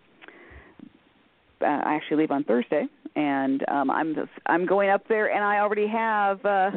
uh, 1.62 1.66
I 1.66 1.96
actually 1.96 2.18
leave 2.18 2.32
on 2.32 2.46
Thursday, 2.46 2.86
and 3.18 3.68
um, 3.68 3.92
I'm 3.92 4.16
just, 4.16 4.30
I'm 4.46 4.66
going 4.66 4.90
up 4.90 5.06
there, 5.10 5.34
and 5.34 5.44
I 5.44 5.60
already 5.60 5.88
have 5.88 6.46
uh, 6.46 6.72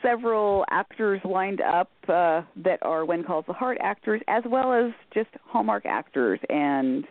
several 0.00 0.64
actors 0.70 1.20
lined 1.24 1.60
up 1.60 1.90
uh, 2.08 2.40
that 2.64 2.78
are 2.80 3.04
When 3.04 3.22
Calls 3.22 3.44
the 3.46 3.52
Heart 3.52 3.76
actors, 3.82 4.22
as 4.28 4.44
well 4.46 4.72
as 4.72 4.92
just 5.12 5.28
Hallmark 5.44 5.84
actors, 5.84 6.40
and 6.48 7.04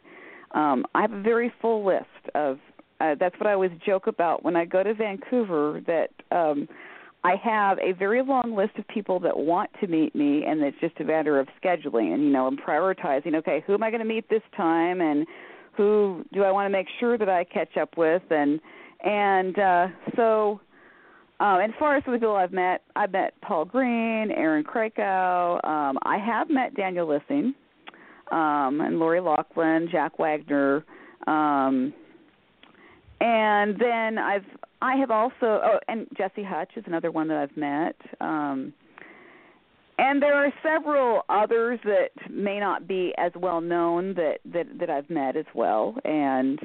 um, 0.55 0.85
I 0.95 1.01
have 1.01 1.13
a 1.13 1.21
very 1.21 1.53
full 1.61 1.85
list 1.85 2.33
of 2.33 2.57
uh, 2.99 3.15
that's 3.19 3.35
what 3.39 3.47
I 3.47 3.53
always 3.53 3.71
joke 3.85 4.07
about 4.07 4.43
when 4.43 4.55
I 4.55 4.65
go 4.65 4.83
to 4.83 4.93
Vancouver 4.93 5.81
that 5.87 6.09
um 6.35 6.67
I 7.23 7.35
have 7.43 7.79
a 7.79 7.93
very 7.93 8.21
long 8.21 8.55
list 8.55 8.77
of 8.77 8.87
people 8.87 9.19
that 9.21 9.35
want 9.35 9.71
to 9.81 9.87
meet 9.87 10.15
me 10.15 10.43
and 10.45 10.61
it's 10.61 10.77
just 10.79 10.99
a 10.99 11.03
matter 11.03 11.39
of 11.39 11.47
scheduling 11.63 12.13
and 12.13 12.23
you 12.23 12.29
know 12.29 12.47
and 12.47 12.59
prioritizing 12.61 13.35
okay 13.35 13.63
who 13.65 13.73
am 13.73 13.83
I 13.83 13.89
going 13.89 14.01
to 14.01 14.07
meet 14.07 14.29
this 14.29 14.43
time 14.55 15.01
and 15.01 15.25
who 15.75 16.23
do 16.33 16.43
I 16.43 16.51
want 16.51 16.67
to 16.67 16.71
make 16.71 16.87
sure 16.99 17.17
that 17.17 17.29
I 17.29 17.43
catch 17.43 17.77
up 17.77 17.97
with 17.97 18.23
and 18.29 18.59
and 19.03 19.59
uh 19.59 19.87
so 20.15 20.61
um, 21.39 21.59
as 21.59 21.71
far 21.77 21.97
as 21.97 22.03
the 22.05 22.13
people 22.13 22.33
I've 22.33 22.53
met, 22.53 22.83
I've 22.95 23.11
met 23.11 23.33
Paul 23.41 23.65
Greene, 23.65 24.31
Erin 24.31 24.63
Krakow. 24.63 25.59
Um, 25.65 25.97
I 26.03 26.17
have 26.17 26.49
met 26.49 26.75
Daniel 26.75 27.09
Lissing, 27.09 27.53
um, 28.31 28.79
and 28.79 28.99
Lori 28.99 29.19
Loughlin, 29.19 29.89
Jack 29.91 30.17
Wagner. 30.17 30.85
Um, 31.27 31.93
and 33.25 33.79
then 33.79 34.19
I've 34.19 34.45
I 34.81 34.95
have 34.97 35.09
also 35.09 35.33
oh 35.41 35.79
and 35.87 36.07
Jesse 36.15 36.43
Hutch 36.43 36.71
is 36.75 36.83
another 36.85 37.11
one 37.11 37.27
that 37.29 37.37
I've 37.37 37.57
met. 37.57 37.95
Um 38.21 38.73
and 39.97 40.21
there 40.21 40.35
are 40.35 40.53
several 40.61 41.23
others 41.29 41.79
that 41.85 42.09
may 42.29 42.59
not 42.59 42.87
be 42.87 43.13
as 43.17 43.31
well 43.35 43.61
known 43.61 44.13
that 44.15 44.39
that 44.53 44.67
that 44.79 44.89
I've 44.89 45.09
met 45.09 45.35
as 45.35 45.45
well. 45.55 45.95
And 46.05 46.59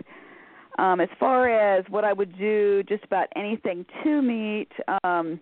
um, 0.79 1.01
as 1.01 1.09
far 1.19 1.49
as 1.49 1.85
what 1.89 2.05
I 2.05 2.13
would 2.13 2.37
do, 2.39 2.83
just 2.85 3.05
about 3.05 3.29
anything 3.37 3.87
to 4.05 4.23
meet. 4.23 4.69
Um, 5.05 5.41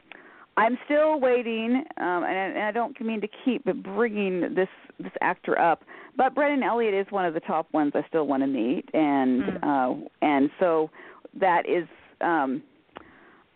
I'm 0.58 0.78
still 0.84 1.20
waiting, 1.20 1.84
um, 1.98 2.24
and, 2.24 2.56
and 2.56 2.64
I 2.64 2.72
don't 2.72 3.00
mean 3.00 3.20
to 3.20 3.28
keep 3.44 3.64
bringing 3.82 4.54
this 4.54 4.68
this 4.98 5.12
actor 5.20 5.56
up, 5.58 5.84
but 6.16 6.34
Brennan 6.34 6.64
Elliott 6.64 6.94
is 6.94 7.06
one 7.10 7.24
of 7.24 7.32
the 7.32 7.40
top 7.40 7.72
ones 7.72 7.92
I 7.94 8.04
still 8.08 8.26
want 8.26 8.42
to 8.42 8.48
meet, 8.48 8.88
and 8.92 9.42
mm. 9.42 9.58
uh, 9.62 10.08
and 10.22 10.50
so 10.58 10.90
that 11.40 11.68
is. 11.68 11.86
Um, 12.20 12.62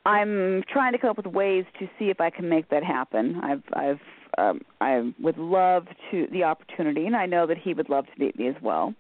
I'm 0.05 0.65
trying 0.73 0.93
to 0.93 0.99
come 0.99 1.11
up 1.11 1.17
with 1.17 1.27
ways 1.27 1.65
to 1.79 1.87
see 1.97 2.07
if 2.07 2.21
I 2.21 2.29
can 2.31 2.49
make 2.49 2.69
that 2.71 2.83
happen. 2.85 3.41
I've 3.43 3.63
I've 3.73 4.01
um, 4.39 4.61
I 4.81 5.13
would 5.21 5.39
love 5.39 5.87
to 6.11 6.27
the 6.33 6.45
opportunity, 6.45 7.07
and 7.07 7.17
I 7.17 7.27
know 7.27 7.47
that 7.47 7.59
he 7.59 7.75
would 7.75 7.89
love 7.89 8.07
to 8.07 8.21
meet 8.21 8.39
me 8.39 8.49
as 8.49 8.57
well. 8.63 8.95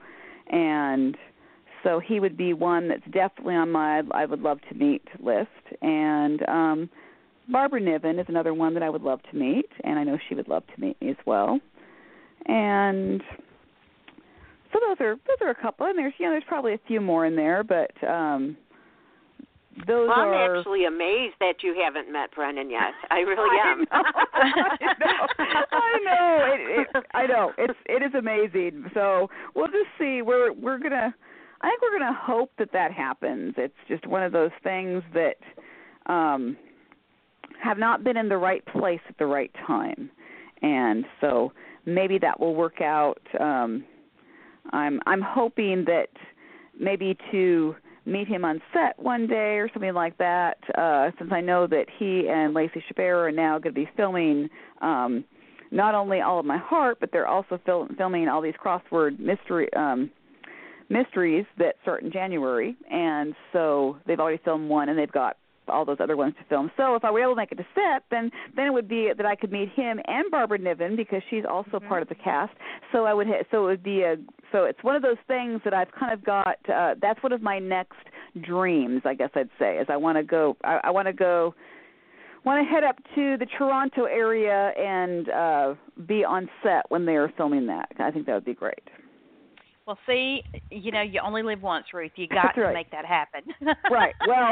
And 0.49 1.17
so 1.83 2.01
he 2.01 2.21
would 2.21 2.37
be 2.37 2.53
one 2.53 2.89
that's 2.89 3.05
definitely 3.11 3.55
on 3.55 3.71
my 3.71 4.03
I 4.13 4.27
would 4.27 4.41
love 4.41 4.59
to 4.69 4.75
meet 4.75 5.03
list. 5.21 5.49
And 5.81 6.49
um, 6.49 6.91
Barbara 7.53 7.81
Niven 7.81 8.19
is 8.19 8.27
another 8.29 8.55
one 8.55 8.75
that 8.75 8.83
I 8.83 8.89
would 8.89 9.03
love 9.03 9.21
to 9.31 9.37
meet, 9.37 9.69
and 9.85 9.99
I 9.99 10.05
know 10.05 10.19
she 10.29 10.35
would 10.35 10.49
love 10.49 10.65
to 10.75 10.81
meet 10.81 11.01
me 11.01 11.11
as 11.11 11.17
well. 11.27 11.61
And 12.47 13.23
so 14.73 14.81
those 14.89 14.97
are 15.01 15.15
those 15.15 15.37
are 15.43 15.51
a 15.51 15.55
couple, 15.55 15.87
and 15.87 15.99
there's 15.99 16.15
you 16.19 16.25
know 16.25 16.33
there's 16.33 16.45
probably 16.49 16.75
a 16.75 16.81
few 16.89 17.01
more 17.01 17.27
in 17.27 17.37
there, 17.37 17.63
but 17.63 17.93
um, 18.09 18.57
those 19.87 20.09
well, 20.09 20.19
I'm 20.19 20.29
are... 20.29 20.57
actually 20.59 20.87
amazed 20.87 21.35
that 21.41 21.63
you 21.63 21.81
haven't 21.81 22.11
met 22.11 22.35
Brennan 22.35 22.71
yet. 22.71 22.93
I 23.11 23.19
really 23.19 23.59
am. 23.65 23.85
I 23.93 24.89
know. 24.99 25.27
I 25.73 25.99
know. 26.05 26.55
It, 26.55 26.89
it, 26.95 27.07
I 27.15 27.27
know. 27.27 27.53
It's 27.59 27.79
it 27.87 28.03
is 28.03 28.15
amazing. 28.15 28.91
So 28.95 29.29
we'll 29.55 29.67
just 29.67 29.91
see. 29.99 30.23
We're 30.23 30.53
we're 30.53 30.79
gonna. 30.79 31.15
I 31.61 31.69
think 31.69 31.83
we're 31.83 31.99
gonna 31.99 32.19
hope 32.21 32.51
that 32.59 32.73
that 32.73 32.93
happens. 32.93 33.55
It's 33.57 33.75
just 33.89 34.07
one 34.07 34.23
of 34.23 34.33
those 34.33 34.51
things 34.65 35.03
that 35.15 35.37
um 36.13 36.57
have 37.63 37.79
not 37.79 38.05
been 38.05 38.17
in 38.17 38.29
the 38.29 38.37
right 38.37 38.65
place 38.67 39.01
at 39.09 39.17
the 39.19 39.27
right 39.27 39.51
time, 39.67 40.11
and 40.63 41.05
so 41.21 41.53
maybe 41.87 42.19
that 42.19 42.39
will 42.39 42.55
work 42.55 42.81
out. 42.81 43.21
Um 43.41 43.85
I'm 44.73 45.01
I'm 45.07 45.21
hoping 45.21 45.85
that 45.87 46.09
maybe 46.79 47.17
to 47.33 47.75
meet 48.05 48.27
him 48.27 48.45
on 48.45 48.61
set 48.73 48.99
one 48.99 49.27
day 49.27 49.59
or 49.59 49.69
something 49.73 49.95
like 49.95 50.17
that. 50.19 50.59
Uh, 50.77 51.11
since 51.19 51.31
I 51.33 51.41
know 51.41 51.67
that 51.67 51.87
he 51.99 52.29
and 52.29 52.55
Lacey 52.55 52.83
Chabert 52.89 53.29
are 53.29 53.33
now 53.33 53.59
going 53.59 53.75
to 53.75 53.81
be 53.81 53.89
filming 53.97 54.49
um, 54.81 55.25
not 55.71 55.95
only 55.95 56.21
All 56.21 56.41
of 56.41 56.47
My 56.47 56.59
Heart, 56.59 56.99
but 57.01 57.11
they're 57.13 57.29
also 57.29 57.61
fil- 57.65 57.89
filming 57.97 58.29
all 58.29 58.43
these 58.43 58.55
crossword 58.63 59.19
mystery 59.19 59.73
um, 59.75 60.11
mysteries 60.89 61.47
that 61.59 61.77
start 61.83 62.03
in 62.03 62.13
January. 62.13 62.77
And 62.91 63.35
so 63.53 63.97
they've 64.07 64.21
already 64.21 64.41
filmed 64.45 64.69
one, 64.69 64.89
and 64.89 64.99
they've 64.99 65.11
got 65.11 65.37
all 65.73 65.85
those 65.85 65.99
other 66.01 66.17
ones 66.17 66.35
to 66.39 66.45
film. 66.49 66.71
So 66.77 66.95
if 66.95 67.05
I 67.05 67.11
were 67.11 67.23
able 67.23 67.33
to 67.33 67.37
make 67.37 67.53
it 67.53 67.57
to 67.57 67.67
set, 67.75 68.05
then 68.11 68.31
then 68.55 68.67
it 68.67 68.73
would 68.73 68.89
be 68.89 69.11
that 69.17 69.27
I 69.27 69.35
could 69.35 69.53
meet 69.53 69.71
him 69.71 70.01
and 70.07 70.31
Barbara 70.31 70.59
Niven 70.59 70.97
because 70.97 71.23
she's 71.31 71.45
also 71.49 71.79
mm-hmm. 71.79 71.89
part 71.89 72.03
of 72.03 72.09
the 72.09 72.15
cast. 72.15 72.53
So 72.93 73.05
I 73.05 73.15
would 73.15 73.27
ha- 73.27 73.45
so 73.51 73.65
it 73.65 73.71
would 73.71 73.83
be 73.83 74.03
a 74.03 74.17
so 74.53 74.65
it's 74.65 74.83
one 74.83 74.97
of 74.97 75.03
those 75.03 75.17
things 75.27 75.61
that 75.65 75.75
I've 75.75 75.93
kind 75.93 76.13
of 76.13 76.25
got. 76.25 76.57
Uh, 76.69 76.95
that's 77.01 77.23
one 77.23 77.33
of 77.33 77.43
my 77.43 77.59
next 77.59 77.99
dreams, 78.41 79.03
I 79.05 79.15
guess 79.15 79.31
I'd 79.35 79.51
say, 79.59 79.77
is 79.79 79.87
I 79.89 79.97
want 79.97 80.19
to 80.19 80.23
go. 80.23 80.57
I, 80.65 80.81
I 80.85 80.91
want 80.91 81.07
to 81.09 81.13
go. 81.13 81.55
Want 82.45 82.67
to 82.67 82.69
head 82.69 82.83
up 82.83 82.97
to 83.15 83.37
the 83.39 83.47
Toronto 83.57 84.05
area 84.05 84.73
and 84.77 85.29
uh 85.29 85.75
be 86.07 86.25
on 86.25 86.51
set 86.63 86.91
when 86.91 87.07
they 87.07 87.15
are 87.15 87.33
filming 87.37 87.67
that. 87.69 87.89
I 88.01 88.11
think 88.11 88.27
that 88.27 88.35
would 88.35 88.45
be 88.45 88.55
great. 88.55 88.83
Well, 89.87 89.99
see, 90.07 90.43
you 90.71 90.93
know, 90.93 91.03
you 91.03 91.21
only 91.25 91.43
live 91.43 91.61
once, 91.61 91.87
Ruth. 91.93 92.13
You 92.15 92.29
got 92.29 92.57
right. 92.57 92.69
to 92.69 92.73
make 92.73 92.91
that 92.93 93.05
happen. 93.05 93.43
right. 93.91 94.15
Well, 94.27 94.51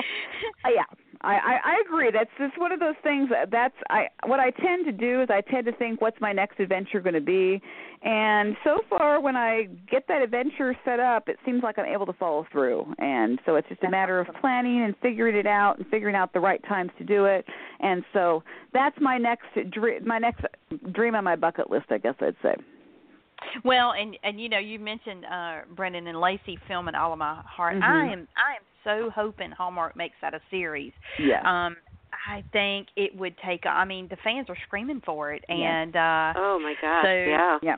uh, 0.64 0.68
yeah, 0.68 0.82
I, 1.20 1.34
I 1.34 1.58
I 1.64 1.82
agree. 1.86 2.10
That's 2.12 2.30
just 2.36 2.58
one 2.58 2.72
of 2.72 2.80
those 2.80 2.96
things. 3.04 3.30
That's 3.50 3.74
I 3.90 4.06
what 4.26 4.40
I 4.40 4.50
tend 4.50 4.86
to 4.86 4.92
do 4.92 5.22
is 5.22 5.28
I 5.30 5.40
tend 5.42 5.66
to 5.66 5.72
think, 5.72 6.00
what's 6.00 6.20
my 6.20 6.32
next 6.32 6.58
adventure 6.58 7.00
going 7.00 7.14
to 7.14 7.20
be? 7.20 7.62
And 8.02 8.56
so 8.64 8.78
far, 8.88 9.20
when 9.20 9.36
I 9.36 9.68
get 9.90 10.08
that 10.08 10.22
adventure 10.22 10.74
set 10.84 10.98
up, 10.98 11.28
it 11.28 11.36
seems 11.44 11.62
like 11.62 11.78
I'm 11.78 11.86
able 11.86 12.06
to 12.06 12.14
follow 12.14 12.46
through. 12.50 12.92
And 12.98 13.38
so 13.44 13.56
it's 13.56 13.68
just 13.68 13.84
a 13.84 13.90
matter 13.90 14.18
of 14.18 14.26
planning 14.40 14.82
and 14.84 14.94
figuring 15.02 15.36
it 15.36 15.46
out 15.46 15.78
and 15.78 15.86
figuring 15.88 16.16
out 16.16 16.32
the 16.32 16.40
right 16.40 16.62
times 16.66 16.90
to 16.98 17.04
do 17.04 17.26
it. 17.26 17.44
And 17.80 18.02
so 18.12 18.42
that's 18.72 18.96
my 19.00 19.18
next 19.18 19.48
dream. 19.70 20.06
My 20.06 20.18
next 20.18 20.44
dream 20.92 21.14
on 21.14 21.24
my 21.24 21.36
bucket 21.36 21.70
list, 21.70 21.86
I 21.90 21.98
guess 21.98 22.14
I'd 22.20 22.36
say. 22.42 22.54
Well, 23.64 23.92
and 23.92 24.16
and 24.22 24.40
you 24.40 24.48
know, 24.48 24.58
you 24.58 24.78
mentioned 24.78 25.24
uh 25.24 25.60
Brennan 25.74 26.06
and 26.06 26.20
Lacey 26.20 26.58
filming 26.68 26.94
All 26.94 27.12
of 27.12 27.18
My 27.18 27.42
Heart. 27.44 27.76
Mm-hmm. 27.76 27.84
I 27.84 28.12
am 28.12 28.28
I 28.36 28.56
am 28.56 28.64
so 28.84 29.10
hoping 29.14 29.50
Hallmark 29.50 29.96
makes 29.96 30.16
that 30.22 30.34
a 30.34 30.40
series. 30.50 30.92
Yeah. 31.18 31.40
Um 31.40 31.76
I 32.28 32.44
think 32.52 32.88
it 32.96 33.16
would 33.16 33.34
take 33.46 33.66
I 33.66 33.84
mean, 33.84 34.08
the 34.08 34.16
fans 34.22 34.46
are 34.48 34.56
screaming 34.66 35.02
for 35.04 35.32
it 35.32 35.44
and 35.48 35.96
uh 35.96 36.32
Oh 36.36 36.58
my 36.62 36.74
gosh, 36.80 37.04
so, 37.04 37.10
yeah. 37.10 37.58
Yeah 37.62 37.76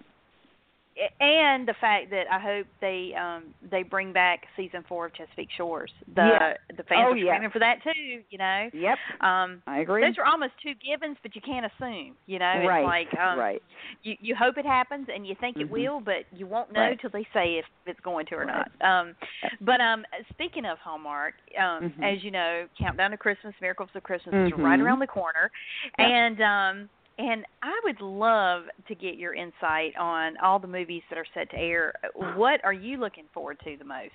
and 1.21 1.67
the 1.67 1.75
fact 1.81 2.11
that 2.11 2.25
I 2.31 2.39
hope 2.39 2.67
they 2.81 3.13
um 3.19 3.55
they 3.71 3.83
bring 3.83 4.13
back 4.13 4.45
season 4.57 4.85
four 4.89 5.07
of 5.07 5.15
Chesapeake 5.15 5.49
Shores. 5.57 5.91
The 6.15 6.23
yeah. 6.23 6.55
the 6.77 6.83
fans 6.83 7.07
oh, 7.09 7.13
are 7.13 7.17
screaming 7.17 7.43
yeah. 7.43 7.49
for 7.51 7.59
that 7.61 7.77
too. 7.83 8.23
You 8.31 8.39
know. 8.39 8.69
Yep. 8.73 8.99
Um, 9.21 9.63
I 9.67 9.81
agree. 9.81 10.03
those 10.03 10.19
are 10.19 10.27
almost 10.27 10.53
two 10.63 10.75
givens, 10.87 11.17
but 11.23 11.35
you 11.35 11.41
can't 11.41 11.67
assume. 11.67 12.15
You 12.27 12.39
know, 12.39 12.63
right. 12.67 12.81
it's 12.81 13.13
like 13.15 13.21
um, 13.21 13.39
right. 13.39 13.63
you 14.03 14.17
you 14.21 14.35
hope 14.35 14.59
it 14.59 14.67
happens 14.67 15.09
and 15.13 15.27
you 15.27 15.35
think 15.41 15.57
mm-hmm. 15.57 15.67
it 15.67 15.71
will, 15.71 16.01
but 16.01 16.25
you 16.33 16.47
won't 16.47 16.73
know 16.73 16.81
right. 16.81 17.01
till 17.01 17.11
they 17.11 17.27
say 17.33 17.59
if 17.59 17.65
it's 17.87 18.01
going 18.01 18.27
to 18.27 18.35
or 18.35 18.45
right. 18.45 18.67
not. 18.81 19.01
Um, 19.01 19.15
but 19.61 19.81
um, 19.81 20.05
speaking 20.31 20.67
of 20.67 20.79
Hallmark, 20.79 21.35
um, 21.59 21.85
mm-hmm. 21.85 22.03
as 22.03 22.23
you 22.23 22.31
know, 22.31 22.67
Countdown 22.79 23.13
to 23.13 23.17
Christmas, 23.17 23.55
Miracles 23.61 23.91
of 23.95 24.03
Christmas 24.03 24.35
mm-hmm. 24.35 24.55
is 24.55 24.65
right 24.65 24.79
around 24.79 24.99
the 24.99 25.07
corner, 25.07 25.51
yep. 25.99 26.09
and 26.09 26.41
um 26.43 26.89
and 27.23 27.45
I 27.63 27.81
would 27.85 28.01
love 28.01 28.65
to 28.89 28.95
get 28.95 29.17
your 29.17 29.35
insight 29.35 29.97
on 29.99 30.37
all 30.43 30.59
the 30.59 30.67
movies 30.67 31.03
that 31.09 31.19
are 31.19 31.27
set 31.35 31.51
to 31.51 31.57
air. 31.57 31.93
What 32.35 32.61
are 32.65 32.73
you 32.73 32.97
looking 32.97 33.25
forward 33.33 33.59
to 33.65 33.77
the 33.77 33.85
most? 33.85 34.11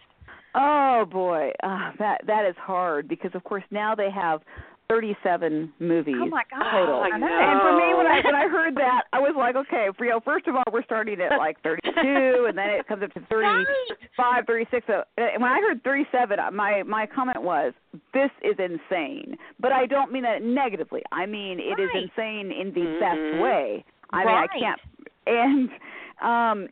Oh 0.54 1.06
boy, 1.10 1.52
uh, 1.64 1.92
that 2.00 2.22
that 2.28 2.46
is 2.50 2.56
hard 2.58 3.08
because 3.08 3.32
of 3.34 3.44
course 3.44 3.64
now 3.72 3.96
they 3.96 4.10
have 4.12 4.42
37 4.90 5.74
movies 5.80 6.16
oh 6.18 6.28
my 6.28 6.44
God, 6.50 6.72
total. 6.72 7.02
I 7.02 7.10
I 7.16 7.18
know. 7.18 7.28
And 7.28 7.62
for 7.62 7.74
me, 7.76 7.94
when 7.98 8.08
I 8.08 8.22
when 8.24 8.36
I 8.36 8.48
heard 8.48 8.76
that, 8.76 9.04
I 9.12 9.20
was 9.20 9.34
like, 9.38 9.56
okay, 9.56 9.88
for 9.98 10.06
you 10.06 10.12
know, 10.12 10.22
first 10.24 10.48
of 10.48 10.56
all, 10.56 10.64
we're 10.72 10.84
starting 10.84 11.20
at 11.22 11.38
like 11.38 11.62
32, 11.62 12.46
and 12.48 12.58
then 12.58 12.70
it 12.70 12.88
comes 12.88 13.04
up 13.04 13.14
to 13.14 13.20
35, 13.30 14.46
36. 14.46 14.88
So, 14.88 15.04
and 15.18 15.42
when 15.42 15.52
I 15.52 15.60
heard 15.60 15.84
37, 15.84 16.38
my 16.54 16.84
my 16.84 17.06
comment 17.06 17.42
was, 17.42 17.74
this 18.14 18.32
is 18.44 18.56
insane. 18.60 19.36
But 19.60 19.72
I 19.74 19.86
don't 19.88 20.12
mean 20.12 20.24
that 20.24 20.42
negatively. 20.42 21.02
I 21.12 21.26
mean 21.26 21.60
it 21.60 21.80
is 21.80 21.90
Right. 21.94 22.04
insane 22.04 22.52
in 22.52 22.74
the 22.74 22.82
Mhm. 22.82 23.00
best 23.00 23.42
way. 23.42 23.84
I 24.14 24.24
mean, 24.26 24.36
I 24.38 24.48
can't. 24.48 24.82
And 25.28 25.70
um 26.22 26.68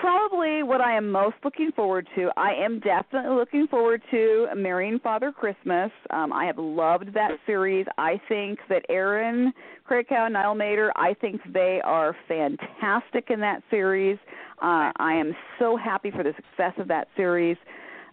probably 0.00 0.62
what 0.62 0.80
I 0.80 0.96
am 0.96 1.10
most 1.10 1.36
looking 1.42 1.72
forward 1.72 2.06
to. 2.14 2.30
I 2.36 2.52
am 2.52 2.80
definitely 2.80 3.34
looking 3.34 3.66
forward 3.66 4.02
to 4.10 4.46
Marrying 4.56 4.98
Father 4.98 5.32
Christmas. 5.32 5.90
Um, 6.10 6.32
I 6.32 6.44
have 6.44 6.58
loved 6.58 7.14
that 7.14 7.32
series. 7.46 7.86
I 7.96 8.20
think 8.28 8.58
that 8.68 8.84
Erin 8.88 9.52
Krakow 9.84 10.26
and 10.26 10.34
Niall 10.34 10.54
Matter, 10.54 10.92
I 10.96 11.14
think 11.14 11.40
they 11.52 11.80
are 11.84 12.14
fantastic 12.28 13.30
in 13.30 13.40
that 13.40 13.62
series. 13.70 14.18
Uh, 14.62 14.92
I 14.96 15.14
am 15.14 15.34
so 15.58 15.76
happy 15.76 16.10
for 16.10 16.22
the 16.22 16.34
success 16.36 16.74
of 16.78 16.88
that 16.88 17.08
series. 17.16 17.56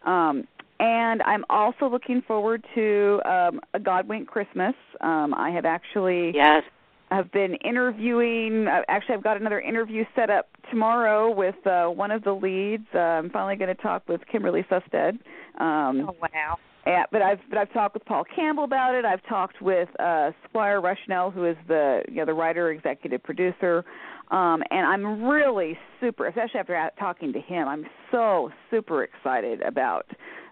Um, 0.05 0.47
and 0.79 1.21
I'm 1.23 1.45
also 1.49 1.87
looking 1.87 2.21
forward 2.21 2.63
to 2.75 3.21
um, 3.25 3.61
A 3.73 3.79
Godwink 3.79 4.27
Christmas. 4.27 4.75
Um, 5.01 5.33
I 5.33 5.49
have 5.51 5.65
actually 5.65 6.31
Yes. 6.33 6.63
I've 7.11 7.31
been 7.31 7.55
interviewing. 7.55 8.67
Uh, 8.67 8.81
actually, 8.87 9.15
I've 9.15 9.23
got 9.23 9.37
another 9.39 9.59
interview 9.59 10.05
set 10.15 10.29
up 10.29 10.47
tomorrow 10.69 11.31
with 11.33 11.55
uh, 11.65 11.87
one 11.87 12.11
of 12.11 12.23
the 12.23 12.33
leads. 12.33 12.85
Uh, 12.93 12.99
I'm 12.99 13.29
finally 13.29 13.55
going 13.55 13.75
to 13.75 13.81
talk 13.81 14.07
with 14.07 14.21
Kimberley 14.31 14.65
Sustad. 14.69 15.19
Um, 15.59 16.07
Oh 16.09 16.15
wow. 16.21 16.57
yeah, 16.85 17.03
but 17.11 17.21
I've 17.21 17.39
but 17.49 17.57
I've 17.57 17.71
talked 17.73 17.93
with 17.93 18.05
Paul 18.05 18.23
Campbell 18.35 18.63
about 18.63 18.95
it. 18.95 19.05
I've 19.05 19.23
talked 19.27 19.61
with 19.61 19.89
uh, 19.99 20.31
Squire 20.49 20.81
Rushnell, 20.81 21.33
who 21.33 21.45
is 21.45 21.57
the 21.67 22.03
you 22.07 22.15
know 22.17 22.25
the 22.25 22.33
writer, 22.33 22.71
executive 22.71 23.23
producer, 23.23 23.83
um, 24.31 24.63
and 24.69 24.85
I'm 24.85 25.23
really 25.23 25.77
super, 25.99 26.27
especially 26.27 26.59
after 26.59 26.89
talking 26.99 27.33
to 27.33 27.39
him. 27.39 27.67
I'm 27.67 27.85
so 28.11 28.51
super 28.71 29.03
excited 29.03 29.61
about 29.61 30.05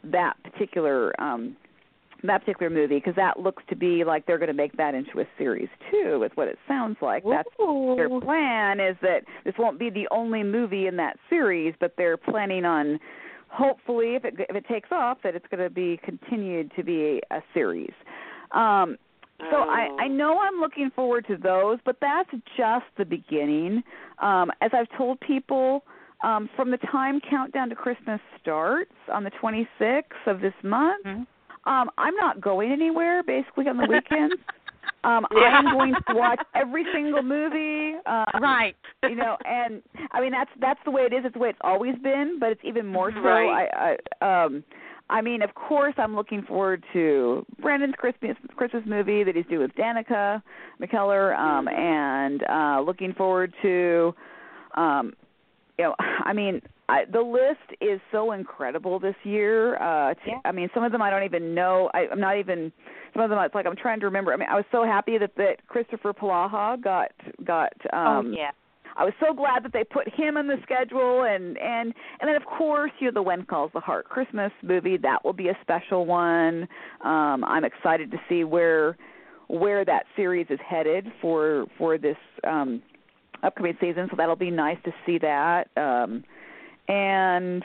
that 0.06 0.34
particular 0.44 1.20
um, 1.22 1.56
that 2.28 2.42
particular 2.42 2.70
movie 2.70 2.96
because 2.96 3.16
that 3.16 3.40
looks 3.40 3.64
to 3.70 3.76
be 3.76 4.04
like 4.04 4.26
they're 4.26 4.38
going 4.38 4.48
to 4.48 4.54
make 4.54 4.76
that 4.78 4.96
into 4.96 5.20
a 5.20 5.26
series 5.38 5.70
too. 5.92 6.24
Is 6.24 6.32
what 6.36 6.48
it 6.48 6.58
sounds 6.68 6.98
like. 7.02 7.24
That's 7.24 7.50
their 7.98 8.10
plan 8.22 8.80
is 8.80 8.96
that 9.02 9.24
this 9.44 9.54
won't 9.60 9.78
be 9.80 9.90
the 9.90 10.08
only 10.12 10.44
movie 10.44 10.88
in 10.88 10.96
that 10.98 11.18
series, 11.30 11.74
but 11.80 11.96
they're 11.98 12.18
planning 12.18 12.66
on 12.66 13.00
hopefully 13.50 14.16
if 14.16 14.26
it 14.26 14.36
if 14.50 14.56
it 14.56 14.66
takes 14.68 14.90
off 14.92 15.20
that 15.24 15.36
it's 15.36 15.46
going 15.52 15.64
to 15.64 15.70
be 15.70 16.00
continued 16.04 16.72
to 16.76 16.84
be 16.84 17.22
a, 17.32 17.36
a 17.38 17.44
series. 17.54 17.94
Um 18.52 18.98
So 19.52 19.58
I 19.58 19.90
I 20.00 20.08
know 20.08 20.40
I'm 20.40 20.60
looking 20.60 20.92
forward 20.96 21.26
to 21.28 21.38
those, 21.38 21.80
but 21.86 21.98
that's 22.02 22.30
just 22.58 22.86
the 22.98 23.06
beginning. 23.06 23.84
Um 24.20 24.52
as 24.62 24.72
I've 24.74 24.90
told 24.98 25.20
people 25.20 25.84
um 26.24 26.50
from 26.56 26.72
the 26.72 26.78
time 26.78 27.20
countdown 27.30 27.70
to 27.70 27.76
Christmas 27.76 28.22
starts 28.42 28.94
on 29.12 29.24
the 29.24 29.32
26th 29.32 30.04
of 30.26 30.42
this 30.42 30.54
month, 30.64 31.06
Mm-hmm. 31.06 31.24
Um 31.66 31.90
I'm 31.98 32.16
not 32.16 32.42
going 32.42 32.72
anywhere 32.72 33.24
basically 33.24 33.68
on 33.68 33.78
the 33.78 33.86
weekends. 33.88 34.36
um 35.04 35.26
Yeah. 35.34 35.62
I'm 35.64 35.74
going 35.76 35.94
to 36.10 36.16
watch 36.16 36.40
every 36.56 36.86
single 36.94 37.24
movie. 37.24 37.96
Um 38.06 38.42
right. 38.42 38.76
you 39.10 39.16
know 39.16 39.38
and 39.46 39.82
i 40.12 40.22
mean 40.22 40.32
that's 40.32 40.50
that's 40.62 40.80
the 40.86 40.92
way 40.92 41.04
it 41.04 41.14
is 41.14 41.26
it's 41.26 41.34
the 41.34 41.40
way 41.40 41.50
it's 41.50 41.60
always 41.62 41.96
been 42.02 42.38
but 42.40 42.50
it's 42.52 42.62
even 42.64 42.86
more 42.86 43.12
so 43.12 43.20
Right. 43.20 43.68
i 43.74 43.96
i 44.22 44.46
um 44.46 44.64
i 45.10 45.22
mean 45.22 45.42
of 45.42 45.54
course 45.56 45.94
i'm 45.98 46.16
looking 46.16 46.42
forward 46.44 46.84
to 46.94 47.46
brennan's 47.62 47.96
christmas 47.98 48.38
christmas 48.56 48.84
movie 48.86 49.24
that 49.26 49.36
he's 49.36 49.46
doing 49.48 49.62
with 49.62 49.76
danica 49.76 50.42
mckellar 50.82 51.38
um 51.38 51.68
and 51.68 52.44
uh 52.50 52.82
looking 52.82 53.14
forward 53.14 53.54
to 53.62 54.16
um 54.76 55.14
you 55.78 55.84
know 55.86 55.96
i 56.00 56.32
mean 56.32 56.62
I, 56.94 57.06
the 57.12 57.22
list 57.22 57.82
is 57.82 58.00
so 58.12 58.32
incredible 58.34 59.00
this 59.00 59.16
year. 59.24 59.76
Uh, 59.78 60.14
Yeah. 60.26 60.40
I 60.46 60.52
mean, 60.52 60.70
some 60.74 60.84
of 60.84 60.92
them 60.92 61.02
I 61.02 61.10
don't 61.10 61.24
even 61.24 61.56
know. 61.56 61.90
I, 61.94 62.08
I'm 62.12 62.20
not 62.20 62.38
even. 62.38 62.72
Some 63.14 63.22
of 63.24 63.30
them 63.30 63.40
it's 63.40 63.56
like 63.56 63.66
I'm 63.66 63.76
trying 63.76 64.00
to 64.00 64.06
remember. 64.06 64.34
I 64.34 64.38
mean, 64.38 64.50
I 64.50 64.56
was 64.56 64.66
so 64.72 64.84
happy 64.84 65.18
that 65.18 65.36
that 65.38 65.58
Kristoffer 65.68 66.14
Polaha 66.16 66.82
got 66.82 67.12
got. 67.44 67.74
Um, 67.92 68.28
oh 68.28 68.32
yeah. 68.38 68.52
I 68.96 69.04
was 69.04 69.14
so 69.20 69.34
glad 69.34 69.64
that 69.64 69.74
they 69.74 69.84
put 69.84 70.08
him 70.14 70.38
in 70.38 70.48
the 70.48 70.58
schedule 70.62 71.24
and 71.24 71.58
and 71.58 71.94
and 72.20 72.28
then 72.28 72.36
of 72.36 72.46
course 72.46 72.92
you 73.00 73.08
know 73.08 73.14
the 73.14 73.24
When 73.24 73.44
Calls 73.44 73.72
the 73.74 73.80
Heart 73.80 74.06
Christmas 74.06 74.52
movie 74.62 74.98
that 74.98 75.26
will 75.26 75.34
be 75.34 75.50
a 75.50 75.58
special 75.62 76.06
one. 76.06 76.68
Um 77.04 77.44
I'm 77.44 77.66
excited 77.66 78.12
to 78.12 78.18
see 78.30 78.44
where 78.44 78.98
where 79.48 79.84
that 79.86 80.06
series 80.16 80.48
is 80.50 80.60
headed 80.68 81.12
for 81.22 81.66
for 81.78 81.98
this 81.98 82.18
um 82.48 82.84
upcoming 83.42 83.76
season 83.82 84.08
so 84.10 84.16
that'll 84.16 84.36
be 84.36 84.52
nice 84.52 84.78
to 84.86 84.92
see 85.06 85.18
that. 85.20 85.70
Um 85.76 86.24
and 86.88 87.64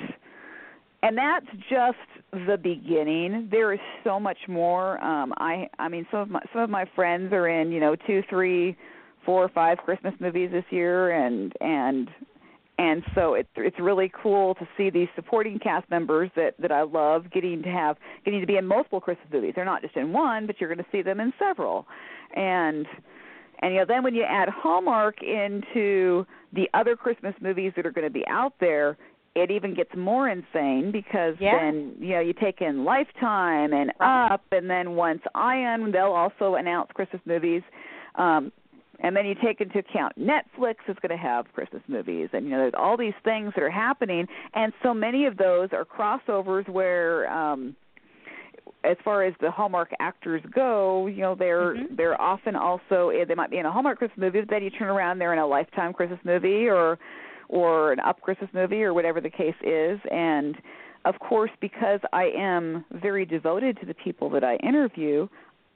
and 1.02 1.16
that's 1.16 1.46
just 1.70 1.96
the 2.32 2.58
beginning. 2.60 3.48
There 3.50 3.72
is 3.72 3.80
so 4.04 4.18
much 4.18 4.38
more. 4.48 5.02
Um 5.02 5.32
I 5.36 5.68
I 5.78 5.88
mean 5.88 6.06
some 6.10 6.20
of 6.20 6.30
my 6.30 6.40
some 6.52 6.62
of 6.62 6.70
my 6.70 6.84
friends 6.94 7.32
are 7.32 7.48
in, 7.48 7.72
you 7.72 7.80
know, 7.80 7.96
2 8.06 8.22
3 8.28 8.76
four 9.28 9.44
or 9.44 9.48
five 9.50 9.76
Christmas 9.84 10.14
movies 10.20 10.48
this 10.50 10.64
year, 10.70 11.10
and 11.10 11.52
and 11.60 12.08
and 12.78 13.02
so 13.14 13.34
it's 13.34 13.50
it's 13.56 13.78
really 13.78 14.10
cool 14.22 14.54
to 14.54 14.66
see 14.74 14.88
these 14.88 15.08
supporting 15.14 15.58
cast 15.58 15.88
members 15.90 16.30
that 16.34 16.54
that 16.58 16.72
I 16.72 16.80
love 16.80 17.30
getting 17.30 17.62
to 17.62 17.68
have 17.68 17.98
getting 18.24 18.40
to 18.40 18.46
be 18.46 18.56
in 18.56 18.66
multiple 18.66 19.02
Christmas 19.02 19.28
movies. 19.30 19.52
They're 19.54 19.66
not 19.66 19.82
just 19.82 19.96
in 19.96 20.14
one, 20.14 20.46
but 20.46 20.58
you're 20.58 20.74
going 20.74 20.82
to 20.82 20.90
see 20.90 21.02
them 21.02 21.20
in 21.20 21.34
several, 21.38 21.86
and 22.34 22.86
and 23.60 23.72
you 23.74 23.80
know 23.80 23.86
then 23.86 24.02
when 24.02 24.14
you 24.14 24.24
add 24.24 24.48
Hallmark 24.48 25.22
into 25.22 26.26
the 26.52 26.68
other 26.74 26.96
Christmas 26.96 27.34
movies 27.40 27.72
that 27.76 27.84
are 27.86 27.90
going 27.92 28.06
to 28.06 28.12
be 28.12 28.26
out 28.28 28.54
there. 28.60 28.96
It 29.34 29.52
even 29.52 29.72
gets 29.72 29.94
more 29.96 30.28
insane 30.28 30.90
because 30.90 31.36
Yeah. 31.38 31.58
then 31.58 31.94
you 32.00 32.08
know 32.14 32.20
you 32.20 32.32
take 32.32 32.60
in 32.60 32.84
Lifetime 32.84 33.72
and 33.72 33.92
Right. 34.00 34.32
Up, 34.32 34.42
and 34.50 34.68
then 34.68 34.96
once 34.96 35.22
Ion, 35.34 35.92
they'll 35.92 36.06
also 36.12 36.56
announce 36.56 36.90
Christmas 36.92 37.22
movies. 37.24 37.62
Um, 38.16 38.50
and 39.00 39.14
then 39.14 39.26
you 39.26 39.36
take 39.36 39.60
into 39.60 39.78
account 39.78 40.18
Netflix 40.18 40.76
is 40.88 40.96
going 41.00 41.10
to 41.10 41.22
have 41.22 41.52
Christmas 41.52 41.82
movies, 41.86 42.30
and 42.32 42.46
you 42.46 42.50
know 42.50 42.58
there's 42.58 42.74
all 42.76 42.96
these 42.96 43.14
things 43.22 43.52
that 43.54 43.62
are 43.62 43.70
happening, 43.70 44.26
and 44.54 44.72
so 44.82 44.92
many 44.92 45.26
of 45.26 45.36
those 45.36 45.68
are 45.72 45.84
crossovers 45.84 46.68
where, 46.68 47.30
um, 47.30 47.76
as 48.84 48.96
far 49.04 49.24
as 49.24 49.34
the 49.40 49.50
Hallmark 49.50 49.90
actors 50.00 50.42
go, 50.54 51.06
you 51.06 51.20
know 51.20 51.34
they're 51.34 51.74
Mhm. 51.74 51.96
they're 51.96 52.20
often 52.20 52.56
also 52.56 53.10
eh, 53.10 53.24
they 53.24 53.34
might 53.34 53.50
be 53.50 53.58
in 53.58 53.66
a 53.66 53.72
Hallmark 53.72 53.98
Christmas 53.98 54.18
movie, 54.18 54.40
but 54.40 54.48
then 54.50 54.62
you 54.62 54.70
turn 54.70 54.88
around 54.88 55.18
they're 55.18 55.32
in 55.32 55.38
a 55.38 55.46
Lifetime 55.46 55.92
Christmas 55.92 56.20
movie 56.24 56.68
or 56.68 56.98
or 57.48 57.92
an 57.92 58.00
Up 58.00 58.20
Christmas 58.20 58.50
movie 58.52 58.82
or 58.82 58.92
whatever 58.92 59.20
the 59.20 59.30
case 59.30 59.56
is, 59.62 59.98
and 60.10 60.56
of 61.04 61.18
course 61.18 61.50
because 61.60 62.00
I 62.12 62.24
am 62.36 62.84
very 62.92 63.24
devoted 63.24 63.78
to 63.80 63.86
the 63.86 63.94
people 63.94 64.28
that 64.30 64.44
I 64.44 64.56
interview, 64.56 65.28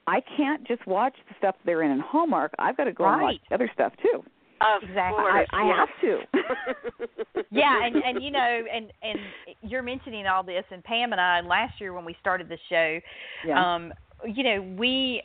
I 0.07 0.21
can't 0.21 0.63
just 0.65 0.85
watch 0.85 1.15
the 1.29 1.35
stuff 1.37 1.55
they're 1.65 1.81
in 1.81 1.91
in 1.91 1.99
Hallmark. 1.99 2.53
I've 2.59 2.77
got 2.77 2.85
to 2.85 2.93
go 2.93 3.05
and 3.05 3.21
watch 3.21 3.35
the 3.49 3.55
other 3.55 3.69
stuff 3.73 3.93
too. 4.01 4.23
Of 4.61 4.83
Exactly. 4.83 5.17
course, 5.17 5.47
I, 5.51 5.57
I 5.57 5.67
yes. 5.67 5.75
have 5.77 6.01
to. 6.01 7.43
yeah, 7.51 7.85
and 7.85 7.95
and 7.97 8.23
you 8.23 8.31
know, 8.31 8.63
and 8.73 8.93
and 9.01 9.19
you're 9.61 9.83
mentioning 9.83 10.25
all 10.27 10.43
this, 10.43 10.63
and 10.71 10.83
Pam 10.83 11.11
and 11.11 11.19
I 11.19 11.41
last 11.41 11.79
year 11.79 11.93
when 11.93 12.05
we 12.05 12.15
started 12.19 12.47
the 12.47 12.57
show, 12.69 12.99
yeah. 13.45 13.75
um, 13.75 13.93
you 14.25 14.43
know, 14.43 14.75
we 14.77 15.21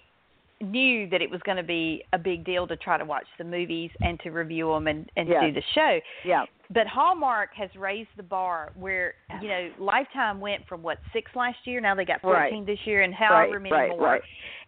knew 0.61 1.09
that 1.11 1.23
it 1.23 1.31
was 1.31 1.41
going 1.43 1.57
to 1.57 1.63
be 1.63 2.03
a 2.13 2.19
big 2.19 2.45
deal 2.45 2.67
to 2.67 2.77
try 2.77 2.99
to 2.99 3.05
watch 3.05 3.27
the 3.39 3.45
movies 3.45 3.91
and 4.01 4.19
to 4.21 4.31
review 4.31 4.69
them 4.73 4.87
and 4.89 5.11
and 5.17 5.29
Yes. 5.29 5.43
do 5.45 5.53
the 5.53 5.63
show. 5.75 6.01
yeah. 6.25 6.45
But 6.71 6.87
Hallmark 6.87 7.55
has 7.55 7.75
raised 7.77 8.11
the 8.19 8.23
bar 8.23 8.73
where 8.75 9.15
you 9.41 9.49
know 9.49 9.71
Lifetime 9.79 10.39
went 10.41 10.67
from 10.67 10.83
what 10.83 10.99
six 11.15 11.31
last 11.35 11.57
year, 11.65 11.81
now 11.81 11.95
they 11.95 12.05
got 12.05 12.23
Right. 12.23 12.51
fourteen 12.51 12.67
this 12.67 12.79
year, 12.87 13.03
and 13.03 13.15
however 13.15 13.53
right, 13.53 13.63
many 13.63 13.73
right, 13.75 13.89
more. 13.91 14.01
right. 14.01 14.23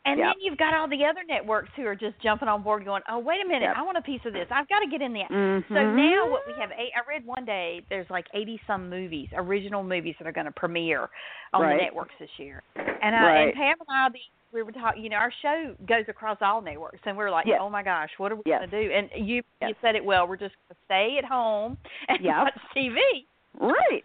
And 0.06 0.18
Yeah. 0.18 0.26
then 0.28 0.34
you've 0.40 0.56
got 0.56 0.72
all 0.72 0.88
the 0.88 1.04
other 1.04 1.20
networks 1.28 1.68
who 1.76 1.84
are 1.86 1.94
just 1.94 2.18
jumping 2.22 2.48
on 2.48 2.62
board, 2.62 2.86
going, 2.86 3.02
"Oh, 3.06 3.18
wait 3.18 3.44
a 3.44 3.46
minute, 3.46 3.66
Yep. 3.66 3.76
I 3.76 3.82
want 3.82 3.98
a 3.98 4.02
piece 4.02 4.24
of 4.24 4.32
this. 4.32 4.46
I've 4.50 4.66
got 4.68 4.78
to 4.80 4.86
get 4.86 5.02
in 5.02 5.12
there." 5.12 5.28
Mhm. 5.28 5.68
So 5.68 5.74
now 5.94 6.26
what 6.30 6.46
we 6.46 6.54
have, 6.54 6.72
eight, 6.78 6.92
I 6.96 7.00
read 7.06 7.26
one 7.26 7.44
day 7.44 7.82
there's 7.90 8.08
like 8.08 8.26
80 8.32 8.58
some 8.66 8.88
movies, 8.88 9.28
original 9.34 9.82
movies 9.82 10.14
that 10.18 10.26
are 10.26 10.32
going 10.32 10.46
to 10.46 10.52
premiere 10.52 11.10
on 11.52 11.60
Right. 11.62 11.76
the 11.76 11.82
networks 11.82 12.14
this 12.18 12.30
year. 12.38 12.62
And 12.76 13.14
I, 13.14 13.22
Right. 13.24 13.36
and 13.48 13.54
Pam 13.54 13.74
and 13.78 13.88
I, 13.90 14.08
the- 14.08 14.20
we 14.52 14.62
were 14.62 14.72
talking. 14.72 15.02
You 15.02 15.10
know, 15.10 15.16
our 15.16 15.32
show 15.42 15.74
goes 15.86 16.04
across 16.08 16.38
all 16.40 16.60
networks, 16.60 17.00
and 17.04 17.16
we 17.16 17.24
are 17.24 17.30
like, 17.30 17.46
Yes. 17.46 17.58
oh 17.60 17.70
my 17.70 17.82
gosh, 17.82 18.10
what 18.18 18.32
are 18.32 18.36
we 18.36 18.42
Yes. 18.46 18.60
going 18.60 18.70
to 18.70 18.88
do? 18.88 18.92
And 18.94 19.26
you 19.26 19.42
Yes. 19.60 19.70
you 19.70 19.74
said 19.80 19.94
it 19.96 20.04
well. 20.04 20.26
We're 20.26 20.36
just 20.36 20.54
going 20.68 20.74
to 20.74 20.84
stay 20.84 21.18
at 21.18 21.24
home 21.24 21.76
and 22.08 22.24
Yep. 22.24 22.34
watch 22.36 22.58
TV. 22.76 23.26
Right. 23.58 24.04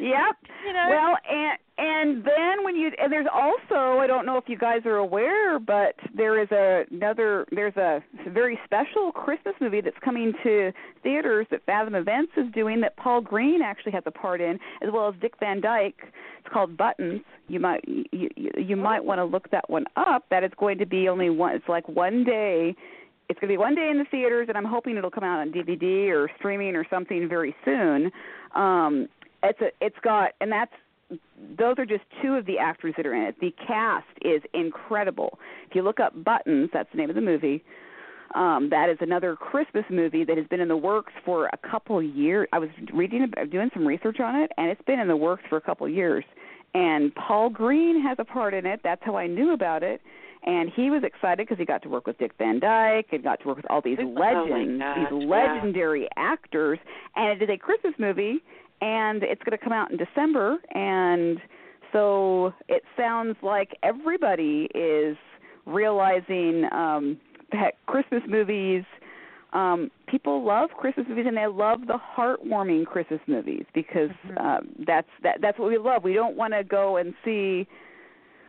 Yep. 0.00 0.36
You 0.66 0.72
know. 0.72 0.86
Well, 0.90 1.16
and 1.30 1.58
and 1.76 2.24
then 2.24 2.64
when 2.64 2.76
you 2.76 2.90
and 2.98 3.12
there's 3.12 3.26
also 3.32 3.98
I 3.98 4.06
don't 4.06 4.26
know 4.26 4.36
if 4.36 4.44
you 4.46 4.56
guys 4.56 4.80
are 4.86 4.96
aware, 4.96 5.58
but 5.58 5.94
there 6.14 6.40
is 6.40 6.48
a 6.52 6.84
another 6.90 7.46
there's 7.50 7.76
a 7.76 8.02
very 8.30 8.58
special 8.64 9.12
Christmas 9.12 9.54
movie 9.60 9.80
that's 9.80 9.98
coming 10.04 10.32
to 10.42 10.72
theaters 11.02 11.46
that 11.50 11.64
Fathom 11.66 11.94
Events 11.94 12.32
is 12.36 12.46
doing 12.52 12.80
that 12.80 12.96
Paul 12.96 13.20
Greene 13.20 13.62
actually 13.62 13.92
has 13.92 14.04
a 14.06 14.10
part 14.10 14.40
in, 14.40 14.58
as 14.82 14.90
well 14.92 15.08
as 15.08 15.14
Dick 15.20 15.34
Van 15.40 15.60
Dyke. 15.60 16.00
It's 16.02 16.52
called 16.52 16.76
Buttons. 16.76 17.22
You 17.48 17.60
might 17.60 17.84
you 17.86 18.28
you, 18.36 18.50
you 18.56 18.76
might 18.76 19.04
want 19.04 19.18
to 19.18 19.24
look 19.24 19.50
that 19.50 19.68
one 19.68 19.84
up. 19.96 20.24
That 20.30 20.44
is 20.44 20.50
going 20.58 20.78
to 20.78 20.86
be 20.86 21.08
only 21.08 21.30
one. 21.30 21.54
It's 21.54 21.68
like 21.68 21.88
one 21.88 22.24
day. 22.24 22.74
It's 23.30 23.40
going 23.40 23.48
to 23.48 23.54
be 23.54 23.58
one 23.58 23.74
day 23.74 23.88
in 23.90 23.96
the 23.96 24.04
theaters, 24.10 24.48
and 24.48 24.58
I'm 24.58 24.66
hoping 24.66 24.98
it'll 24.98 25.10
come 25.10 25.24
out 25.24 25.40
on 25.40 25.50
DVD 25.50 26.08
or 26.10 26.30
streaming 26.38 26.76
or 26.76 26.86
something 26.90 27.26
very 27.26 27.56
soon. 27.64 28.12
Um, 28.54 29.08
it's 29.42 29.60
a, 29.60 29.68
it's 29.80 29.96
got, 30.02 30.32
and 30.40 30.50
that's 30.50 30.72
those 31.58 31.74
are 31.78 31.84
just 31.84 32.04
two 32.22 32.34
of 32.34 32.46
the 32.46 32.58
actors 32.58 32.94
that 32.96 33.06
are 33.06 33.14
in 33.14 33.22
it. 33.22 33.36
The 33.40 33.54
cast 33.66 34.06
is 34.22 34.42
incredible. 34.54 35.38
If 35.68 35.74
you 35.74 35.82
look 35.82 36.00
up 36.00 36.12
Buttons, 36.24 36.70
that's 36.72 36.88
the 36.92 36.98
name 36.98 37.10
of 37.10 37.16
the 37.16 37.22
movie. 37.22 37.62
Um, 38.34 38.68
that 38.70 38.88
is 38.88 38.98
another 39.00 39.36
Christmas 39.36 39.84
movie 39.90 40.24
that 40.24 40.36
has 40.36 40.46
been 40.48 40.60
in 40.60 40.68
the 40.68 40.76
works 40.76 41.12
for 41.24 41.46
a 41.52 41.58
couple 41.70 42.02
years. 42.02 42.48
I 42.52 42.58
was 42.58 42.70
reading, 42.92 43.30
doing 43.50 43.70
some 43.72 43.86
research 43.86 44.18
on 44.18 44.34
it, 44.36 44.50
and 44.56 44.70
it's 44.70 44.82
been 44.86 44.98
in 44.98 45.06
the 45.06 45.16
works 45.16 45.44
for 45.48 45.56
a 45.56 45.60
couple 45.60 45.88
years. 45.88 46.24
And 46.74 47.14
Paul 47.14 47.50
Greene 47.50 48.02
has 48.02 48.16
a 48.18 48.24
part 48.24 48.52
in 48.52 48.66
it. 48.66 48.80
That's 48.82 49.00
how 49.04 49.16
I 49.16 49.28
knew 49.28 49.52
about 49.52 49.84
it. 49.84 50.00
And 50.46 50.70
he 50.74 50.90
was 50.90 51.02
excited 51.04 51.38
because 51.46 51.58
he 51.58 51.64
got 51.64 51.82
to 51.82 51.88
work 51.88 52.06
with 52.06 52.18
Dick 52.18 52.32
Van 52.38 52.60
Dyke 52.60 53.06
and 53.12 53.22
got 53.22 53.40
to 53.40 53.48
work 53.48 53.56
with 53.56 53.70
all 53.70 53.80
these 53.80 53.98
Oh 54.00 54.04
legends, 54.04 54.78
gosh, 54.78 54.98
these 54.98 55.22
yeah. 55.22 55.26
legendary 55.26 56.08
actors. 56.16 56.78
And 57.16 57.40
it 57.40 57.44
is 57.44 57.48
a 57.54 57.56
Christmas 57.56 57.94
movie, 57.98 58.42
and 58.82 59.22
it's 59.22 59.42
going 59.42 59.56
to 59.56 59.62
come 59.62 59.72
out 59.72 59.90
in 59.90 59.96
December. 59.96 60.58
And 60.74 61.38
so 61.92 62.52
it 62.68 62.82
sounds 62.96 63.36
like 63.42 63.70
everybody 63.82 64.68
is 64.74 65.16
realizing 65.64 66.68
um, 66.72 67.18
that 67.52 67.74
Christmas 67.86 68.22
movies. 68.28 68.84
Um, 69.54 69.90
people 70.08 70.44
love 70.44 70.70
Christmas 70.76 71.06
movies 71.08 71.26
and 71.28 71.36
they 71.36 71.46
love 71.46 71.86
the 71.86 71.96
heartwarming 72.18 72.86
Christmas 72.86 73.20
movies 73.28 73.64
because 73.72 74.10
um, 74.36 74.68
that's 74.84 75.06
that 75.22 75.38
that's 75.40 75.58
what 75.60 75.68
we 75.68 75.78
love. 75.78 76.02
We 76.02 76.12
don't 76.12 76.36
want 76.36 76.54
to 76.54 76.64
go 76.64 76.96
and 76.96 77.14
see 77.24 77.68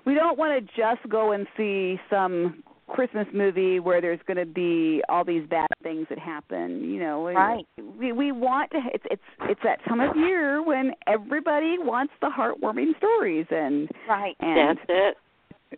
we 0.06 0.14
don't 0.14 0.38
want 0.38 0.54
to 0.66 0.74
just 0.76 1.08
go 1.10 1.32
and 1.32 1.48
see 1.58 2.00
some 2.10 2.64
Christmas 2.88 3.28
movie 3.34 3.80
where 3.80 4.00
there's 4.00 4.20
going 4.28 4.38
to 4.38 4.46
be 4.46 5.02
all 5.10 5.24
these 5.26 5.48
bad 5.50 5.68
things 5.82 6.06
that 6.10 6.20
happen. 6.20 6.84
You 6.84 7.00
know, 7.00 7.24
We- 7.24 7.34
Right. 7.36 7.66
We 8.00 8.12
we 8.12 8.32
want 8.32 8.72
to. 8.72 8.80
It's 8.94 9.06
it's 9.10 9.24
it's 9.42 9.62
that 9.64 9.84
time 9.86 10.00
of 10.02 10.16
year 10.16 10.62
when 10.62 10.94
everybody 11.08 11.78
wants 11.80 12.14
the 12.22 12.28
heartwarming 12.30 12.96
stories, 12.98 13.48
and 13.50 13.90
right. 14.08 14.36
and 14.40 14.78
That's 14.78 14.86
it. 14.90 15.18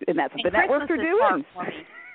and 0.07 0.17
that's 0.19 0.33
what 0.33 0.45
And 0.45 0.53
the 0.53 0.57
networks 0.57 0.91
are 0.91 0.97
doing. 0.97 1.45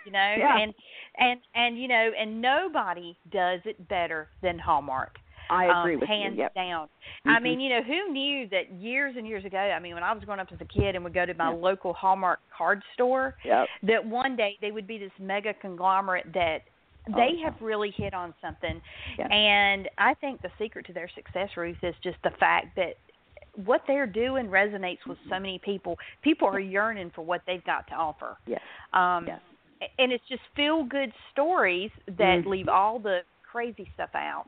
you 0.04 0.12
know, 0.12 0.34
Yeah. 0.38 0.58
and 0.58 0.74
and 1.18 1.40
and 1.54 1.78
you 1.80 1.88
know, 1.88 2.10
and 2.18 2.40
nobody 2.42 3.16
does 3.30 3.60
it 3.64 3.88
better 3.88 4.28
than 4.42 4.58
Hallmark. 4.58 5.16
I 5.51 5.80
agree 5.80 5.95
um, 5.95 6.01
with 6.01 6.09
hands 6.09 6.34
you. 6.36 6.43
Yep. 6.43 6.55
down. 6.55 6.86
Mm-hmm. 6.86 7.30
I 7.30 7.40
mean, 7.40 7.61
you 7.61 7.70
know, 7.70 7.82
who 7.82 8.12
knew 8.12 8.49
that 8.49 8.72
years 8.72 9.14
and 9.16 9.26
years 9.26 9.45
ago? 9.45 9.59
I 9.59 9.78
mean, 9.78 9.95
when 9.95 10.03
I 10.03 10.12
was 10.12 10.24
growing 10.24 10.40
up 10.40 10.49
as 10.53 10.61
a 10.61 10.64
kid 10.64 10.95
and 10.95 11.05
would 11.05 11.14
go 11.14 11.26
to 11.26 11.34
my 11.34 11.53
local 11.53 11.93
Hallmark 11.93 12.40
card 12.57 12.82
store, 12.95 13.34
Yep. 13.45 13.66
that 13.84 14.05
one 14.07 14.36
day 14.36 14.57
they 14.61 14.70
would 14.70 14.86
be 14.86 14.99
this 14.99 15.12
mega 15.18 15.55
conglomerate 15.55 16.32
that 16.34 16.59
Oh, 17.09 17.14
they 17.16 17.36
have 17.43 17.55
really 17.61 17.90
hit 17.97 18.14
on 18.14 18.32
something. 18.40 18.80
Yeah. 19.18 19.26
And 19.26 19.88
I 19.99 20.14
think 20.14 20.40
the 20.40 20.51
secret 20.57 20.86
to 20.86 20.93
their 20.93 21.09
success, 21.16 21.49
Ruth, 21.57 21.76
is 21.82 21.97
just 22.05 22.16
the 22.22 22.30
fact 22.38 22.76
that 22.76 22.95
what 23.64 23.82
they're 23.88 24.07
doing 24.07 24.47
resonates 24.47 25.05
with 25.07 25.18
so 25.28 25.38
many 25.40 25.59
people. 25.64 25.99
People 26.22 26.47
are 26.49 26.61
yearning 26.61 27.11
for 27.12 27.22
what 27.22 27.43
they've 27.45 27.64
got 27.64 27.88
to 27.88 27.95
offer. 27.95 28.36
Yes. 28.47 28.61
Um, 28.93 29.26
Yes. 29.26 29.40
And 29.99 30.12
it's 30.12 30.22
just 30.28 30.43
feel 30.55 30.84
good 30.84 31.12
stories 31.32 31.90
that 32.07 32.45
Mhm. 32.45 32.47
leave 32.47 32.68
all 32.68 33.01
the 33.01 33.24
crazy 33.43 33.90
stuff 33.95 34.14
out. 34.14 34.47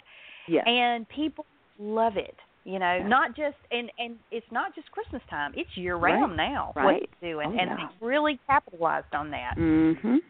Yes. 0.49 0.64
And 0.66 1.09
people 1.09 1.47
love 1.78 2.16
it. 2.16 2.36
You 2.64 2.78
know, 2.78 2.95
Yeah. 2.97 3.07
not 3.09 3.36
just 3.36 3.57
and 3.70 3.90
and 3.99 4.16
it's 4.30 4.47
not 4.51 4.74
just 4.74 4.90
Christmas 4.90 5.22
time. 5.28 5.53
It's 5.57 5.76
year 5.76 5.97
Right. 5.97 6.14
round 6.14 6.36
now. 6.36 6.70
What 6.74 6.84
Right. 6.84 7.11
they're 7.20 7.32
doing, 7.32 7.49
Oh, 7.49 7.59
and 7.61 7.70
yeah. 7.70 7.76
they 7.76 8.07
really 8.07 8.38
capitalized 8.47 9.14
on 9.14 9.30
that. 9.30 9.57
Mhm. 9.57 10.20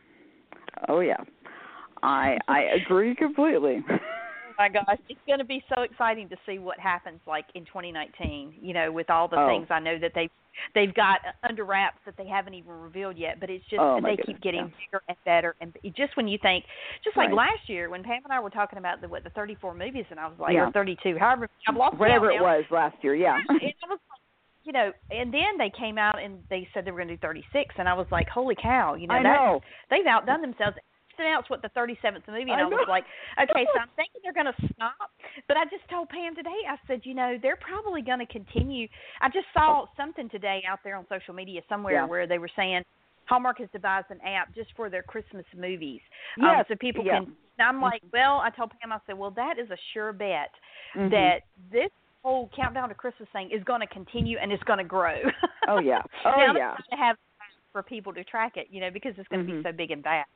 Oh 0.89 1.01
yeah. 1.01 1.19
I 2.03 2.39
I 2.49 2.61
agree 2.63 3.15
completely. 3.15 3.85
My 4.59 4.69
gosh, 4.69 4.99
it's 5.09 5.21
going 5.27 5.41
to 5.41 5.45
be 5.45 5.63
so 5.75 5.83
exciting 5.83 6.29
to 6.29 6.37
see 6.47 6.59
what 6.59 6.79
happens 6.79 7.21
like 7.27 7.47
in 7.55 7.65
2019. 7.65 8.55
You 8.61 8.75
know, 8.75 8.93
with 8.93 9.11
all 9.11 9.27
the 9.29 9.39
Oh. 9.41 9.49
things 9.49 9.67
I 9.71 9.81
know 9.81 9.99
that 9.99 10.13
they've 10.15 10.31
they've 10.77 10.95
got 10.95 11.19
under 11.43 11.65
wraps 11.65 11.99
that 12.07 12.17
they 12.17 12.29
haven't 12.29 12.55
even 12.55 12.71
revealed 12.71 13.17
yet. 13.17 13.41
But 13.41 13.51
it's 13.51 13.65
just 13.69 13.81
Oh, 13.81 13.97
they 14.01 14.11
goodness, 14.11 14.27
keep 14.27 14.41
getting 14.41 14.61
yeah. 14.61 14.87
bigger 14.87 15.03
and 15.09 15.17
better. 15.25 15.57
And 15.61 15.77
just 15.97 16.17
when 16.17 16.29
you 16.29 16.39
think, 16.39 16.65
just 17.03 17.17
like 17.17 17.29
Right. 17.31 17.51
last 17.51 17.69
year 17.69 17.91
when 17.91 18.05
Pam 18.05 18.21
and 18.23 18.33
I 18.33 18.39
were 18.39 18.51
talking 18.51 18.79
about 18.79 19.01
the 19.01 19.09
what 19.09 19.25
the 19.25 19.31
34 19.31 19.75
movies, 19.75 20.07
and 20.11 20.21
I 20.21 20.29
was 20.29 20.39
like, 20.39 20.55
Yeah. 20.55 20.69
or 20.69 20.71
32, 20.73 21.19
however, 21.19 21.49
I've 21.67 21.75
lost 21.77 21.97
Whatever 21.99 22.31
it 22.31 22.37
now. 22.37 22.45
was 22.45 22.65
last 22.71 22.97
year, 23.03 23.17
yeah. 23.17 23.37
and 23.49 23.61
I 23.61 23.87
was 23.89 23.99
like, 24.11 24.21
you 24.63 24.73
know, 24.73 24.93
and 25.11 25.35
then 25.35 25.59
they 25.59 25.71
came 25.77 25.99
out 25.99 26.23
and 26.23 26.39
they 26.49 26.69
said 26.73 26.85
they 26.85 26.93
were 26.93 26.99
going 26.99 27.09
to 27.09 27.17
do 27.17 27.21
36, 27.21 27.75
and 27.77 27.89
I 27.89 27.95
was 27.95 28.07
like, 28.13 28.29
holy 28.29 28.55
cow, 28.55 28.95
you 28.95 29.09
know, 29.09 29.15
I 29.15 29.23
know. 29.23 29.61
they've 29.91 30.07
outdone 30.07 30.41
themselves. 30.41 30.77
Announced 31.19 31.51
what 31.51 31.63
the 31.63 31.69
37th 31.71 32.27
movie, 32.29 32.51
and 32.53 32.61
I 32.61 32.65
I, 32.65 32.67
was 32.67 32.87
like, 32.89 33.05
okay, 33.43 33.67
so 33.75 33.81
I'm 33.81 33.89
thinking 33.97 34.21
they're 34.23 34.33
going 34.33 34.53
to 34.53 34.73
stop. 34.75 35.11
But 35.49 35.57
I 35.57 35.65
just 35.65 35.89
told 35.91 36.09
Pam 36.09 36.35
today, 36.35 36.57
I 36.69 36.77
said, 36.87 37.03
you 37.05 37.15
know, 37.15 37.37
they're 37.41 37.57
probably 37.57 38.03
going 38.03 38.21
to 38.21 38.27
continue. 38.27 38.89
I 39.21 39.29
just 39.29 39.47
saw 39.53 39.87
something 39.97 40.29
today 40.31 40.63
out 40.69 40.81
there 40.85 40.97
on 40.97 41.07
social 41.09 41.35
media 41.35 41.61
somewhere 41.69 41.95
Yeah. 41.95 42.07
where 42.07 42.27
they 42.27 42.39
were 42.39 42.51
saying 42.57 42.83
Hallmark 43.27 43.59
has 43.59 43.69
devised 43.73 44.07
an 44.11 44.21
app 44.23 44.55
just 44.55 44.71
for 44.77 44.91
their 44.91 45.03
Christmas 45.03 45.47
movies, 45.57 46.01
Yes, 46.37 46.59
um, 46.61 46.65
so 46.69 46.75
people 46.77 47.05
yeah. 47.05 47.21
can. 47.21 47.37
And 47.59 47.69
I'm 47.69 47.81
like, 47.81 48.03
well, 48.13 48.41
I 48.41 48.51
told 48.51 48.73
Pam, 48.81 48.93
I 48.93 48.99
said, 49.07 49.17
well, 49.17 49.31
that 49.33 49.59
is 49.59 49.71
a 49.71 49.77
sure 49.93 50.13
bet 50.13 50.51
Mhm. 50.97 51.11
that 51.11 51.43
this 51.71 51.91
whole 52.25 52.49
countdown 52.57 52.89
to 52.89 52.95
Christmas 52.95 53.29
thing 53.33 53.51
is 53.51 53.63
going 53.65 53.81
to 53.81 53.87
continue 53.87 54.39
and 54.39 54.51
it's 54.51 54.63
going 54.65 54.79
to 54.79 54.85
grow. 54.85 55.21
Oh 55.69 55.79
yeah. 55.79 56.03
Oh 56.25 56.35
now 56.37 56.53
yeah. 56.55 56.75
to 56.91 56.97
have 56.97 57.17
for 57.73 57.83
people 57.83 58.13
to 58.15 58.23
track 58.25 58.57
it, 58.57 58.69
you 58.71 58.81
know, 58.81 58.91
because 58.91 59.13
it's 59.19 59.29
going 59.29 59.45
to 59.45 59.53
Mhm. 59.53 59.63
be 59.63 59.69
so 59.69 59.73
big 59.73 59.91
and 59.91 60.03
vast. 60.03 60.29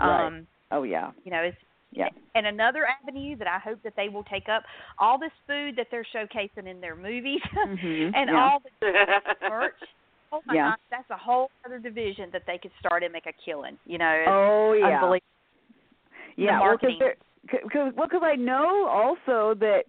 Right. 0.00 0.26
Um, 0.26 0.46
Oh 0.70 0.82
yeah. 0.82 1.10
you 1.24 1.30
know, 1.30 1.40
it's 1.42 1.56
Yeah. 1.92 2.08
and 2.34 2.46
another 2.46 2.86
avenue 2.86 3.36
that 3.36 3.46
I 3.46 3.58
hope 3.58 3.80
that 3.84 3.94
they 3.96 4.08
will 4.08 4.24
take 4.24 4.48
up 4.48 4.64
all 4.98 5.18
this 5.18 5.30
food 5.46 5.76
that 5.76 5.86
they're 5.90 6.06
showcasing 6.14 6.66
in 6.66 6.80
their 6.80 6.96
movies 6.96 7.40
Mhm, 7.66 8.12
and 8.14 8.30
yeah. 8.30 8.42
all 8.50 8.60
the 8.60 8.70
merch. 9.48 9.74
Oh 10.32 10.40
my 10.46 10.54
Yeah. 10.54 10.70
gosh, 10.70 10.78
that's 10.90 11.10
a 11.10 11.16
whole 11.16 11.50
other 11.64 11.78
division 11.78 12.30
that 12.32 12.42
they 12.46 12.58
could 12.58 12.72
start 12.80 13.02
and 13.04 13.12
make 13.12 13.26
a 13.26 13.32
killing. 13.44 13.78
You 13.86 13.98
know, 13.98 14.24
Oh 14.26 14.72
yeah. 14.72 14.94
unbelievable. 14.96 15.20
Yeah, 16.36 16.58
the 16.58 16.64
well, 16.64 16.78
'cause 16.78 16.90
marketing. 16.90 16.98
there- 16.98 17.70
cause, 17.70 17.92
well, 17.94 18.06
because 18.08 18.22
I 18.24 18.34
know 18.34 18.86
also 18.88 19.54
that 19.60 19.84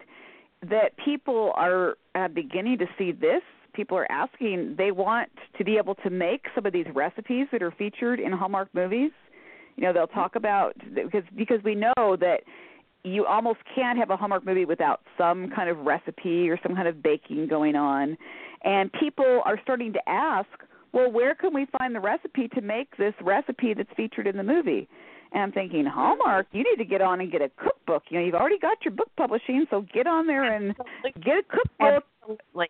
that 0.62 0.96
people 1.04 1.52
are 1.56 1.96
uh, 2.14 2.28
beginning 2.28 2.78
to 2.78 2.86
see 2.96 3.12
this. 3.12 3.42
People 3.72 3.98
are 3.98 4.10
asking; 4.10 4.74
they 4.78 4.90
want 4.90 5.28
to 5.58 5.64
be 5.64 5.76
able 5.76 5.94
to 5.96 6.10
make 6.10 6.46
some 6.54 6.64
of 6.64 6.72
these 6.72 6.86
recipes 6.94 7.46
that 7.52 7.62
are 7.62 7.70
featured 7.72 8.20
in 8.20 8.32
Hallmark 8.32 8.68
movies. 8.74 9.10
You 9.76 9.84
know, 9.84 9.92
they'll 9.92 10.06
talk 10.06 10.36
about 10.36 10.74
because 10.94 11.24
because 11.36 11.62
we 11.64 11.74
know 11.74 12.16
that 12.20 12.40
you 13.04 13.24
almost 13.24 13.60
can't 13.74 13.98
have 13.98 14.10
a 14.10 14.16
Hallmark 14.16 14.44
movie 14.44 14.64
without 14.64 15.00
some 15.16 15.50
kind 15.50 15.70
of 15.70 15.78
recipe 15.78 16.48
or 16.50 16.58
some 16.62 16.74
kind 16.74 16.88
of 16.88 17.02
baking 17.02 17.46
going 17.46 17.76
on. 17.76 18.16
And 18.64 18.90
people 18.92 19.42
are 19.44 19.60
starting 19.62 19.92
to 19.92 20.00
ask, 20.08 20.48
well, 20.92 21.10
where 21.10 21.34
can 21.34 21.54
we 21.54 21.66
find 21.78 21.94
the 21.94 22.00
recipe 22.00 22.48
to 22.48 22.60
make 22.60 22.96
this 22.96 23.14
recipe 23.20 23.74
that's 23.74 23.90
featured 23.96 24.26
in 24.26 24.36
the 24.36 24.42
movie? 24.42 24.88
And 25.32 25.42
I'm 25.42 25.52
thinking, 25.52 25.84
Hallmark, 25.84 26.46
you 26.52 26.64
need 26.64 26.82
to 26.82 26.88
get 26.88 27.00
on 27.00 27.20
and 27.20 27.30
get 27.30 27.42
a 27.42 27.50
cookbook. 27.62 28.04
You 28.08 28.18
know, 28.18 28.26
you've 28.26 28.34
already 28.34 28.58
got 28.58 28.78
your 28.84 28.92
book 28.92 29.10
publishing, 29.16 29.66
so 29.70 29.84
get 29.92 30.06
on 30.06 30.26
there 30.26 30.52
and 30.52 30.74
get 31.22 31.38
a 31.38 31.42
cookbook. 31.42 32.04
Absolutely. 32.22 32.68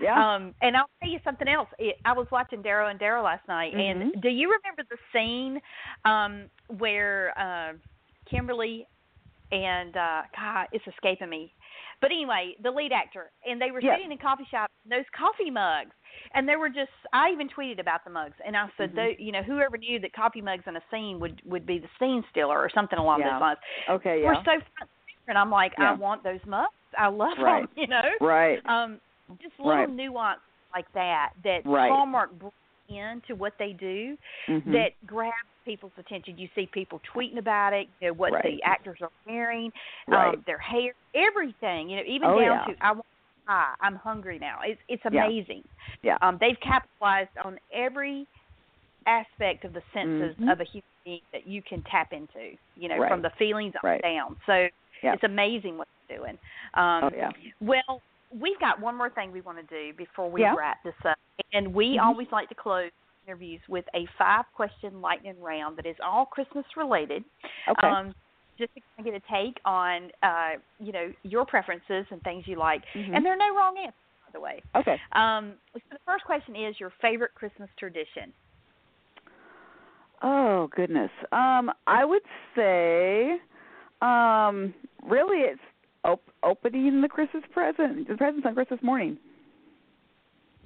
Yeah. 0.00 0.34
Um, 0.36 0.54
and 0.62 0.76
I'll 0.76 0.88
tell 1.00 1.10
you 1.10 1.18
something 1.24 1.48
else. 1.48 1.68
It, 1.78 1.96
I 2.04 2.12
was 2.12 2.26
watching 2.30 2.62
Darrow 2.62 2.88
and 2.88 2.98
Darrow 2.98 3.22
last 3.22 3.46
night, 3.48 3.74
Mhm. 3.74 3.90
and 4.12 4.22
do 4.22 4.28
you 4.28 4.48
remember 4.48 4.82
the 4.90 4.98
scene 5.12 5.60
um, 6.04 6.48
where 6.78 7.32
uh, 7.38 7.72
Kimberly 8.30 8.86
and 9.52 9.96
uh, 9.96 10.22
God, 10.36 10.68
it's 10.72 10.86
escaping 10.86 11.28
me. 11.28 11.52
But 12.00 12.12
anyway, 12.12 12.54
the 12.62 12.70
lead 12.70 12.92
actor, 12.92 13.30
and 13.44 13.60
they 13.60 13.70
were 13.72 13.80
Yes. 13.80 13.98
sitting 13.98 14.12
in 14.12 14.18
coffee 14.18 14.46
shop, 14.50 14.70
those 14.88 15.04
coffee 15.14 15.50
mugs, 15.50 15.90
and 16.34 16.48
they 16.48 16.56
were 16.56 16.68
just. 16.70 16.90
I 17.12 17.30
even 17.30 17.48
tweeted 17.48 17.78
about 17.80 18.04
the 18.04 18.10
mugs, 18.10 18.36
and 18.44 18.56
I 18.56 18.70
said, 18.76 18.94
Mhm. 18.94 19.16
you 19.18 19.32
know, 19.32 19.42
whoever 19.42 19.76
knew 19.76 19.98
that 20.00 20.12
coffee 20.12 20.40
mugs 20.40 20.66
in 20.66 20.76
a 20.76 20.82
scene 20.90 21.20
would 21.20 21.42
would 21.44 21.66
be 21.66 21.78
the 21.78 21.88
scene 21.98 22.24
stealer 22.30 22.58
or 22.58 22.70
something 22.70 22.98
along 22.98 23.20
Yeah. 23.20 23.32
those 23.32 23.40
lines. 23.40 23.58
okay, 23.88 24.20
yeah. 24.22 24.26
We're 24.28 24.36
so 24.36 24.44
front 24.44 24.64
and 24.80 24.88
and 25.28 25.38
I'm 25.38 25.50
like, 25.50 25.74
Yeah. 25.78 25.90
I 25.90 25.92
want 25.94 26.22
those 26.22 26.44
mugs. 26.46 26.72
I 26.96 27.08
love 27.08 27.36
Right. 27.38 27.62
them, 27.62 27.68
you 27.76 27.86
know 27.86 28.10
right. 28.20 28.60
um, 28.66 29.00
just 29.38 29.58
little 29.58 29.72
Right. 29.72 29.88
nuance 29.90 30.40
like 30.74 30.90
that 30.92 31.32
that 31.44 31.64
Right. 31.64 31.90
Hallmark 31.90 32.32
brings 32.38 32.54
into 32.88 33.34
what 33.36 33.56
they 33.58 33.72
do 33.72 34.16
Mhm. 34.48 34.72
that 34.72 35.06
grabs 35.06 35.34
people's 35.64 35.92
attention. 35.96 36.36
You 36.38 36.48
see 36.54 36.66
people 36.66 37.00
tweeting 37.00 37.38
about 37.38 37.72
it, 37.72 37.88
you 38.00 38.08
know, 38.08 38.14
what 38.14 38.32
Right. 38.32 38.42
the 38.44 38.62
actors 38.64 39.00
are 39.00 39.10
wearing, 39.26 39.72
Right. 40.08 40.34
um, 40.34 40.42
their 40.46 40.58
hair, 40.58 40.92
everything. 41.14 41.88
You 41.88 41.98
know, 41.98 42.02
even 42.06 42.28
Oh, 42.28 42.38
down 42.40 42.64
yeah. 42.68 42.74
to 42.74 42.84
I 42.84 42.92
want 42.92 43.06
pie. 43.46 43.74
I'm 43.80 43.96
hungry 43.96 44.38
now. 44.38 44.60
It's 44.62 44.80
it's 44.88 45.04
amazing. 45.04 45.64
Yeah. 46.02 46.18
Um, 46.22 46.38
they've 46.38 46.58
capitalized 46.60 47.36
on 47.44 47.58
every 47.72 48.26
aspect 49.06 49.64
of 49.64 49.72
the 49.72 49.82
senses 49.92 50.36
Mhm. 50.36 50.50
of 50.52 50.60
a 50.60 50.64
human 50.64 50.84
being 51.04 51.22
that 51.32 51.46
you 51.46 51.62
can 51.62 51.82
tap 51.84 52.12
into. 52.12 52.56
You 52.76 52.88
know, 52.88 52.98
Right. 52.98 53.08
from 53.08 53.22
the 53.22 53.30
feelings 53.30 53.74
on 53.76 53.80
Right. 53.88 54.02
down. 54.02 54.38
So 54.46 54.68
Yeah. 55.02 55.14
it's 55.14 55.22
amazing 55.24 55.78
what 55.78 55.88
they're 56.08 56.18
doing. 56.18 56.38
Um, 56.74 57.04
oh 57.04 57.10
yeah. 57.14 57.30
well, 57.60 58.02
we've 58.30 58.58
got 58.60 58.80
one 58.80 58.96
more 58.96 59.10
thing 59.10 59.32
we 59.32 59.40
want 59.40 59.58
to 59.58 59.64
do 59.64 59.92
before 59.96 60.30
we 60.30 60.42
Yeah. 60.42 60.54
wrap 60.54 60.82
this 60.84 60.94
up. 61.04 61.18
And 61.52 61.74
we 61.74 61.96
Mhm. 61.96 62.02
always 62.02 62.30
like 62.32 62.48
to 62.48 62.54
close 62.54 62.90
interviews 63.26 63.60
with 63.68 63.84
a 63.94 64.06
five 64.18 64.50
question 64.52 65.00
lightning 65.00 65.40
round 65.40 65.76
that 65.78 65.86
is 65.86 65.98
all 66.00 66.26
Christmas 66.26 66.64
related. 66.76 67.24
Okay. 67.68 67.88
Um, 67.88 68.14
just 68.58 68.74
to 68.74 68.80
kind 68.80 69.06
of 69.08 69.12
get 69.12 69.14
a 69.14 69.32
take 69.32 69.60
on, 69.64 70.12
uh, 70.22 70.56
you 70.78 70.92
know, 70.92 71.12
your 71.22 71.46
preferences 71.46 72.06
and 72.10 72.22
things 72.22 72.46
you 72.46 72.56
like. 72.56 72.84
Mhm. 72.94 73.16
And 73.16 73.24
there 73.24 73.32
are 73.32 73.36
no 73.36 73.54
wrong 73.56 73.78
answers, 73.78 73.94
by 74.26 74.32
the 74.32 74.40
way. 74.40 74.62
okay. 74.74 75.00
Um, 75.12 75.58
so 75.72 75.80
the 75.90 75.98
first 76.06 76.24
question 76.24 76.54
is 76.54 76.78
your 76.78 76.90
favorite 77.00 77.34
Christmas 77.34 77.70
tradition. 77.76 78.34
Oh 80.22 80.66
goodness. 80.68 81.10
Um, 81.32 81.72
I 81.86 82.04
would 82.04 82.24
say, 82.54 83.40
um, 84.02 84.74
really, 85.02 85.40
it's 85.40 85.60
op- 86.04 86.30
opening 86.42 87.00
the 87.00 87.08
Christmas 87.08 87.44
present, 87.52 88.08
the 88.08 88.16
presents 88.16 88.46
on 88.46 88.54
Christmas 88.54 88.80
morning. 88.82 89.18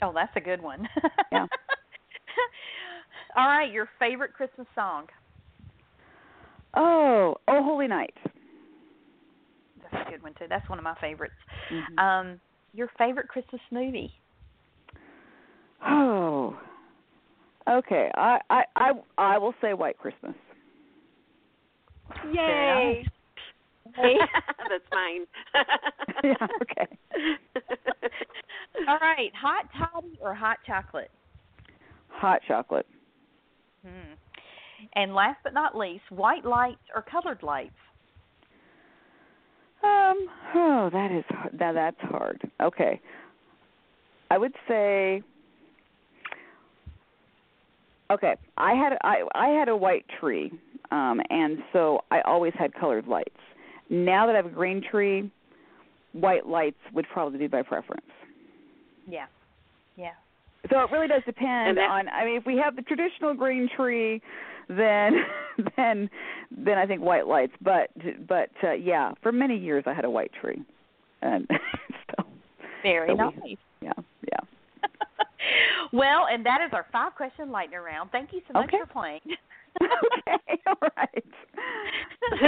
Oh, 0.03 0.13
that's 0.15 0.33
a 0.37 0.41
good 0.41 0.63
one. 0.63 0.89
Yeah. 1.33 1.47
all 3.37 3.47
right, 3.49 3.73
your 3.73 3.89
favorite 3.99 4.35
Christmas 4.35 4.67
song. 4.75 5.07
Oh, 6.75 7.35
oh, 7.49 7.63
Holy 7.65 7.89
Night. 7.89 8.15
That's 9.83 10.07
a 10.07 10.11
good 10.11 10.23
one 10.23 10.35
too. 10.39 10.47
That's 10.49 10.69
one 10.69 10.79
of 10.79 10.85
my 10.85 10.95
favorites. 11.01 11.35
Mhm. 11.73 11.99
Um, 11.99 12.41
your 12.73 12.89
favorite 12.99 13.29
Christmas 13.29 13.61
movie? 13.71 14.13
Oh. 15.85 16.57
Okay. 17.69 18.11
I, 18.15 18.39
I 18.51 18.63
I 18.77 18.91
I 19.19 19.39
will 19.39 19.55
say 19.61 19.75
White 19.75 19.99
Christmas. 19.99 20.35
Yay! 22.33 23.05
That's 24.69 24.85
mine. 24.93 25.27
yeah. 26.25 26.47
Okay. 26.63 26.99
All 28.89 28.99
right, 29.01 29.31
hot 29.41 29.67
toddy 29.79 30.19
or 30.21 30.35
hot 30.35 30.59
chocolate? 30.67 31.11
Hot 32.09 32.41
chocolate. 32.47 32.87
Hmm. 33.85 34.15
And 34.95 35.15
last 35.15 35.39
but 35.43 35.55
not 35.55 35.77
least, 35.77 36.05
white 36.11 36.45
lights 36.45 36.83
or 36.95 37.03
colored 37.03 37.43
lights? 37.43 37.73
Um. 39.83 40.27
Oh, 40.55 40.91
that 40.93 41.11
is 41.13 41.25
that 41.59 41.73
that's 41.73 42.01
hard. 42.01 42.41
Okay. 42.63 43.01
I 44.31 44.39
would 44.39 44.55
say. 44.67 45.23
Okay, 48.11 48.35
I 48.57 48.75
had 48.75 48.99
I 49.03 49.23
I 49.35 49.49
had 49.49 49.69
a 49.69 49.77
white 49.77 50.05
tree, 50.21 50.53
um, 50.91 51.21
and 51.31 51.59
so 51.73 52.01
I 52.11 52.21
always 52.23 52.53
had 52.59 52.75
colored 52.75 53.07
lights. 53.07 53.31
Now 53.91 54.27
that 54.27 54.35
I 54.35 54.37
have 54.37 54.47
a 54.47 54.51
green 54.51 54.83
tree, 54.91 55.31
white 56.13 56.47
lights 56.47 56.79
would 56.93 57.07
probably 57.13 57.39
be 57.39 57.49
my 57.49 57.63
preference. 57.63 58.07
Yeah. 59.09 59.27
Yeah. 59.97 60.13
So 60.71 60.81
it 60.81 60.91
really 60.91 61.09
does 61.09 61.23
depend 61.27 61.77
that, 61.77 61.91
on. 61.91 62.09
I 62.09 62.25
mean, 62.25 62.37
if 62.37 62.47
we 62.47 62.57
have 62.57 62.75
the 62.75 62.83
traditional 62.83 63.35
green 63.35 63.69
tree, 63.77 64.23
then 64.69 65.13
then 65.77 66.09
then 66.51 66.79
I 66.79 66.87
think 66.87 67.03
white 67.03 67.27
lights. 67.27 67.53
But 67.61 67.91
but 68.27 68.51
uh, 68.63 68.73
yeah, 68.73 69.13
for 69.23 69.33
many 69.33 69.59
years 69.59 69.85
I 69.87 69.93
had 69.93 70.05
a 70.05 70.11
white 70.11 70.33
tree, 70.41 70.63
and 71.21 71.47
so 72.17 72.25
very 72.83 73.09
so 73.09 73.15
nice. 73.15 73.35
We, 73.43 73.59
yeah, 73.83 73.93
yeah. 74.27 74.41
well, 75.93 76.27
and 76.31 76.47
that 76.47 76.61
is 76.67 76.73
our 76.73 76.87
five 76.91 77.15
question 77.15 77.51
lightning 77.51 77.81
round. 77.81 78.11
Thank 78.11 78.33
you 78.33 78.41
so 78.49 78.55
much 78.55 78.69
okay. 78.69 78.79
for 78.87 78.87
playing. 78.87 79.21
okay, 79.83 80.61
all 80.67 80.89
right. 80.97 81.25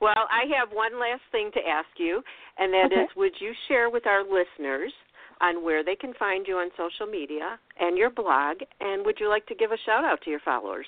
well, 0.00 0.28
I 0.30 0.44
have 0.58 0.70
one 0.72 0.98
last 1.00 1.22
thing 1.32 1.50
to 1.54 1.60
ask 1.60 1.88
you, 1.98 2.22
and 2.58 2.72
that 2.72 2.86
okay. 2.92 3.02
is, 3.02 3.08
would 3.16 3.32
you 3.40 3.52
share 3.68 3.90
with 3.90 4.06
our 4.06 4.22
listeners 4.22 4.92
on 5.40 5.62
where 5.62 5.84
they 5.84 5.94
can 5.96 6.14
find 6.18 6.46
you 6.46 6.56
on 6.56 6.70
social 6.76 7.10
media 7.10 7.58
and 7.78 7.96
your 7.96 8.10
blog, 8.10 8.56
and 8.80 9.04
would 9.04 9.18
you 9.20 9.28
like 9.28 9.46
to 9.46 9.54
give 9.54 9.70
a 9.72 9.76
shout 9.84 10.04
out 10.04 10.20
to 10.22 10.30
your 10.30 10.40
followers? 10.40 10.86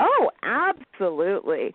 Oh, 0.00 0.30
absolutely. 0.42 1.72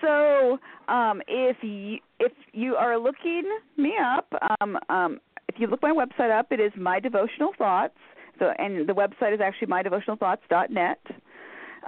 So, 0.00 0.58
um, 0.88 1.22
if 1.28 1.56
you 1.62 1.98
if 2.18 2.32
you 2.52 2.74
are 2.74 2.98
looking 2.98 3.44
me 3.76 3.94
up, 4.04 4.26
um, 4.60 4.76
um, 4.88 5.20
if 5.48 5.60
you 5.60 5.68
look 5.68 5.82
my 5.82 5.92
website 5.92 6.36
up, 6.36 6.50
it 6.50 6.60
is 6.60 6.72
my 6.76 6.98
devotional 6.98 7.52
thoughts. 7.56 7.94
So, 8.38 8.52
and 8.58 8.88
the 8.88 8.92
website 8.92 9.34
is 9.34 9.40
actually 9.40 9.68
mydevotionalthoughts.net. 9.68 10.98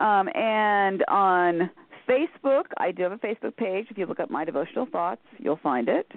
Um, 0.00 0.28
and 0.34 1.04
on 1.08 1.70
Facebook, 2.08 2.64
I 2.78 2.90
do 2.90 3.02
have 3.04 3.12
a 3.12 3.18
Facebook 3.18 3.56
page. 3.56 3.86
If 3.90 3.98
you 3.98 4.06
look 4.06 4.20
up 4.20 4.30
My 4.30 4.44
Devotional 4.44 4.86
Thoughts, 4.90 5.22
you'll 5.38 5.60
find 5.62 5.88
it. 5.88 6.10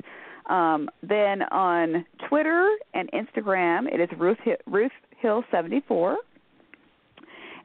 Um, 0.50 0.90
then 1.04 1.44
on 1.44 2.06
Twitter 2.30 2.76
and 2.94 3.10
Instagram, 3.12 3.94
it 3.94 4.00
is 4.00 4.10
Ruth 4.18 4.38
Ruth 4.66 4.92
Hill 5.18 5.44
seventy 5.52 5.82
four. 5.88 6.18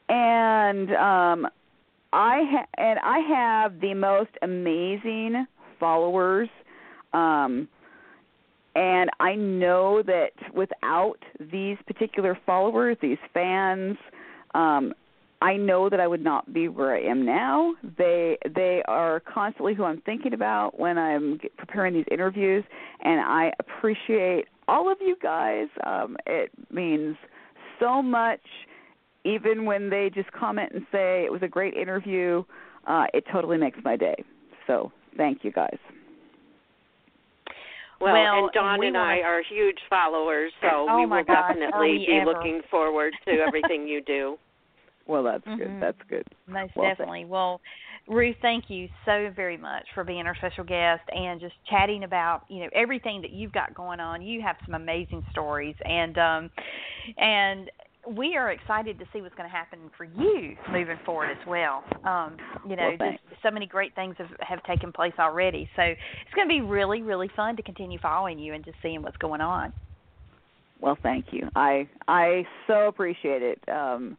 And 0.08 0.90
um, 0.90 1.46
I 2.12 2.42
ha- 2.50 2.66
and 2.76 2.98
I 2.98 3.18
have 3.20 3.80
the 3.80 3.94
most 3.94 4.30
amazing 4.42 5.46
followers. 5.78 6.48
Um, 7.12 7.68
and 8.74 9.10
I 9.20 9.34
know 9.34 10.02
that 10.02 10.32
without 10.54 11.18
these 11.52 11.76
particular 11.86 12.38
followers, 12.46 12.96
these 13.02 13.18
fans, 13.34 13.96
um, 14.54 14.94
I 15.42 15.56
know 15.56 15.88
that 15.88 15.98
I 15.98 16.06
would 16.06 16.22
not 16.22 16.52
be 16.52 16.68
where 16.68 16.94
I 16.94 17.00
am 17.02 17.26
now. 17.26 17.74
They 17.98 18.38
they 18.54 18.80
are 18.86 19.20
constantly 19.20 19.74
who 19.74 19.82
I'm 19.82 20.00
thinking 20.02 20.34
about 20.34 20.78
when 20.78 20.96
I'm 20.96 21.40
preparing 21.58 21.94
these 21.94 22.06
interviews, 22.12 22.62
and 23.02 23.20
I 23.20 23.50
appreciate 23.58 24.46
all 24.68 24.90
of 24.90 24.98
you 25.00 25.16
guys. 25.20 25.66
Um, 25.84 26.16
it 26.26 26.52
means 26.70 27.16
so 27.80 28.00
much, 28.00 28.40
even 29.24 29.64
when 29.64 29.90
they 29.90 30.12
just 30.14 30.30
comment 30.30 30.70
and 30.74 30.86
say 30.92 31.24
it 31.24 31.32
was 31.32 31.42
a 31.42 31.48
great 31.48 31.74
interview. 31.74 32.44
Uh, 32.86 33.06
it 33.12 33.24
totally 33.32 33.58
makes 33.58 33.78
my 33.84 33.96
day. 33.96 34.22
So 34.68 34.92
thank 35.16 35.42
you 35.42 35.50
guys. 35.50 35.78
Well, 38.00 38.12
well 38.12 38.44
and 38.44 38.52
Dawn 38.52 38.78
we 38.78 38.86
and 38.86 38.94
wanna... 38.94 39.08
I 39.08 39.26
are 39.26 39.42
huge 39.42 39.78
followers, 39.90 40.52
so 40.60 40.86
oh 40.88 41.00
we 41.00 41.06
will 41.06 41.24
gosh, 41.24 41.54
definitely 41.56 42.06
be 42.06 42.18
ever. 42.20 42.30
looking 42.30 42.60
forward 42.70 43.12
to 43.24 43.32
everything 43.44 43.88
you 43.88 44.02
do. 44.02 44.36
Well, 45.06 45.22
that's 45.24 45.44
mm-hmm. 45.44 45.58
good. 45.58 45.82
That's 45.82 45.98
good. 46.08 46.26
Most 46.46 46.72
well, 46.76 46.88
definitely. 46.88 47.24
Well, 47.24 47.60
Ruth, 48.08 48.36
thank 48.42 48.64
you 48.68 48.88
so 49.04 49.30
very 49.34 49.56
much 49.56 49.84
for 49.94 50.04
being 50.04 50.26
our 50.26 50.36
special 50.36 50.64
guest 50.64 51.02
and 51.08 51.40
just 51.40 51.54
chatting 51.68 52.04
about 52.04 52.42
you 52.48 52.60
know 52.60 52.68
everything 52.74 53.20
that 53.22 53.32
you've 53.32 53.52
got 53.52 53.74
going 53.74 54.00
on. 54.00 54.22
You 54.22 54.42
have 54.42 54.56
some 54.64 54.74
amazing 54.74 55.24
stories, 55.30 55.74
and 55.84 56.18
um, 56.18 56.50
and 57.18 57.70
we 58.08 58.36
are 58.36 58.50
excited 58.50 58.98
to 58.98 59.04
see 59.12 59.22
what's 59.22 59.34
going 59.34 59.48
to 59.48 59.54
happen 59.54 59.78
for 59.96 60.04
you 60.04 60.56
moving 60.70 60.98
forward 61.06 61.30
as 61.30 61.46
well. 61.46 61.84
Um, 62.04 62.36
you 62.68 62.74
know, 62.74 62.90
well, 62.98 63.12
just 63.28 63.42
so 63.42 63.50
many 63.50 63.66
great 63.66 63.94
things 63.94 64.16
have 64.18 64.30
have 64.40 64.62
taken 64.64 64.92
place 64.92 65.14
already. 65.18 65.68
So 65.76 65.82
it's 65.82 66.34
going 66.34 66.48
to 66.48 66.52
be 66.52 66.60
really 66.60 67.02
really 67.02 67.30
fun 67.34 67.56
to 67.56 67.62
continue 67.62 67.98
following 68.00 68.38
you 68.38 68.54
and 68.54 68.64
just 68.64 68.76
seeing 68.82 69.02
what's 69.02 69.16
going 69.18 69.40
on. 69.40 69.72
Well, 70.80 70.98
thank 71.00 71.26
you. 71.30 71.48
I 71.54 71.88
I 72.08 72.44
so 72.66 72.88
appreciate 72.88 73.42
it. 73.42 73.60
Um, 73.68 74.18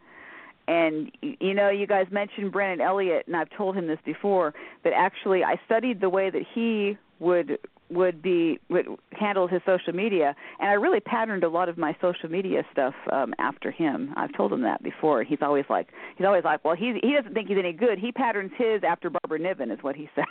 and 0.68 1.11
you 1.22 1.53
know, 1.53 1.70
you 1.70 1.88
guys 1.88 2.07
mentioned 2.11 2.51
Brennan 2.51 2.82
Elliott, 2.82 3.28
and 3.28 3.36
I've 3.36 3.49
told 3.57 3.76
him 3.76 3.88
this 3.88 3.99
before. 4.05 4.53
But 4.84 4.93
actually, 4.95 5.43
I 5.43 5.55
studied 5.66 6.01
the 6.01 6.09
way 6.09 6.30
that 6.30 6.43
he 6.53 6.97
would 7.20 7.57
would 7.89 8.22
be 8.22 8.59
would 8.70 8.88
handle 9.11 9.47
his 9.47 9.61
social 9.66 9.93
media, 9.93 10.36
and 10.59 10.70
I 10.70 10.74
really 10.74 10.99
patterned 10.99 11.43
a 11.43 11.49
lot 11.49 11.70
of 11.70 11.78
my 11.78 11.95
social 12.01 12.30
media 12.30 12.64
stuff 12.72 12.93
um, 13.11 13.34
after 13.39 13.72
him. 13.72 14.14
I've 14.16 14.34
told 14.36 14.51
him 14.51 14.61
that 14.61 14.82
before. 14.84 15.24
He's 15.24 15.39
always 15.41 15.66
like 15.70 15.89
he's 16.18 16.26
always 16.26 16.43
like, 16.43 16.64
well, 16.64 16.76
he 16.76 16.99
he 17.03 17.14
doesn't 17.14 17.34
think 17.34 17.49
he's 17.49 17.57
any 17.57 17.74
good. 17.74 17.99
He 17.99 18.11
patterns 18.11 18.51
his 18.57 18.82
after 18.88 19.09
Barbara 19.09 19.39
Niven, 19.39 19.72
is 19.72 19.80
what 19.82 19.95
he 19.95 20.09
says. 20.16 20.26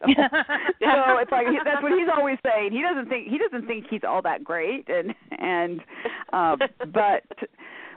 So, 0.00 0.06
so 0.22 1.18
it's 1.18 1.32
like 1.32 1.46
that's 1.64 1.82
what 1.82 1.92
he's 1.92 2.08
always 2.14 2.38
saying. 2.44 2.72
He 2.72 2.82
doesn't 2.82 3.08
think 3.08 3.28
he 3.28 3.38
doesn't 3.38 3.66
think 3.66 3.86
he's 3.90 4.02
all 4.06 4.22
that 4.22 4.44
great, 4.44 4.88
and 4.88 5.14
and 5.38 5.80
uh, 6.32 6.56
but 6.92 7.24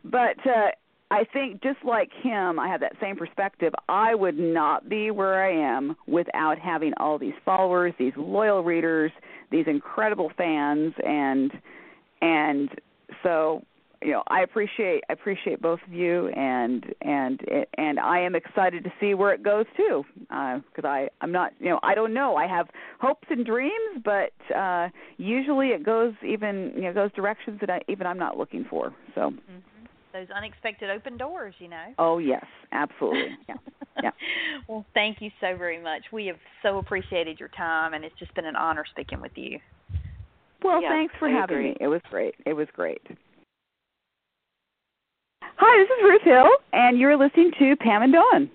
but. 0.03 0.47
uh 0.47 0.71
I 1.13 1.25
think 1.31 1.61
just 1.61 1.77
like 1.85 2.09
him, 2.11 2.57
I 2.57 2.67
have 2.67 2.79
that 2.79 2.93
same 2.99 3.15
perspective. 3.15 3.71
I 3.87 4.15
would 4.15 4.39
not 4.39 4.89
be 4.89 5.11
where 5.11 5.43
I 5.43 5.53
am 5.53 5.95
without 6.07 6.57
having 6.57 6.93
all 6.97 7.19
these 7.19 7.35
followers, 7.45 7.93
these 7.99 8.13
loyal 8.17 8.63
readers, 8.63 9.11
these 9.51 9.65
incredible 9.67 10.31
fans, 10.35 10.93
and 11.05 11.51
and 12.23 12.69
so 13.21 13.63
you 14.01 14.11
know 14.11 14.23
I 14.27 14.41
appreciate 14.41 15.03
I 15.07 15.13
appreciate 15.13 15.61
both 15.61 15.81
of 15.85 15.93
you, 15.93 16.29
and 16.29 16.83
and 17.01 17.41
and 17.77 17.99
I 17.99 18.19
am 18.19 18.33
excited 18.33 18.83
to 18.83 18.93
see 18.99 19.13
where 19.13 19.35
it 19.35 19.43
goes 19.43 19.67
too, 19.77 20.03
because 20.17 20.83
uh, 20.83 20.87
I 20.87 21.09
I'm 21.21 21.31
not 21.31 21.53
you 21.59 21.69
know 21.69 21.79
I 21.83 21.93
don't 21.93 22.15
know 22.15 22.37
I 22.37 22.47
have 22.47 22.69
hopes 22.99 23.27
and 23.29 23.45
dreams, 23.45 24.01
but 24.03 24.33
uh, 24.55 24.89
usually 25.17 25.67
it 25.67 25.85
goes 25.85 26.15
even 26.27 26.73
you 26.75 26.81
know 26.81 26.93
goes 26.93 27.11
directions 27.11 27.59
that 27.59 27.69
I, 27.69 27.81
even 27.87 28.07
I'm 28.07 28.19
not 28.19 28.35
looking 28.35 28.65
for. 28.67 28.95
So. 29.13 29.29
Mm-hmm 29.29 29.72
those 30.13 30.27
unexpected 30.35 30.89
open 30.89 31.17
doors, 31.17 31.53
you 31.59 31.67
know. 31.67 31.93
Oh 31.97 32.19
yes, 32.19 32.45
absolutely. 32.71 33.37
Yeah. 33.49 33.55
yeah. 34.01 34.11
well, 34.67 34.85
thank 34.93 35.17
you 35.21 35.29
so 35.39 35.55
very 35.57 35.81
much. 35.81 36.01
We 36.11 36.25
have 36.27 36.37
so 36.63 36.77
appreciated 36.79 37.39
your 37.39 37.49
time, 37.49 37.93
and 37.93 38.03
it's 38.03 38.17
just 38.17 38.33
been 38.33 38.45
an 38.45 38.55
honor 38.55 38.85
speaking 38.89 39.21
with 39.21 39.33
you. 39.35 39.59
Well, 40.63 40.81
yes, 40.81 40.89
thanks 40.91 41.13
for 41.19 41.27
I 41.27 41.31
having 41.31 41.57
agree. 41.57 41.69
me. 41.71 41.77
It 41.79 41.87
was 41.87 42.01
great. 42.09 42.35
It 42.45 42.53
was 42.53 42.67
great. 42.73 43.01
Hi, 45.41 45.83
this 45.83 45.89
is 45.97 46.03
Ruth 46.03 46.21
Hill, 46.23 46.49
and 46.71 46.97
you're 46.97 47.17
listening 47.17 47.51
to 47.59 47.75
Pam 47.75 48.01
and 48.01 48.13
Dawn. 48.13 48.49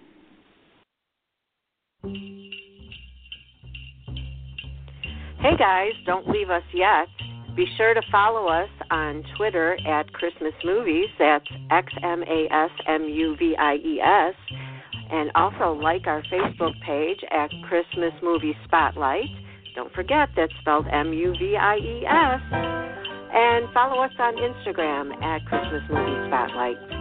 Hey 5.41 5.57
guys, 5.57 5.93
don't 6.05 6.29
leave 6.29 6.51
us 6.51 6.65
yet. 6.75 7.07
Be 7.57 7.67
sure 7.77 7.95
to 7.95 8.03
follow 8.11 8.49
us 8.49 8.69
on 8.91 9.25
Twitter 9.37 9.77
at 9.87 10.13
Christmas 10.13 10.53
Movies. 10.65 11.09
That's 11.19 11.47
X 11.71 11.93
M 12.03 12.23
A 12.23 12.47
S 12.53 12.71
M 12.87 13.05
U 13.05 13.37
V 13.37 13.57
I 13.59 13.75
E 13.75 14.01
S. 14.01 14.35
And 15.11 15.31
also 15.35 15.73
like 15.73 16.07
our 16.07 16.23
Facebook 16.25 16.73
page 16.87 17.19
at 17.31 17.51
Christmas 17.69 18.13
Movie 18.23 18.57
Spotlight. 18.65 19.29
Don't 19.75 19.93
forget 19.93 20.29
that's 20.37 20.53
spelled 20.61 20.87
M 20.93 21.13
U 21.13 21.35
V 21.39 21.57
I 21.57 21.77
E 21.77 22.05
S. 22.07 22.41
And 23.31 23.73
follow 23.75 24.03
us 24.03 24.13
on 24.19 24.37
Instagram 24.37 25.21
at 25.23 25.45
Christmas 25.47 25.83
Movie 25.91 26.29
Spotlight. 26.29 26.98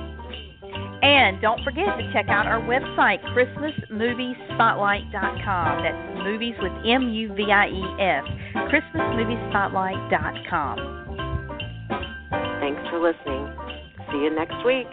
And 1.08 1.40
don't 1.42 1.64
forget 1.64 1.86
to 1.86 2.12
check 2.12 2.28
out 2.28 2.48
our 2.48 2.60
website, 2.60 3.24
ChristmasMoviespotlight.com. 3.32 5.82
That's 5.82 6.18
movies 6.22 6.56
with 6.62 6.74
M 6.86 7.08
U 7.08 7.34
V 7.34 7.50
I 7.50 7.68
E 7.68 7.96
S. 7.98 8.26
ChristmasMoviespotlight.com. 8.68 10.78
Thanks 12.60 12.82
for 12.90 13.00
listening. 13.00 13.48
See 14.12 14.18
you 14.18 14.32
next 14.36 14.66
week. 14.66 14.88